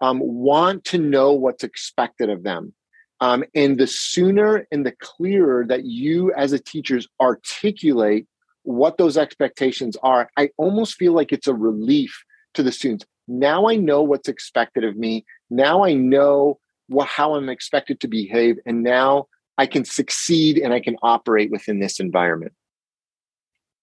um, 0.00 0.20
want 0.20 0.84
to 0.86 0.98
know 0.98 1.32
what's 1.32 1.64
expected 1.64 2.30
of 2.30 2.42
them. 2.42 2.74
Um, 3.20 3.44
and 3.54 3.78
the 3.78 3.86
sooner 3.86 4.66
and 4.72 4.86
the 4.86 4.94
clearer 5.00 5.66
that 5.66 5.84
you 5.84 6.32
as 6.34 6.52
a 6.52 6.58
teachers 6.58 7.06
articulate 7.20 8.26
what 8.62 8.96
those 8.96 9.16
expectations 9.16 9.96
are, 10.02 10.30
I 10.36 10.50
almost 10.56 10.94
feel 10.94 11.12
like 11.12 11.32
it's 11.32 11.46
a 11.46 11.54
relief 11.54 12.24
to 12.54 12.62
the 12.62 12.72
students. 12.72 13.04
Now 13.28 13.68
I 13.68 13.76
know 13.76 14.02
what's 14.02 14.28
expected 14.28 14.84
of 14.84 14.96
me. 14.96 15.24
Now 15.50 15.84
I 15.84 15.92
know 15.94 16.58
what, 16.88 17.08
how 17.08 17.34
I'm 17.34 17.48
expected 17.48 18.00
to 18.00 18.08
behave. 18.08 18.56
And 18.66 18.82
now 18.82 19.26
I 19.58 19.66
can 19.66 19.84
succeed 19.84 20.58
and 20.58 20.72
I 20.72 20.80
can 20.80 20.96
operate 21.02 21.50
within 21.50 21.80
this 21.80 22.00
environment. 22.00 22.52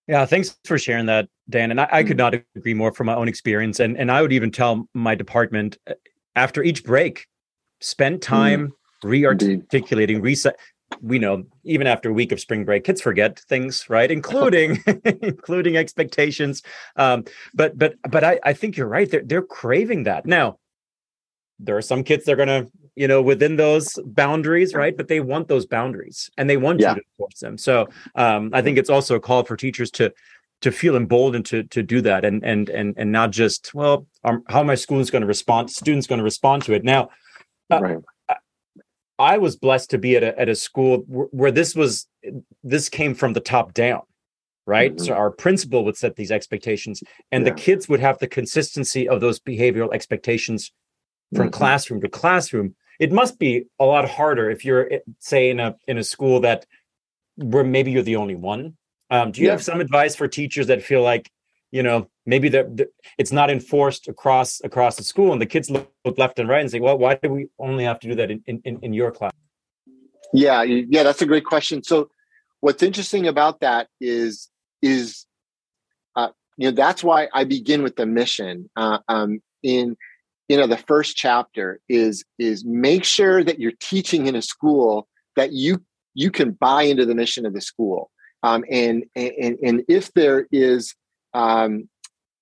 Yeah, 0.07 0.25
thanks 0.25 0.57
for 0.63 0.77
sharing 0.77 1.05
that, 1.07 1.27
Dan. 1.49 1.71
And 1.71 1.81
I, 1.81 1.87
I, 1.91 2.03
could 2.03 2.17
mm-hmm. 2.17 2.35
not 2.35 2.43
agree 2.55 2.73
more 2.73 2.93
from 2.93 3.07
my 3.07 3.15
own 3.15 3.27
experience. 3.27 3.79
And 3.79 3.97
and 3.97 4.11
I 4.11 4.21
would 4.21 4.31
even 4.31 4.51
tell 4.51 4.87
my 4.93 5.15
department 5.15 5.77
uh, 5.87 5.93
after 6.35 6.63
each 6.63 6.83
break, 6.83 7.27
spend 7.81 8.21
mm-hmm. 8.21 8.35
time 8.35 8.67
mm. 8.67 8.73
re-articulating, 9.03 10.21
reset. 10.21 10.57
We 11.01 11.19
know 11.19 11.43
even 11.65 11.85
after 11.85 12.09
a 12.09 12.13
week 12.13 12.31
of 12.31 12.39
spring 12.39 12.63
break, 12.63 12.85
kids 12.85 13.01
forget 13.01 13.39
things, 13.49 13.89
right? 13.89 14.09
Including 14.09 14.81
including 15.21 15.75
expectations. 15.75 16.63
Um, 16.95 17.25
but 17.53 17.77
but 17.77 17.95
but 18.09 18.23
I, 18.23 18.39
I 18.43 18.53
think 18.53 18.77
you're 18.77 18.87
right. 18.87 19.11
They're 19.11 19.23
they're 19.23 19.41
craving 19.41 20.03
that. 20.03 20.25
Now, 20.25 20.57
there 21.59 21.77
are 21.77 21.81
some 21.81 22.03
kids 22.03 22.25
that 22.25 22.33
are 22.33 22.35
gonna 22.35 22.65
you 22.95 23.07
know 23.07 23.21
within 23.21 23.55
those 23.55 23.97
boundaries 24.05 24.73
right 24.73 24.97
but 24.97 25.07
they 25.07 25.19
want 25.19 25.47
those 25.47 25.65
boundaries 25.65 26.29
and 26.37 26.49
they 26.49 26.57
want 26.57 26.79
yeah. 26.79 26.89
you 26.89 26.95
to 26.95 27.01
enforce 27.11 27.39
them 27.39 27.57
so 27.57 27.87
um, 28.15 28.49
i 28.53 28.61
think 28.61 28.77
it's 28.77 28.89
also 28.89 29.15
a 29.15 29.19
call 29.19 29.43
for 29.43 29.55
teachers 29.55 29.91
to 29.91 30.11
to 30.61 30.71
feel 30.71 30.95
emboldened 30.95 31.45
to 31.45 31.63
to 31.63 31.83
do 31.83 32.01
that 32.01 32.25
and 32.25 32.43
and 32.43 32.69
and 32.69 32.95
and 32.97 33.11
not 33.11 33.31
just 33.31 33.73
well 33.73 34.07
um, 34.23 34.43
how 34.49 34.63
my 34.63 34.75
school 34.75 34.99
is 34.99 35.11
going 35.11 35.21
to 35.21 35.27
respond 35.27 35.69
students 35.69 36.07
going 36.07 36.19
to 36.19 36.23
respond 36.23 36.63
to 36.63 36.73
it 36.73 36.83
now 36.83 37.09
uh, 37.69 37.79
right. 37.79 37.97
I 39.19 39.39
was 39.39 39.55
blessed 39.55 39.89
to 39.91 39.97
be 39.97 40.15
at 40.15 40.23
a, 40.23 40.39
at 40.39 40.47
a 40.47 40.53
school 40.55 40.99
where 41.07 41.51
this 41.51 41.75
was 41.75 42.07
this 42.63 42.87
came 42.87 43.15
from 43.15 43.33
the 43.33 43.39
top 43.39 43.73
down 43.73 44.01
right 44.65 44.95
mm-hmm. 44.95 45.05
so 45.05 45.13
our 45.13 45.31
principal 45.31 45.85
would 45.85 45.97
set 45.97 46.15
these 46.15 46.31
expectations 46.31 47.03
and 47.31 47.45
yeah. 47.45 47.51
the 47.51 47.59
kids 47.59 47.87
would 47.89 47.99
have 47.99 48.17
the 48.19 48.27
consistency 48.27 49.07
of 49.07 49.21
those 49.21 49.39
behavioral 49.39 49.93
expectations 49.93 50.71
from 51.35 51.47
mm-hmm. 51.47 51.53
classroom 51.53 52.01
to 52.01 52.09
classroom 52.09 52.75
it 52.99 53.11
must 53.11 53.37
be 53.37 53.65
a 53.79 53.85
lot 53.85 54.09
harder 54.09 54.49
if 54.49 54.65
you're 54.65 54.91
eh, 54.91 54.99
say 55.19 55.49
in 55.49 55.59
a 55.59 55.75
in 55.87 55.97
a 55.97 56.03
school 56.03 56.39
that 56.41 56.65
where 57.35 57.63
maybe 57.63 57.91
you're 57.91 58.03
the 58.03 58.15
only 58.15 58.35
one 58.35 58.75
um, 59.09 59.31
do 59.31 59.41
you 59.41 59.47
yeah. 59.47 59.53
have 59.53 59.63
some 59.63 59.79
advice 59.79 60.15
for 60.15 60.27
teachers 60.27 60.67
that 60.67 60.81
feel 60.81 61.01
like 61.01 61.31
you 61.71 61.83
know 61.83 62.09
maybe 62.25 62.49
that 62.49 62.87
it's 63.17 63.31
not 63.31 63.49
enforced 63.49 64.07
across 64.07 64.61
across 64.63 64.95
the 64.95 65.03
school 65.03 65.31
and 65.31 65.41
the 65.41 65.45
kids 65.45 65.69
look, 65.69 65.91
look, 66.05 66.17
left 66.17 66.39
and 66.39 66.49
right 66.49 66.61
and 66.61 66.71
say 66.71 66.79
well 66.79 66.97
why 66.97 67.15
do 67.15 67.29
we 67.29 67.47
only 67.59 67.83
have 67.83 67.99
to 67.99 68.07
do 68.07 68.15
that 68.15 68.31
in, 68.31 68.41
in 68.47 68.79
in 68.81 68.93
your 68.93 69.11
class 69.11 69.33
yeah 70.33 70.63
yeah 70.63 71.03
that's 71.03 71.21
a 71.21 71.25
great 71.25 71.45
question 71.45 71.83
so 71.83 72.09
what's 72.61 72.83
interesting 72.83 73.27
about 73.27 73.59
that 73.59 73.87
is 73.99 74.49
is 74.81 75.25
uh, 76.15 76.29
you 76.57 76.69
know 76.69 76.75
that's 76.75 77.03
why 77.03 77.27
i 77.33 77.43
begin 77.43 77.83
with 77.83 77.95
the 77.95 78.05
mission 78.05 78.69
uh, 78.75 78.99
um, 79.07 79.41
in 79.63 79.95
you 80.47 80.57
know 80.57 80.67
the 80.67 80.77
first 80.77 81.15
chapter 81.15 81.79
is 81.89 82.23
is 82.39 82.63
make 82.65 83.03
sure 83.03 83.43
that 83.43 83.59
you're 83.59 83.73
teaching 83.79 84.27
in 84.27 84.35
a 84.35 84.41
school 84.41 85.07
that 85.35 85.51
you 85.51 85.83
you 86.13 86.31
can 86.31 86.51
buy 86.51 86.83
into 86.83 87.05
the 87.05 87.15
mission 87.15 87.45
of 87.45 87.53
the 87.53 87.61
school. 87.61 88.09
Um, 88.43 88.65
and, 88.71 89.03
and 89.15 89.57
and 89.63 89.83
if 89.87 90.13
there 90.13 90.47
is 90.51 90.95
um, 91.33 91.89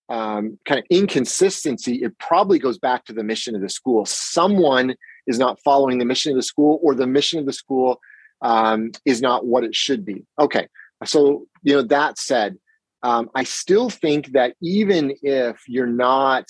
um, 0.10 0.60
kind 0.66 0.80
of 0.80 0.86
inconsistency 0.90 1.96
it 2.04 2.18
probably 2.20 2.60
goes 2.60 2.78
back 2.78 3.06
to 3.06 3.14
the 3.14 3.24
mission 3.24 3.56
of 3.56 3.62
the 3.62 3.70
school. 3.70 4.06
Someone 4.06 4.96
is 5.28 5.40
not 5.40 5.60
following 5.64 5.98
the 5.98 6.06
mission 6.06 6.32
of 6.32 6.38
the 6.38 6.44
school 6.44 6.80
or 6.84 6.96
the 6.96 7.08
mission 7.08 7.40
of 7.40 7.46
the 7.46 7.54
school 7.54 8.00
um, 8.42 8.92
is 9.06 9.22
not 9.22 9.46
what 9.46 9.64
it 9.64 9.76
should 9.76 10.06
be. 10.06 10.26
Okay 10.40 10.68
so 11.04 11.46
you 11.64 11.74
know 11.74 11.82
that 11.82 12.18
said 12.18 12.58
um, 13.04 13.30
i 13.36 13.44
still 13.44 13.90
think 13.90 14.32
that 14.32 14.56
even 14.62 15.14
if 15.22 15.62
you're 15.68 15.88
not 15.88 16.46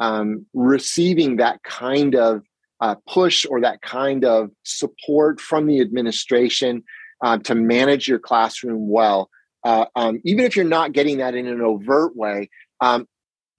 um, 0.00 0.46
receiving 0.54 1.36
that 1.36 1.62
kind 1.62 2.16
of 2.16 2.42
uh, 2.80 2.96
push 3.06 3.46
or 3.48 3.60
that 3.60 3.82
kind 3.82 4.24
of 4.24 4.50
support 4.64 5.40
from 5.40 5.66
the 5.66 5.80
administration 5.80 6.82
uh, 7.22 7.38
to 7.38 7.54
manage 7.54 8.08
your 8.08 8.18
classroom 8.18 8.88
well. 8.88 9.28
Uh, 9.62 9.84
um, 9.94 10.20
even 10.24 10.44
if 10.44 10.56
you're 10.56 10.64
not 10.64 10.92
getting 10.92 11.18
that 11.18 11.34
in 11.34 11.46
an 11.46 11.60
overt 11.60 12.16
way, 12.16 12.48
um, 12.80 13.06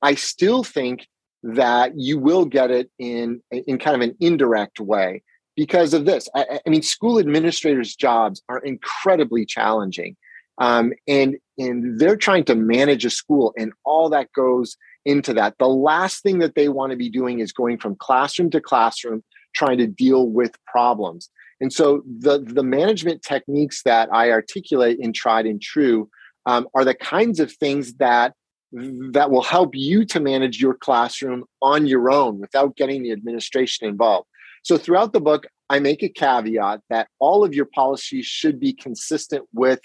I 0.01 0.15
still 0.15 0.63
think 0.63 1.07
that 1.43 1.93
you 1.95 2.17
will 2.17 2.45
get 2.45 2.71
it 2.71 2.89
in 2.99 3.41
in 3.51 3.77
kind 3.77 3.95
of 3.95 4.01
an 4.01 4.15
indirect 4.19 4.79
way 4.79 5.21
because 5.55 5.93
of 5.93 6.05
this. 6.05 6.27
I, 6.35 6.59
I 6.65 6.69
mean, 6.69 6.81
school 6.81 7.19
administrators' 7.19 7.95
jobs 7.95 8.41
are 8.49 8.59
incredibly 8.59 9.45
challenging, 9.45 10.15
um, 10.57 10.93
and 11.07 11.37
and 11.59 11.99
they're 11.99 12.17
trying 12.17 12.45
to 12.45 12.55
manage 12.55 13.05
a 13.05 13.11
school, 13.11 13.53
and 13.55 13.73
all 13.85 14.09
that 14.09 14.31
goes 14.33 14.75
into 15.05 15.33
that. 15.33 15.55
The 15.57 15.67
last 15.67 16.23
thing 16.23 16.39
that 16.39 16.55
they 16.55 16.69
want 16.69 16.91
to 16.91 16.97
be 16.97 17.09
doing 17.09 17.39
is 17.39 17.51
going 17.51 17.77
from 17.77 17.95
classroom 17.95 18.49
to 18.51 18.61
classroom 18.61 19.23
trying 19.53 19.77
to 19.79 19.87
deal 19.87 20.27
with 20.27 20.57
problems. 20.65 21.29
And 21.59 21.71
so 21.71 22.03
the, 22.05 22.39
the 22.39 22.63
management 22.63 23.21
techniques 23.21 23.83
that 23.83 24.09
I 24.13 24.31
articulate 24.31 24.97
in 24.99 25.13
Tried 25.13 25.45
and 25.45 25.61
True 25.61 26.09
um, 26.45 26.67
are 26.73 26.85
the 26.85 26.95
kinds 26.95 27.39
of 27.39 27.51
things 27.51 27.93
that 27.95 28.33
that 28.73 29.29
will 29.29 29.41
help 29.41 29.75
you 29.75 30.05
to 30.05 30.19
manage 30.21 30.61
your 30.61 30.73
classroom 30.73 31.43
on 31.61 31.85
your 31.85 32.09
own 32.09 32.39
without 32.39 32.77
getting 32.77 33.03
the 33.03 33.11
administration 33.11 33.85
involved. 33.85 34.27
So 34.63 34.77
throughout 34.77 35.11
the 35.11 35.19
book, 35.19 35.45
I 35.69 35.79
make 35.79 36.03
a 36.03 36.09
caveat 36.09 36.79
that 36.89 37.09
all 37.19 37.43
of 37.43 37.53
your 37.53 37.65
policies 37.65 38.25
should 38.25 38.59
be 38.59 38.73
consistent 38.73 39.45
with 39.53 39.81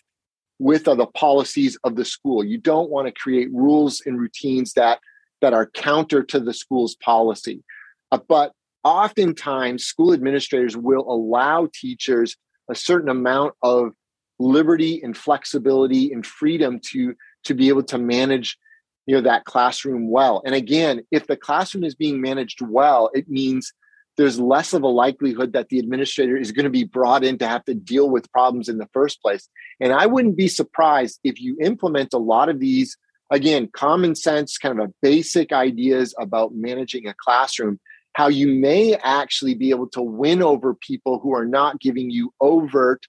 with 0.59 0.85
the 0.85 1.07
policies 1.15 1.79
of 1.85 1.97
the 1.97 2.05
school. 2.05 2.45
You 2.45 2.59
don't 2.59 2.91
want 2.91 3.07
to 3.07 3.13
create 3.13 3.53
rules 3.53 4.03
and 4.05 4.19
routines 4.19 4.73
that 4.75 5.01
that 5.43 5.53
are 5.53 5.67
counter 5.67 6.23
to 6.23 6.41
the 6.41 6.55
school's 6.55 6.97
policy. 6.97 7.63
Uh, 8.11 8.19
but 8.27 8.53
oftentimes, 8.85 9.85
school 9.85 10.13
administrators 10.13 10.77
will 10.77 11.05
allow 11.11 11.69
teachers 11.75 12.37
a 12.71 12.75
certain 12.75 13.09
amount 13.09 13.55
of 13.63 13.93
liberty 14.39 15.01
and 15.03 15.17
flexibility 15.17 16.13
and 16.13 16.27
freedom 16.27 16.79
to 16.79 17.15
to 17.45 17.55
be 17.55 17.69
able 17.69 17.83
to 17.83 17.99
manage 17.99 18.59
you 19.07 19.15
know 19.15 19.21
that 19.23 19.45
classroom 19.45 20.11
well 20.11 20.43
and 20.45 20.55
again 20.55 21.03
if 21.11 21.27
the 21.27 21.37
classroom 21.37 21.85
is 21.85 21.95
being 21.95 22.21
managed 22.21 22.61
well 22.61 23.09
it 23.15 23.31
means 23.31 23.73
there's 24.17 24.41
less 24.41 24.73
of 24.73 24.83
a 24.83 24.89
likelihood 24.89 25.53
that 25.53 25.69
the 25.69 25.79
administrator 25.79 26.37
is 26.37 26.53
going 26.53 26.65
to 26.65 26.71
be 26.71 26.85
brought 26.85 27.25
in 27.25 27.39
to 27.39 27.47
have 27.47 27.65
to 27.67 27.75
deal 27.75 28.09
with 28.09 28.31
problems 28.33 28.69
in 28.69 28.79
the 28.79 28.89
first 28.93 29.21
place. 29.21 29.49
And 29.81 29.93
I 29.93 30.07
wouldn't 30.07 30.37
be 30.37 30.49
surprised 30.49 31.21
if 31.23 31.41
you 31.41 31.57
implement 31.61 32.15
a 32.15 32.19
lot 32.19 32.49
of 32.49 32.59
these, 32.59 32.97
again, 33.31 33.69
common 33.73 34.15
sense, 34.15 34.57
kind 34.59 34.81
of 34.81 34.89
a 34.89 34.93
basic 35.03 35.53
ideas 35.53 36.15
about 36.19 36.55
managing 36.55 37.07
a 37.07 37.15
classroom, 37.23 37.79
how 38.15 38.29
you 38.29 38.49
may 38.49 38.95
actually 38.95 39.55
be 39.55 39.71
able 39.71 39.89
to 39.89 40.03
win 40.03 40.43
over 40.43 40.75
people 40.75 41.19
who 41.19 41.35
are 41.35 41.45
not 41.45 41.81
giving 41.81 42.11
you 42.11 42.33
overt, 42.41 43.05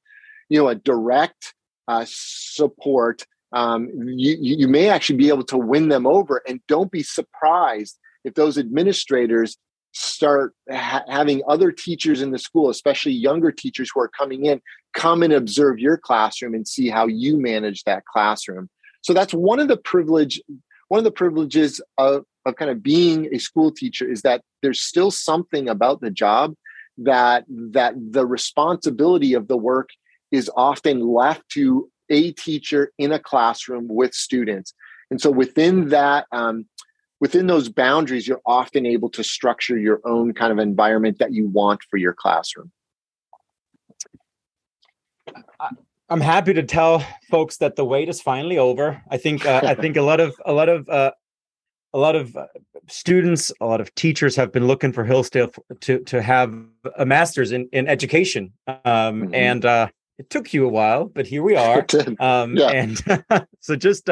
you 0.49 0.59
know, 0.59 0.67
a 0.67 0.75
direct 0.75 1.53
uh, 1.87 2.03
support. 2.05 3.25
Um, 3.53 3.89
you, 4.07 4.35
you 4.39 4.67
may 4.67 4.89
actually 4.89 5.15
be 5.15 5.29
able 5.29 5.45
to 5.45 5.57
win 5.57 5.87
them 5.87 6.05
over. 6.05 6.41
And 6.45 6.59
don't 6.67 6.91
be 6.91 7.03
surprised 7.03 7.97
if 8.25 8.33
those 8.33 8.57
administrators 8.57 9.57
start 9.97 10.53
ha- 10.71 11.03
having 11.07 11.41
other 11.47 11.71
teachers 11.71 12.21
in 12.21 12.31
the 12.31 12.39
school, 12.39 12.69
especially 12.69 13.13
younger 13.13 13.51
teachers 13.51 13.89
who 13.93 14.01
are 14.01 14.07
coming 14.09 14.45
in, 14.45 14.61
come 14.93 15.23
and 15.23 15.33
observe 15.33 15.79
your 15.79 15.97
classroom 15.97 16.53
and 16.53 16.67
see 16.67 16.89
how 16.89 17.07
you 17.07 17.37
manage 17.37 17.83
that 17.83 18.05
classroom. 18.05 18.69
So 19.01 19.13
that's 19.13 19.33
one 19.33 19.59
of 19.59 19.67
the 19.67 19.77
privilege, 19.77 20.41
one 20.89 20.97
of 20.99 21.03
the 21.03 21.11
privileges 21.11 21.81
of, 21.97 22.25
of 22.45 22.55
kind 22.55 22.71
of 22.71 22.83
being 22.83 23.33
a 23.33 23.39
school 23.39 23.71
teacher 23.71 24.09
is 24.09 24.21
that 24.21 24.41
there's 24.61 24.81
still 24.81 25.11
something 25.11 25.69
about 25.69 26.01
the 26.01 26.11
job 26.11 26.53
that 26.97 27.45
that 27.47 27.93
the 27.95 28.25
responsibility 28.25 29.33
of 29.33 29.47
the 29.47 29.57
work 29.57 29.89
is 30.31 30.49
often 30.55 30.99
left 30.99 31.47
to 31.49 31.89
a 32.09 32.31
teacher 32.31 32.91
in 32.97 33.11
a 33.11 33.19
classroom 33.19 33.87
with 33.87 34.13
students. 34.13 34.73
And 35.11 35.21
so 35.21 35.29
within 35.29 35.89
that, 35.89 36.25
um, 36.31 36.65
within 37.19 37.47
those 37.47 37.69
boundaries, 37.69 38.27
you're 38.27 38.41
often 38.45 38.85
able 38.85 39.09
to 39.09 39.23
structure 39.23 39.77
your 39.77 40.01
own 40.05 40.33
kind 40.33 40.51
of 40.51 40.59
environment 40.59 41.19
that 41.19 41.33
you 41.33 41.47
want 41.47 41.81
for 41.89 41.97
your 41.97 42.13
classroom. 42.13 42.71
I'm 46.09 46.21
happy 46.21 46.53
to 46.53 46.63
tell 46.63 47.05
folks 47.29 47.57
that 47.57 47.75
the 47.75 47.83
wait 47.83 48.07
is 48.07 48.21
finally 48.21 48.57
over. 48.57 49.01
I 49.09 49.17
think 49.17 49.45
uh, 49.45 49.61
I 49.63 49.75
think 49.75 49.97
a 49.97 50.01
lot 50.01 50.19
of 50.21 50.35
a 50.45 50.53
lot 50.53 50.69
of 50.69 50.87
uh, 50.87 51.11
a 51.93 51.97
lot 51.97 52.15
of 52.15 52.35
uh, 52.35 52.47
students, 52.87 53.51
a 53.59 53.65
lot 53.65 53.81
of 53.81 53.93
teachers 53.95 54.35
have 54.37 54.53
been 54.53 54.67
looking 54.67 54.93
for 54.93 55.03
Hillsdale 55.03 55.51
to 55.81 55.99
to 55.99 56.21
have 56.21 56.53
a 56.97 57.05
master's 57.05 57.51
in 57.51 57.67
in 57.73 57.89
education, 57.89 58.53
um, 58.67 58.75
mm-hmm. 58.85 59.35
and 59.35 59.65
uh, 59.65 59.89
it 60.17 60.29
took 60.29 60.53
you 60.53 60.65
a 60.65 60.69
while, 60.69 61.05
but 61.05 61.27
here 61.27 61.43
we 61.43 61.55
are. 61.55 61.85
Um, 62.19 62.55
yeah. 62.55 62.69
And 62.69 63.47
so 63.59 63.75
just 63.75 64.09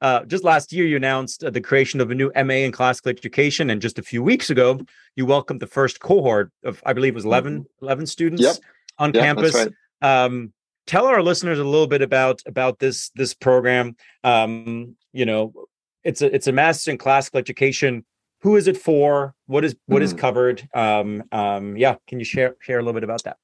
uh, 0.00 0.24
just 0.24 0.44
last 0.44 0.72
year, 0.72 0.86
you 0.86 0.96
announced 0.96 1.44
uh, 1.44 1.50
the 1.50 1.60
creation 1.60 2.00
of 2.00 2.10
a 2.10 2.14
new 2.14 2.32
MA 2.34 2.54
in 2.54 2.72
classical 2.72 3.10
education. 3.10 3.70
And 3.70 3.82
just 3.82 3.98
a 3.98 4.02
few 4.02 4.22
weeks 4.22 4.50
ago, 4.50 4.80
you 5.16 5.26
welcomed 5.26 5.60
the 5.60 5.66
first 5.66 6.00
cohort 6.00 6.50
of, 6.64 6.82
I 6.86 6.92
believe 6.92 7.12
it 7.12 7.16
was 7.16 7.24
11, 7.24 7.60
mm-hmm. 7.60 7.84
11 7.84 8.06
students 8.06 8.42
yep. 8.42 8.56
on 8.98 9.12
yep, 9.12 9.22
campus. 9.22 9.54
Right. 9.54 9.72
Um, 10.02 10.52
tell 10.86 11.06
our 11.06 11.22
listeners 11.22 11.58
a 11.58 11.64
little 11.64 11.86
bit 11.86 12.02
about 12.02 12.42
about 12.46 12.78
this 12.78 13.10
this 13.14 13.34
program. 13.34 13.96
Um, 14.24 14.96
you 15.12 15.26
know, 15.26 15.52
it's 16.04 16.22
a 16.22 16.34
it's 16.34 16.46
a 16.46 16.52
master's 16.52 16.88
in 16.88 16.98
classical 16.98 17.38
education. 17.38 18.04
Who 18.40 18.56
is 18.56 18.66
it 18.68 18.76
for? 18.76 19.34
What 19.46 19.64
is 19.64 19.76
what 19.86 20.00
mm. 20.00 20.06
is 20.06 20.14
covered? 20.14 20.66
Um, 20.74 21.24
um, 21.30 21.76
yeah, 21.76 21.96
can 22.06 22.18
you 22.18 22.24
share 22.24 22.56
share 22.60 22.78
a 22.78 22.82
little 22.82 22.94
bit 22.94 23.04
about 23.04 23.22
that? 23.24 23.36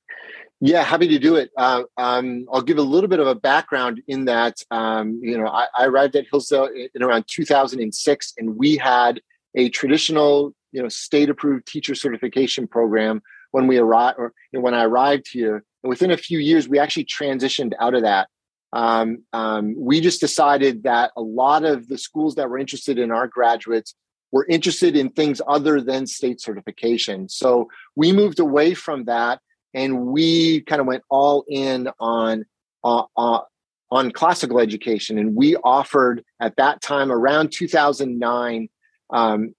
Yeah, 0.60 0.82
happy 0.82 1.08
to 1.08 1.18
do 1.18 1.36
it. 1.36 1.50
Uh, 1.56 1.82
um, 1.98 2.46
I'll 2.50 2.62
give 2.62 2.78
a 2.78 2.82
little 2.82 3.08
bit 3.08 3.20
of 3.20 3.26
a 3.26 3.34
background 3.34 4.02
in 4.08 4.24
that. 4.24 4.56
Um, 4.70 5.20
you 5.22 5.36
know, 5.36 5.48
I, 5.48 5.66
I, 5.76 5.84
arrived 5.84 6.16
at 6.16 6.24
Hillsdale 6.30 6.70
in, 6.94 7.02
around 7.02 7.26
2006, 7.28 8.32
and 8.38 8.56
we 8.56 8.78
had 8.78 9.20
a 9.54 9.68
traditional, 9.68 10.54
you 10.72 10.82
know, 10.82 10.88
state-approved 10.88 11.66
teacher 11.66 11.94
certification 11.94 12.66
program 12.66 13.20
when 13.50 13.66
we 13.66 13.76
arrived. 13.76 14.18
Or 14.18 14.32
you 14.50 14.58
know, 14.58 14.62
when 14.62 14.72
I 14.72 14.84
arrived 14.84 15.28
here, 15.30 15.62
and 15.82 15.90
within 15.90 16.10
a 16.10 16.16
few 16.16 16.38
years, 16.38 16.68
we 16.68 16.78
actually 16.78 17.04
transitioned 17.04 17.72
out 17.78 17.94
of 17.94 18.02
that. 18.02 18.28
Um, 18.72 19.24
um, 19.34 19.74
we 19.76 20.00
just 20.00 20.20
decided 20.20 20.84
that 20.84 21.12
a 21.18 21.22
lot 21.22 21.64
of 21.64 21.86
the 21.86 21.98
schools 21.98 22.34
that 22.36 22.48
were 22.48 22.58
interested 22.58 22.98
in 22.98 23.10
our 23.10 23.28
graduates 23.28 23.94
were 24.32 24.46
interested 24.48 24.96
in 24.96 25.10
things 25.10 25.40
other 25.46 25.82
than 25.82 26.06
state 26.06 26.40
certification. 26.40 27.28
So 27.28 27.68
we 27.94 28.12
moved 28.12 28.40
away 28.40 28.74
from 28.74 29.04
that 29.04 29.40
and 29.76 30.06
we 30.06 30.62
kind 30.62 30.80
of 30.80 30.86
went 30.86 31.04
all 31.08 31.44
in 31.48 31.88
on 32.00 32.44
uh, 32.82 33.04
uh, 33.16 33.40
on 33.92 34.10
classical 34.10 34.58
education. 34.58 35.18
And 35.18 35.36
we 35.36 35.54
offered 35.56 36.24
at 36.40 36.56
that 36.56 36.80
time 36.80 37.12
around 37.12 37.52
2009 37.52 38.68
um, 39.10 39.54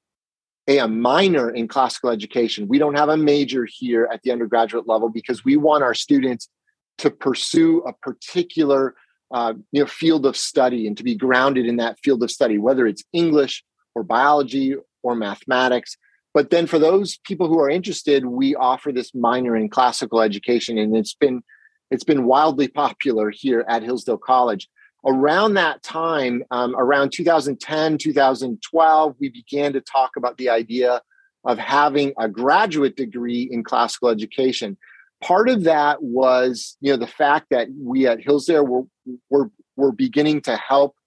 a, 0.67 0.79
a 0.79 0.87
minor 0.87 1.49
in 1.49 1.69
classical 1.69 2.09
education. 2.09 2.67
We 2.67 2.79
don't 2.79 2.97
have 2.97 3.07
a 3.07 3.15
major 3.15 3.65
here 3.69 4.09
at 4.11 4.21
the 4.23 4.31
undergraduate 4.31 4.87
level 4.87 5.07
because 5.07 5.45
we 5.45 5.55
want 5.55 5.83
our 5.83 5.93
students 5.93 6.49
to 6.97 7.11
pursue 7.11 7.83
a 7.83 7.93
particular 7.93 8.95
uh, 9.31 9.53
you 9.71 9.81
know 9.81 9.87
field 9.87 10.25
of 10.25 10.35
study 10.35 10.87
and 10.87 10.97
to 10.97 11.03
be 11.03 11.15
grounded 11.15 11.67
in 11.67 11.77
that 11.77 11.99
field 12.01 12.23
of 12.23 12.31
study 12.31 12.57
whether 12.57 12.87
it's 12.87 13.03
english 13.11 13.61
or 13.93 14.01
biology 14.01 14.73
or 15.03 15.15
mathematics 15.15 15.97
but 16.37 16.51
then 16.51 16.67
for 16.67 16.77
those 16.77 17.17
people 17.23 17.47
who 17.47 17.59
are 17.59 17.67
interested, 17.67 18.23
we 18.23 18.53
offer 18.53 18.91
this 18.91 19.15
minor 19.15 19.55
in 19.55 19.69
classical 19.69 20.21
education, 20.21 20.77
and 20.77 20.95
it's 20.95 21.15
been 21.15 21.41
it's 21.89 22.03
been 22.03 22.25
wildly 22.25 22.67
popular 22.83 23.31
here 23.31 23.65
at 23.67 23.81
Hillsdale 23.81 24.19
College. 24.19 24.69
Around 25.03 25.55
that 25.55 25.81
time, 25.81 26.43
um, 26.51 26.75
around 26.75 27.09
2010, 27.11 27.97
2012, 27.97 29.15
we 29.19 29.29
began 29.29 29.73
to 29.73 29.81
talk 29.81 30.11
about 30.15 30.37
the 30.37 30.49
idea 30.49 31.01
of 31.43 31.57
having 31.57 32.13
a 32.19 32.29
graduate 32.29 32.95
degree 32.95 33.49
in 33.51 33.63
classical 33.63 34.09
education. 34.09 34.77
Part 35.23 35.49
of 35.49 35.63
that 35.63 36.03
was, 36.03 36.77
you 36.81 36.91
know, 36.91 36.97
the 36.97 37.07
fact 37.07 37.47
that 37.49 37.67
we 37.75 38.05
at 38.05 38.21
Hillsdale 38.21 38.67
were, 38.67 38.83
were, 39.31 39.49
were 39.75 39.91
beginning 39.91 40.41
to 40.41 40.55
help 40.55 40.97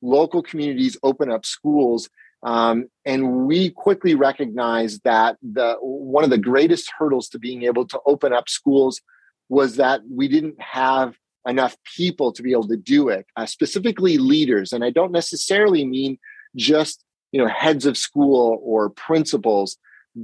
local 0.00 0.42
communities 0.42 0.96
open 1.02 1.30
up 1.30 1.44
schools 1.44 2.08
um, 2.42 2.88
and 3.04 3.46
we 3.46 3.70
quickly 3.70 4.14
recognized 4.14 5.02
that 5.04 5.36
the 5.42 5.76
one 5.80 6.24
of 6.24 6.30
the 6.30 6.38
greatest 6.38 6.90
hurdles 6.96 7.28
to 7.30 7.38
being 7.38 7.64
able 7.64 7.86
to 7.88 8.00
open 8.06 8.32
up 8.32 8.48
schools 8.48 9.00
was 9.48 9.76
that 9.76 10.00
we 10.08 10.28
didn't 10.28 10.60
have 10.60 11.16
enough 11.46 11.76
people 11.96 12.32
to 12.32 12.42
be 12.42 12.52
able 12.52 12.68
to 12.68 12.76
do 12.76 13.08
it, 13.08 13.26
uh, 13.36 13.46
specifically 13.46 14.18
leaders. 14.18 14.72
And 14.72 14.84
I 14.84 14.90
don't 14.90 15.12
necessarily 15.12 15.84
mean 15.84 16.18
just 16.54 17.04
you 17.32 17.40
know 17.40 17.48
heads 17.48 17.86
of 17.86 17.96
school 17.96 18.60
or 18.62 18.90
principals, 18.90 19.76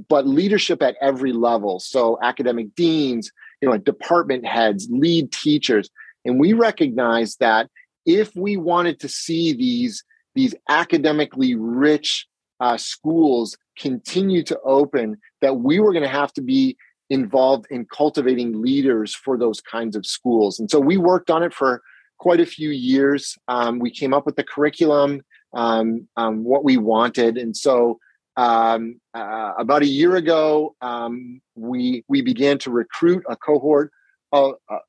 but 0.07 0.25
leadership 0.25 0.81
at 0.81 0.95
every 1.01 1.33
level. 1.33 1.79
So 1.81 2.17
academic 2.21 2.75
deans, 2.75 3.29
you 3.61 3.69
know, 3.69 3.77
department 3.77 4.45
heads, 4.45 4.87
lead 4.89 5.33
teachers, 5.33 5.89
and 6.23 6.39
we 6.39 6.53
recognized 6.53 7.39
that 7.41 7.69
if 8.05 8.33
we 8.35 8.55
wanted 8.55 9.01
to 9.01 9.09
see 9.09 9.51
these 9.51 10.03
these 10.35 10.53
academically 10.69 11.55
rich 11.55 12.27
uh, 12.59 12.77
schools 12.77 13.57
continue 13.77 14.43
to 14.43 14.59
open, 14.63 15.17
that 15.41 15.57
we 15.57 15.79
were 15.79 15.91
going 15.91 16.03
to 16.03 16.09
have 16.09 16.33
to 16.33 16.41
be 16.41 16.77
involved 17.09 17.65
in 17.69 17.85
cultivating 17.85 18.61
leaders 18.61 19.13
for 19.13 19.37
those 19.37 19.61
kinds 19.61 19.95
of 19.95 20.05
schools. 20.05 20.59
And 20.59 20.69
so 20.69 20.79
we 20.79 20.97
worked 20.97 21.29
on 21.29 21.43
it 21.43 21.53
for 21.53 21.81
quite 22.17 22.39
a 22.39 22.45
few 22.45 22.69
years. 22.69 23.35
Um, 23.47 23.79
we 23.79 23.91
came 23.91 24.13
up 24.13 24.25
with 24.25 24.35
the 24.35 24.43
curriculum, 24.43 25.21
um, 25.53 26.07
um, 26.17 26.43
what 26.43 26.63
we 26.63 26.77
wanted. 26.77 27.37
And 27.37 27.55
so 27.55 27.99
um, 28.37 28.99
uh, 29.13 29.53
about 29.57 29.83
a 29.83 29.87
year 29.87 30.15
ago, 30.15 30.75
um, 30.81 31.41
we, 31.55 32.03
we 32.07 32.21
began 32.21 32.57
to 32.59 32.71
recruit 32.71 33.23
a 33.29 33.35
cohort 33.35 33.91
of, 34.31 34.55
uh, 34.69 34.79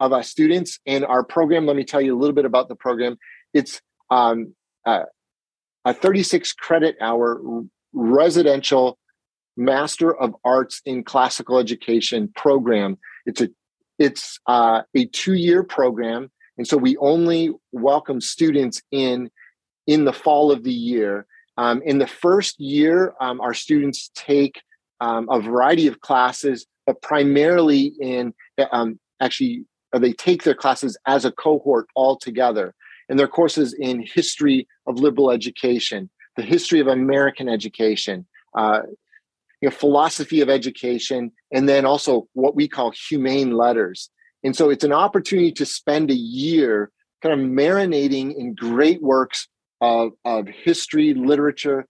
of 0.00 0.12
our 0.12 0.22
students 0.22 0.78
in 0.86 1.04
our 1.04 1.22
program. 1.22 1.66
Let 1.66 1.76
me 1.76 1.84
tell 1.84 2.00
you 2.00 2.16
a 2.16 2.18
little 2.18 2.34
bit 2.34 2.44
about 2.44 2.68
the 2.68 2.76
program. 2.76 3.18
It's 3.52 3.80
um, 4.10 4.54
uh, 4.84 5.04
a 5.84 5.94
36 5.94 6.52
credit 6.54 6.96
hour 7.00 7.40
residential 7.92 8.98
Master 9.56 10.14
of 10.14 10.34
Arts 10.44 10.82
in 10.84 11.02
Classical 11.02 11.58
Education 11.58 12.30
program. 12.34 12.98
It's 13.24 13.40
a 13.40 13.48
it's 13.98 14.38
uh, 14.46 14.82
a 14.94 15.06
two 15.06 15.34
year 15.34 15.62
program, 15.62 16.30
and 16.58 16.68
so 16.68 16.76
we 16.76 16.96
only 16.98 17.52
welcome 17.72 18.20
students 18.20 18.82
in 18.90 19.30
in 19.86 20.04
the 20.04 20.12
fall 20.12 20.52
of 20.52 20.62
the 20.62 20.72
year. 20.72 21.26
Um, 21.56 21.80
in 21.86 21.98
the 21.98 22.06
first 22.06 22.60
year, 22.60 23.14
um, 23.20 23.40
our 23.40 23.54
students 23.54 24.10
take 24.14 24.60
um, 25.00 25.26
a 25.30 25.40
variety 25.40 25.86
of 25.86 26.00
classes, 26.00 26.66
but 26.84 27.00
primarily 27.00 27.94
in 27.98 28.34
um, 28.72 28.98
actually 29.20 29.64
uh, 29.94 29.98
they 29.98 30.12
take 30.12 30.42
their 30.42 30.54
classes 30.54 30.98
as 31.06 31.24
a 31.24 31.32
cohort 31.32 31.86
all 31.94 32.16
together 32.16 32.74
and 33.08 33.18
their 33.18 33.28
courses 33.28 33.72
in 33.74 34.02
history 34.02 34.66
of 34.86 34.98
liberal 34.98 35.30
education, 35.30 36.10
the 36.36 36.42
history 36.42 36.80
of 36.80 36.86
American 36.86 37.48
education, 37.48 38.26
uh, 38.54 38.82
you 39.60 39.68
know, 39.68 39.74
philosophy 39.74 40.40
of 40.40 40.50
education, 40.50 41.32
and 41.52 41.68
then 41.68 41.86
also 41.86 42.28
what 42.34 42.54
we 42.54 42.68
call 42.68 42.92
humane 43.08 43.52
letters. 43.52 44.10
And 44.44 44.54
so 44.54 44.70
it's 44.70 44.84
an 44.84 44.92
opportunity 44.92 45.52
to 45.52 45.66
spend 45.66 46.10
a 46.10 46.14
year 46.14 46.90
kind 47.22 47.40
of 47.40 47.46
marinating 47.46 48.36
in 48.36 48.54
great 48.54 49.02
works 49.02 49.48
of, 49.80 50.12
of 50.24 50.46
history, 50.48 51.14
literature, 51.14 51.86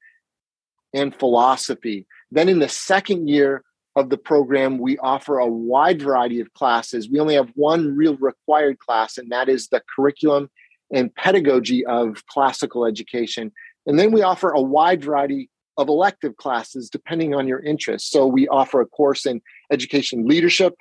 and 0.94 1.14
philosophy. 1.14 2.06
Then 2.30 2.48
in 2.48 2.58
the 2.58 2.68
second 2.68 3.28
year 3.28 3.62
of 3.96 4.10
the 4.10 4.18
program, 4.18 4.78
we 4.78 4.98
offer 4.98 5.38
a 5.38 5.46
wide 5.46 6.02
variety 6.02 6.40
of 6.40 6.52
classes. 6.52 7.08
We 7.08 7.18
only 7.18 7.34
have 7.34 7.50
one 7.54 7.96
real 7.96 8.16
required 8.16 8.78
class, 8.78 9.18
and 9.18 9.30
that 9.32 9.48
is 9.48 9.68
the 9.68 9.82
curriculum 9.94 10.50
and 10.93 11.14
pedagogy 11.14 11.84
of 11.87 12.24
classical 12.26 12.84
education. 12.84 13.53
And 13.87 13.99
then 13.99 14.12
we 14.12 14.22
offer 14.22 14.51
a 14.51 14.61
wide 14.61 15.05
variety 15.05 15.51
of 15.78 15.89
elective 15.89 16.37
classes 16.37 16.89
depending 16.89 17.34
on 17.34 17.47
your 17.47 17.61
interests. 17.61 18.11
So 18.11 18.26
we 18.26 18.49
offer 18.49 18.80
a 18.80 18.87
course 18.87 19.26
in 19.26 19.43
education 19.70 20.26
leadership, 20.26 20.74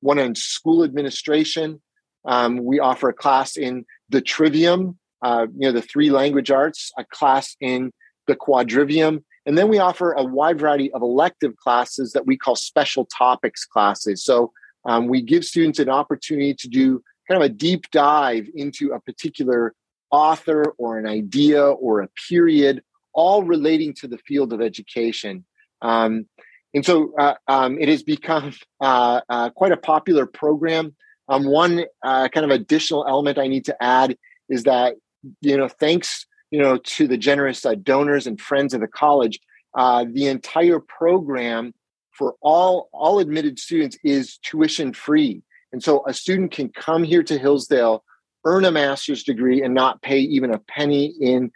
one 0.00 0.18
on 0.18 0.34
school 0.34 0.84
administration. 0.84 1.80
Um, 2.24 2.64
we 2.64 2.78
offer 2.78 3.08
a 3.08 3.14
class 3.14 3.56
in 3.56 3.84
the 4.08 4.20
trivium, 4.20 4.98
uh, 5.22 5.46
you 5.56 5.66
know, 5.68 5.72
the 5.72 5.82
three 5.82 6.10
language 6.10 6.50
arts, 6.50 6.92
a 6.98 7.04
class 7.04 7.56
in 7.60 7.92
the 8.26 8.36
quadrivium. 8.36 9.24
And 9.46 9.58
then 9.58 9.68
we 9.68 9.78
offer 9.78 10.12
a 10.12 10.22
wide 10.22 10.60
variety 10.60 10.92
of 10.92 11.02
elective 11.02 11.56
classes 11.56 12.12
that 12.12 12.26
we 12.26 12.36
call 12.36 12.54
special 12.54 13.06
topics 13.06 13.64
classes. 13.64 14.24
So 14.24 14.52
um, 14.84 15.08
we 15.08 15.22
give 15.22 15.44
students 15.44 15.78
an 15.78 15.88
opportunity 15.88 16.54
to 16.54 16.68
do 16.68 17.02
kind 17.32 17.42
of 17.42 17.50
a 17.50 17.54
deep 17.54 17.90
dive 17.90 18.46
into 18.54 18.92
a 18.92 19.00
particular 19.00 19.74
author 20.10 20.74
or 20.76 20.98
an 20.98 21.06
idea 21.06 21.64
or 21.64 22.02
a 22.02 22.08
period, 22.28 22.82
all 23.14 23.42
relating 23.42 23.94
to 23.94 24.06
the 24.06 24.18
field 24.18 24.52
of 24.52 24.60
education. 24.60 25.44
Um, 25.80 26.26
and 26.74 26.84
so 26.84 27.14
uh, 27.18 27.34
um, 27.48 27.78
it 27.78 27.88
has 27.88 28.02
become 28.02 28.52
uh, 28.80 29.22
uh, 29.28 29.50
quite 29.50 29.72
a 29.72 29.78
popular 29.78 30.26
program. 30.26 30.94
Um, 31.28 31.46
one 31.46 31.84
uh, 32.02 32.28
kind 32.28 32.44
of 32.44 32.50
additional 32.50 33.06
element 33.08 33.38
I 33.38 33.46
need 33.46 33.64
to 33.66 33.82
add 33.82 34.16
is 34.50 34.64
that, 34.64 34.96
you 35.40 35.56
know, 35.56 35.68
thanks, 35.68 36.26
you 36.50 36.58
know, 36.60 36.76
to 36.76 37.08
the 37.08 37.16
generous 37.16 37.64
uh, 37.64 37.76
donors 37.76 38.26
and 38.26 38.38
friends 38.38 38.74
of 38.74 38.82
the 38.82 38.88
college, 38.88 39.40
uh, 39.74 40.04
the 40.12 40.26
entire 40.26 40.80
program 40.80 41.72
for 42.10 42.34
all 42.42 42.90
all 42.92 43.20
admitted 43.20 43.58
students 43.58 43.96
is 44.04 44.36
tuition 44.38 44.92
free. 44.92 45.42
And 45.72 45.82
so 45.82 46.04
a 46.06 46.12
student 46.12 46.52
can 46.52 46.68
come 46.68 47.02
here 47.02 47.22
to 47.22 47.38
Hillsdale, 47.38 48.04
earn 48.44 48.64
a 48.64 48.70
master's 48.70 49.22
degree, 49.22 49.62
and 49.62 49.74
not 49.74 50.02
pay 50.02 50.18
even 50.18 50.52
a 50.52 50.58
penny 50.58 51.06
in 51.20 51.50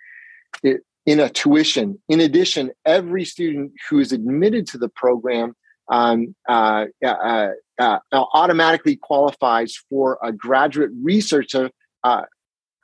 in 0.62 1.20
a 1.20 1.28
tuition. 1.28 2.00
In 2.08 2.20
addition, 2.20 2.72
every 2.84 3.24
student 3.24 3.72
who 3.88 4.00
is 4.00 4.12
admitted 4.12 4.66
to 4.68 4.78
the 4.78 4.88
program 4.88 5.54
um, 5.88 6.34
uh, 6.48 6.86
uh, 7.04 7.48
uh, 7.78 7.98
automatically 8.12 8.96
qualifies 8.96 9.76
for 9.88 10.18
a 10.22 10.32
graduate 10.32 10.90
researcher 11.02 11.70
uh, 12.02 12.22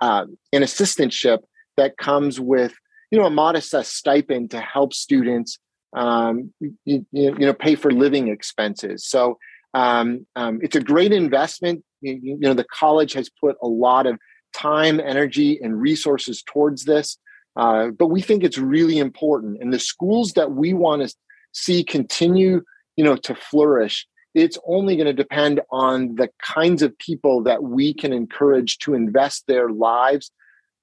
uh, 0.00 0.26
an 0.52 0.62
assistantship 0.62 1.38
that 1.76 1.96
comes 1.96 2.38
with 2.40 2.74
you 3.10 3.18
know 3.18 3.26
a 3.26 3.30
modest 3.30 3.74
uh, 3.74 3.82
stipend 3.82 4.50
to 4.50 4.60
help 4.60 4.92
students 4.92 5.58
um, 5.94 6.52
you, 6.84 7.06
you, 7.12 7.32
know 7.38 7.52
pay 7.52 7.74
for 7.74 7.90
living 7.90 8.28
expenses. 8.28 9.06
So 9.06 9.38
um, 9.74 10.26
um, 10.36 10.60
it's 10.62 10.76
a 10.76 10.80
great 10.80 11.12
investment. 11.12 11.84
You, 12.00 12.18
you, 12.22 12.38
know, 12.38 12.54
the 12.54 12.66
college 12.72 13.12
has 13.14 13.30
put 13.40 13.56
a 13.62 13.68
lot 13.68 14.06
of 14.06 14.18
time, 14.54 15.00
energy, 15.00 15.58
and 15.62 15.80
resources 15.80 16.42
towards 16.42 16.84
this, 16.84 17.18
uh, 17.56 17.88
but 17.88 18.08
we 18.08 18.20
think 18.20 18.44
it's 18.44 18.58
really 18.58 18.98
important. 18.98 19.58
And 19.60 19.72
the 19.72 19.78
schools 19.78 20.32
that 20.32 20.52
we 20.52 20.72
want 20.74 21.02
to 21.02 21.14
see 21.52 21.84
continue, 21.84 22.62
you 22.96 23.04
know, 23.04 23.16
to 23.16 23.34
flourish 23.34 24.06
it's 24.34 24.58
only 24.66 24.96
going 24.96 25.06
to 25.06 25.12
depend 25.12 25.60
on 25.70 26.14
the 26.14 26.30
kinds 26.40 26.82
of 26.82 26.96
people 26.98 27.42
that 27.42 27.62
we 27.62 27.92
can 27.92 28.12
encourage 28.12 28.78
to 28.78 28.94
invest 28.94 29.46
their 29.46 29.70
lives 29.70 30.30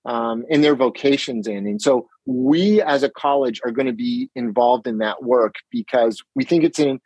um, 0.05 0.45
and 0.49 0.63
their 0.63 0.75
vocations 0.75 1.47
in. 1.47 1.65
And 1.65 1.81
so 1.81 2.07
we 2.25 2.81
as 2.81 3.03
a 3.03 3.09
college 3.09 3.59
are 3.65 3.71
going 3.71 3.87
to 3.87 3.93
be 3.93 4.29
involved 4.35 4.87
in 4.87 4.99
that 4.99 5.23
work 5.23 5.55
because 5.71 6.21
we 6.35 6.43
think 6.43 6.63
it's 6.63 6.79
an 6.79 6.99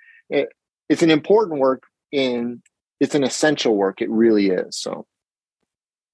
it's 0.89 1.01
an 1.01 1.11
important 1.11 1.59
work 1.59 1.83
in 2.11 2.61
it's 2.99 3.15
an 3.15 3.23
essential 3.23 3.75
work. 3.75 4.01
It 4.01 4.09
really 4.09 4.49
is. 4.49 4.77
So, 4.77 5.05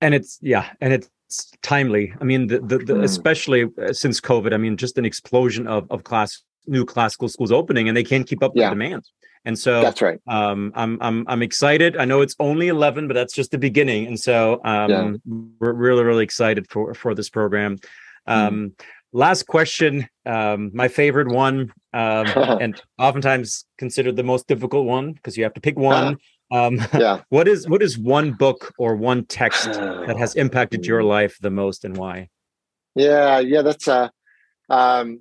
and 0.01 0.13
it's 0.13 0.39
yeah, 0.41 0.69
and 0.81 0.93
it's 0.93 1.09
timely. 1.61 2.13
I 2.19 2.23
mean, 2.23 2.47
the, 2.47 2.59
the, 2.59 2.77
the 2.79 2.93
mm. 2.95 3.03
especially 3.03 3.65
uh, 3.81 3.93
since 3.93 4.19
COVID. 4.19 4.53
I 4.53 4.57
mean, 4.57 4.77
just 4.77 4.97
an 4.97 5.05
explosion 5.05 5.67
of 5.67 5.89
of 5.91 6.03
class 6.03 6.41
new 6.67 6.85
classical 6.85 7.29
schools 7.29 7.51
opening, 7.51 7.87
and 7.87 7.95
they 7.95 8.03
can't 8.03 8.27
keep 8.27 8.43
up 8.43 8.53
with 8.53 8.61
yeah. 8.61 8.69
the 8.69 8.75
demand. 8.75 9.05
And 9.45 9.57
so 9.57 9.81
that's 9.81 10.01
right. 10.01 10.19
Um, 10.27 10.71
I'm 10.75 10.97
I'm 11.01 11.25
I'm 11.27 11.41
excited. 11.41 11.95
I 11.95 12.05
know 12.05 12.21
it's 12.21 12.35
only 12.39 12.67
11, 12.67 13.07
but 13.07 13.13
that's 13.13 13.33
just 13.33 13.51
the 13.51 13.57
beginning. 13.57 14.05
And 14.07 14.19
so 14.19 14.59
um, 14.65 14.89
yeah. 14.89 15.11
we're 15.59 15.73
really 15.73 16.03
really 16.03 16.23
excited 16.23 16.69
for 16.69 16.93
for 16.93 17.15
this 17.15 17.29
program. 17.29 17.77
Hmm. 18.27 18.33
Um, 18.33 18.55
mm. 18.55 18.81
Last 19.11 19.47
question, 19.47 20.07
um, 20.27 20.69
my 20.71 20.87
favorite 20.87 21.29
one, 21.29 21.73
um, 21.93 22.25
and 22.61 22.81
oftentimes 22.97 23.65
considered 23.77 24.15
the 24.15 24.23
most 24.23 24.47
difficult 24.47 24.85
one 24.85 25.13
because 25.13 25.37
you 25.37 25.43
have 25.43 25.53
to 25.53 25.61
pick 25.61 25.77
one. 25.77 26.17
Um, 26.51 26.79
yeah. 26.97 27.21
What 27.29 27.47
is 27.47 27.69
what 27.69 27.83
is 27.83 27.99
one 27.99 28.31
book 28.31 28.73
or 28.79 28.95
one 28.95 29.23
text 29.25 29.65
that 29.65 30.17
has 30.17 30.33
impacted 30.43 30.83
your 30.83 31.03
life 31.03 31.37
the 31.39 31.51
most, 31.51 31.85
and 31.85 31.95
why? 31.95 32.29
Yeah, 32.95 33.37
yeah, 33.37 33.61
that's 33.61 33.87
a 33.87 34.11
um, 34.67 35.19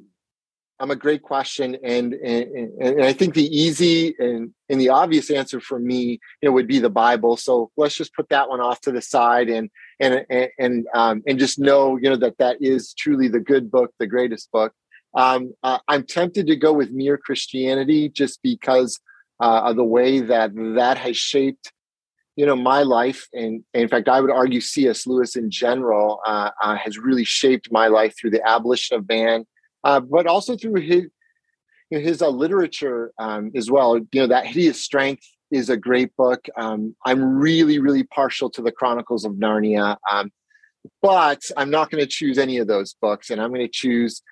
I'm 0.81 0.91
a 0.93 0.97
great 0.97 1.23
question, 1.23 1.77
and, 1.83 2.15
and 2.15 2.73
and 2.81 3.03
I 3.03 3.13
think 3.13 3.35
the 3.35 3.45
easy 3.45 4.15
and 4.19 4.55
and 4.69 4.81
the 4.81 4.91
obvious 4.91 5.29
answer 5.31 5.61
for 5.61 5.79
me, 5.79 6.21
you 6.41 6.49
know, 6.49 6.53
would 6.53 6.69
be 6.69 6.79
the 6.79 6.91
Bible. 6.91 7.37
So 7.37 7.73
let's 7.77 7.97
just 7.97 8.15
put 8.15 8.29
that 8.29 8.49
one 8.49 8.61
off 8.61 8.81
to 8.83 8.93
the 8.93 9.03
side, 9.03 9.49
and 9.49 9.71
and 9.99 10.25
and 10.31 10.49
and, 10.59 10.87
um, 10.95 11.23
and 11.27 11.39
just 11.39 11.59
know, 11.59 11.97
you 11.97 12.09
know, 12.09 12.17
that 12.17 12.39
that 12.39 12.59
is 12.61 12.95
truly 12.95 13.27
the 13.27 13.41
good 13.41 13.71
book, 13.73 13.93
the 13.99 14.07
greatest 14.07 14.53
book. 14.53 14.73
Um, 15.19 15.53
uh, 15.65 15.81
I'm 15.89 16.05
tempted 16.05 16.47
to 16.47 16.55
go 16.55 16.73
with 16.73 16.93
Mere 16.93 17.19
Christianity 17.19 18.09
just 18.09 18.41
because 18.41 19.01
uh, 19.41 19.63
of 19.65 19.77
the 19.77 19.85
way 19.85 20.21
that 20.21 20.53
that 20.77 20.97
has 20.99 21.17
shaped 21.17 21.73
you 22.37 22.47
know 22.47 22.55
my 22.55 22.83
life 22.85 23.27
and, 23.33 23.65
and, 23.75 23.83
in 23.83 23.89
fact 23.89 24.09
i 24.09 24.21
would 24.21 24.31
argue 24.31 24.61
cs 24.61 25.07
lewis 25.09 25.35
in 25.35 25.51
general 25.51 26.21
uh, 26.25 26.51
uh, 26.63 26.77
has 26.77 26.97
really 26.97 27.25
shaped 27.25 27.71
my 27.73 27.89
life 27.89 28.15
through 28.19 28.31
the 28.31 28.49
abolition 28.49 28.97
of 28.97 29.09
man, 29.09 29.45
uh, 29.83 29.99
but 29.99 30.27
also 30.27 30.57
through 30.57 30.81
his 30.81 31.07
you 31.91 31.99
know, 31.99 32.01
his 32.01 32.23
uh, 32.23 32.29
literature 32.29 33.13
um, 33.19 33.51
as 33.57 33.71
well. 33.71 33.99
You 33.99 34.21
know 34.21 34.27
that 34.29 34.47
hideous 34.47 34.85
strength 34.85 35.27
is 35.51 35.69
a 35.69 35.77
great 35.77 36.15
book. 36.17 36.47
Um, 36.57 36.95
I'm 37.05 37.23
really 37.23 37.81
really 37.81 38.05
partial 38.05 38.51
to 38.51 38.63
the 38.63 38.73
Chronicles 38.73 39.25
of 39.25 39.33
Narnia, 39.33 39.97
um, 40.11 40.31
but 41.03 41.43
I'm 41.57 41.71
not 41.71 41.91
going 41.91 42.03
to 42.05 42.09
choose 42.09 42.39
any 42.39 42.59
of 42.59 42.69
those 42.69 42.95
books, 42.95 43.31
and 43.31 43.41
I'm 43.41 43.51
going 43.51 43.67
to 43.67 43.73
choose 43.73 44.23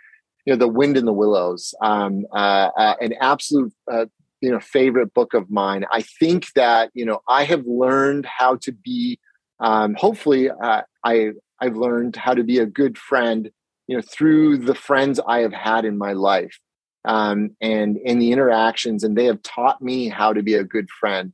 you 0.46 0.52
know 0.52 0.58
the 0.58 0.68
Wind 0.68 0.96
in 0.96 1.04
the 1.04 1.12
Willows, 1.12 1.74
um, 1.82 2.24
uh, 2.32 2.70
uh, 2.78 2.94
an 3.00 3.14
absolute. 3.20 3.72
Uh, 3.90 4.06
you 4.42 4.50
know 4.50 4.60
favorite 4.60 5.14
book 5.14 5.32
of 5.34 5.50
mine 5.50 5.84
i 5.90 6.02
think 6.02 6.52
that 6.52 6.90
you 6.94 7.04
know 7.04 7.20
i 7.28 7.42
have 7.42 7.64
learned 7.66 8.26
how 8.26 8.54
to 8.56 8.70
be 8.70 9.18
um, 9.60 9.94
hopefully 9.94 10.50
uh, 10.50 10.82
i 11.04 11.30
i've 11.60 11.76
learned 11.76 12.16
how 12.16 12.34
to 12.34 12.44
be 12.44 12.58
a 12.58 12.66
good 12.66 12.98
friend 12.98 13.50
you 13.86 13.96
know 13.96 14.02
through 14.02 14.58
the 14.58 14.74
friends 14.74 15.18
i 15.26 15.38
have 15.38 15.54
had 15.54 15.84
in 15.84 15.96
my 15.96 16.12
life 16.12 16.58
um, 17.06 17.50
and 17.60 17.96
in 18.04 18.18
the 18.18 18.30
interactions 18.30 19.02
and 19.02 19.16
they 19.16 19.24
have 19.24 19.42
taught 19.42 19.80
me 19.80 20.08
how 20.08 20.32
to 20.34 20.42
be 20.42 20.54
a 20.54 20.64
good 20.64 20.90
friend 20.90 21.32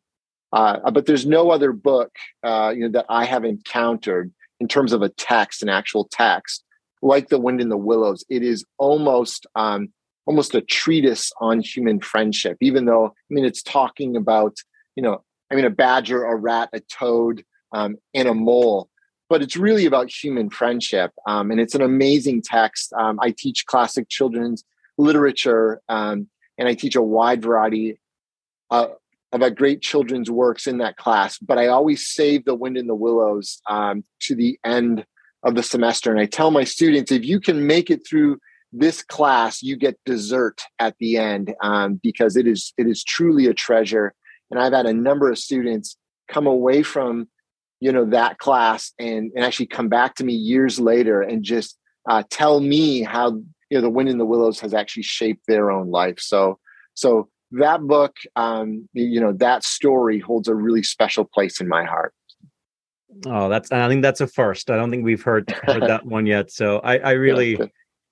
uh, 0.52 0.90
but 0.90 1.06
there's 1.06 1.26
no 1.26 1.50
other 1.50 1.72
book 1.72 2.14
uh, 2.44 2.72
you 2.74 2.82
know 2.82 2.88
that 2.88 3.06
i 3.08 3.24
have 3.24 3.44
encountered 3.44 4.32
in 4.60 4.68
terms 4.68 4.92
of 4.92 5.02
a 5.02 5.08
text 5.08 5.60
an 5.60 5.68
actual 5.68 6.06
text 6.12 6.62
like 7.03 7.28
the 7.28 7.38
wind 7.38 7.61
in 7.61 7.68
the 7.68 7.76
willows 7.76 8.24
it 8.28 8.42
is 8.42 8.64
almost 8.78 9.46
um, 9.55 9.88
almost 10.26 10.55
a 10.55 10.61
treatise 10.61 11.32
on 11.40 11.61
human 11.61 12.00
friendship 12.00 12.57
even 12.61 12.84
though 12.84 13.07
i 13.07 13.30
mean 13.30 13.44
it's 13.44 13.62
talking 13.62 14.16
about 14.16 14.57
you 14.96 15.03
know 15.03 15.22
i 15.50 15.55
mean 15.55 15.64
a 15.64 15.70
badger 15.70 16.24
a 16.24 16.36
rat 16.36 16.68
a 16.72 16.80
toad 16.80 17.44
um, 17.72 17.96
and 18.14 18.28
a 18.28 18.34
mole 18.34 18.88
but 19.32 19.40
it's 19.40 19.57
really 19.57 19.86
about 19.86 20.11
human 20.11 20.50
friendship. 20.50 21.11
Um, 21.26 21.50
and 21.50 21.59
it's 21.59 21.74
an 21.74 21.80
amazing 21.80 22.42
text. 22.42 22.92
Um, 22.92 23.18
I 23.18 23.30
teach 23.30 23.64
classic 23.64 24.11
children's 24.11 24.62
literature, 24.98 25.80
um, 25.88 26.28
and 26.59 26.68
I 26.68 26.74
teach 26.74 26.96
a 26.96 27.00
wide 27.03 27.40
variety 27.40 27.98
uh, 28.70 28.88
great 29.55 29.80
children's 29.80 30.30
works 30.30 30.66
in 30.66 30.76
that 30.78 30.98
class. 30.98 31.38
But 31.38 31.57
I 31.57 31.68
always 31.68 32.07
save 32.07 32.44
The 32.44 32.55
Wind 32.55 32.76
in 32.76 32.86
the 32.86 32.94
Willows 32.94 33.62
um, 33.66 34.05
to 34.24 34.34
the 34.34 34.59
end 34.66 35.07
of 35.45 35.55
the 35.55 35.62
semester. 35.62 36.11
And 36.11 36.20
I 36.20 36.26
tell 36.26 36.51
my 36.51 36.64
students 36.64 37.11
if 37.11 37.24
you 37.24 37.40
can 37.40 37.66
make 37.66 37.90
it 37.90 38.07
through 38.07 38.38
this 38.72 39.03
class, 39.03 39.62
you 39.62 39.76
get 39.76 39.99
dessert 40.07 40.62
at 40.78 40.97
the 40.99 41.16
end 41.16 41.55
um, 41.62 42.01
because 42.03 42.36
it 42.36 42.47
is 42.47 42.72
it 42.78 42.86
is 42.86 43.05
truly 43.05 43.47
a 43.47 43.55
treasure. 43.55 44.14
And 44.51 44.61
I've 44.61 44.72
had 44.72 44.86
a 44.86 44.93
number 44.93 45.30
of 45.30 45.38
students 45.38 45.97
come 46.28 46.47
away 46.47 46.82
from 46.82 47.28
you 47.82 47.90
know 47.90 48.05
that 48.05 48.38
class 48.38 48.93
and 49.01 49.32
and 49.34 49.45
actually 49.45 49.66
come 49.66 49.88
back 49.88 50.14
to 50.14 50.24
me 50.24 50.32
years 50.32 50.78
later 50.78 51.20
and 51.20 51.43
just 51.43 51.76
uh, 52.09 52.22
tell 52.30 52.61
me 52.61 53.03
how 53.03 53.32
you 53.70 53.78
know 53.78 53.80
the 53.80 53.90
wind 53.90 54.09
in 54.09 54.18
the 54.18 54.24
willows 54.24 54.61
has 54.61 54.72
actually 54.72 55.03
shaped 55.03 55.43
their 55.49 55.70
own 55.70 55.90
life 55.90 56.20
so 56.20 56.59
so 56.95 57.28
that 57.51 57.80
book 57.82 58.14
um 58.36 58.88
you 58.93 59.20
know 59.20 59.32
that 59.32 59.64
story 59.64 60.20
holds 60.20 60.47
a 60.47 60.55
really 60.55 60.82
special 60.82 61.24
place 61.24 61.61
in 61.61 61.66
my 61.66 61.84
heart 61.84 62.14
oh 63.26 63.48
that's 63.48 63.70
i 63.72 63.88
think 63.88 64.02
that's 64.02 64.20
a 64.20 64.26
first 64.26 64.70
i 64.70 64.76
don't 64.76 64.90
think 64.90 65.04
we've 65.04 65.22
heard 65.22 65.50
heard 65.64 65.82
that 65.82 66.04
one 66.04 66.26
yet 66.26 66.50
so 66.50 66.78
i 66.80 66.98
i 66.98 67.10
really 67.26 67.56
yeah. 67.56 67.66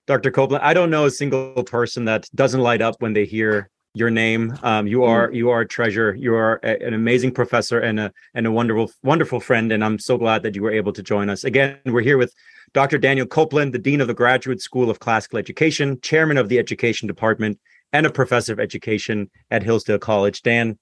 dr 0.07 0.31
copeland 0.31 0.63
i 0.65 0.75
don't 0.75 0.91
know 0.91 1.05
a 1.07 1.11
single 1.11 1.65
person 1.65 2.05
that 2.05 2.29
doesn't 2.35 2.61
light 2.61 2.83
up 2.83 2.97
when 3.01 3.13
they 3.13 3.25
hear 3.25 3.71
your 3.95 4.11
name. 4.11 4.57
Um, 4.63 4.87
you 4.87 5.05
are 5.05 5.29
mm. 5.29 5.35
you 5.35 5.51
are 5.51 5.63
a 5.63 5.69
treasure. 5.69 6.15
You 6.15 6.35
are 6.35 6.61
a, 6.63 6.87
an 6.87 6.95
amazing 6.95 7.33
professor 7.33 7.81
and 7.81 7.99
a 7.99 8.13
and 8.35 8.47
a 8.47 8.53
wonderful 8.53 8.93
wonderful 9.03 9.41
friend. 9.41 9.73
And 9.73 9.85
I'm 9.85 9.99
so 9.99 10.17
glad 10.17 10.43
that 10.43 10.55
you 10.55 10.63
were 10.63 10.71
able 10.71 10.93
to 10.93 11.03
join 11.03 11.29
us. 11.29 11.45
Again, 11.45 11.79
we're 11.87 12.03
here 12.03 12.19
with 12.19 12.35
Dr. 12.73 12.99
Daniel 12.99 13.27
Copeland, 13.27 13.75
the 13.75 13.79
dean 13.79 14.01
of 14.01 14.07
the 14.07 14.15
Graduate 14.15 14.61
School 14.61 14.91
of 14.91 15.01
Classical 15.01 15.39
Education, 15.39 16.01
chairman 16.03 16.37
of 16.37 16.49
the 16.49 16.59
Education 16.59 17.09
Department, 17.09 17.59
and 17.93 18.07
a 18.07 18.11
professor 18.11 18.53
of 18.53 18.61
education 18.61 19.31
at 19.51 19.63
Hillsdale 19.63 19.99
College. 19.99 20.43
Dan, 20.43 20.79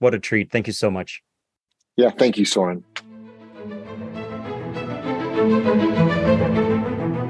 what 0.00 0.14
a 0.14 0.18
treat! 0.18 0.52
Thank 0.52 0.66
you 0.66 0.74
so 0.74 0.90
much. 0.90 1.22
Yeah, 1.96 2.10
thank 2.10 2.36
you, 2.36 2.44
Soren. 2.44 2.84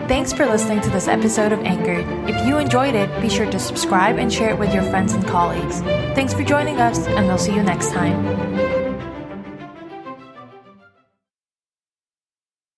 Thanks 0.06 0.32
for 0.32 0.46
listening 0.46 0.80
to 0.82 0.90
this 0.90 1.08
episode 1.08 1.50
of 1.50 1.58
Anchored. 1.60 2.06
If 2.28 2.46
you 2.46 2.58
enjoyed 2.58 2.94
it, 2.94 3.10
be 3.20 3.28
sure 3.28 3.50
to 3.50 3.58
subscribe 3.58 4.18
and 4.18 4.32
share 4.32 4.50
it 4.50 4.58
with 4.58 4.72
your 4.72 4.84
friends 4.84 5.12
and 5.12 5.26
colleagues. 5.26 5.80
Thanks 6.14 6.32
for 6.32 6.44
joining 6.44 6.76
us, 6.76 7.04
and 7.08 7.26
we'll 7.26 7.38
see 7.38 7.54
you 7.54 7.64
next 7.64 7.90
time. 7.90 8.81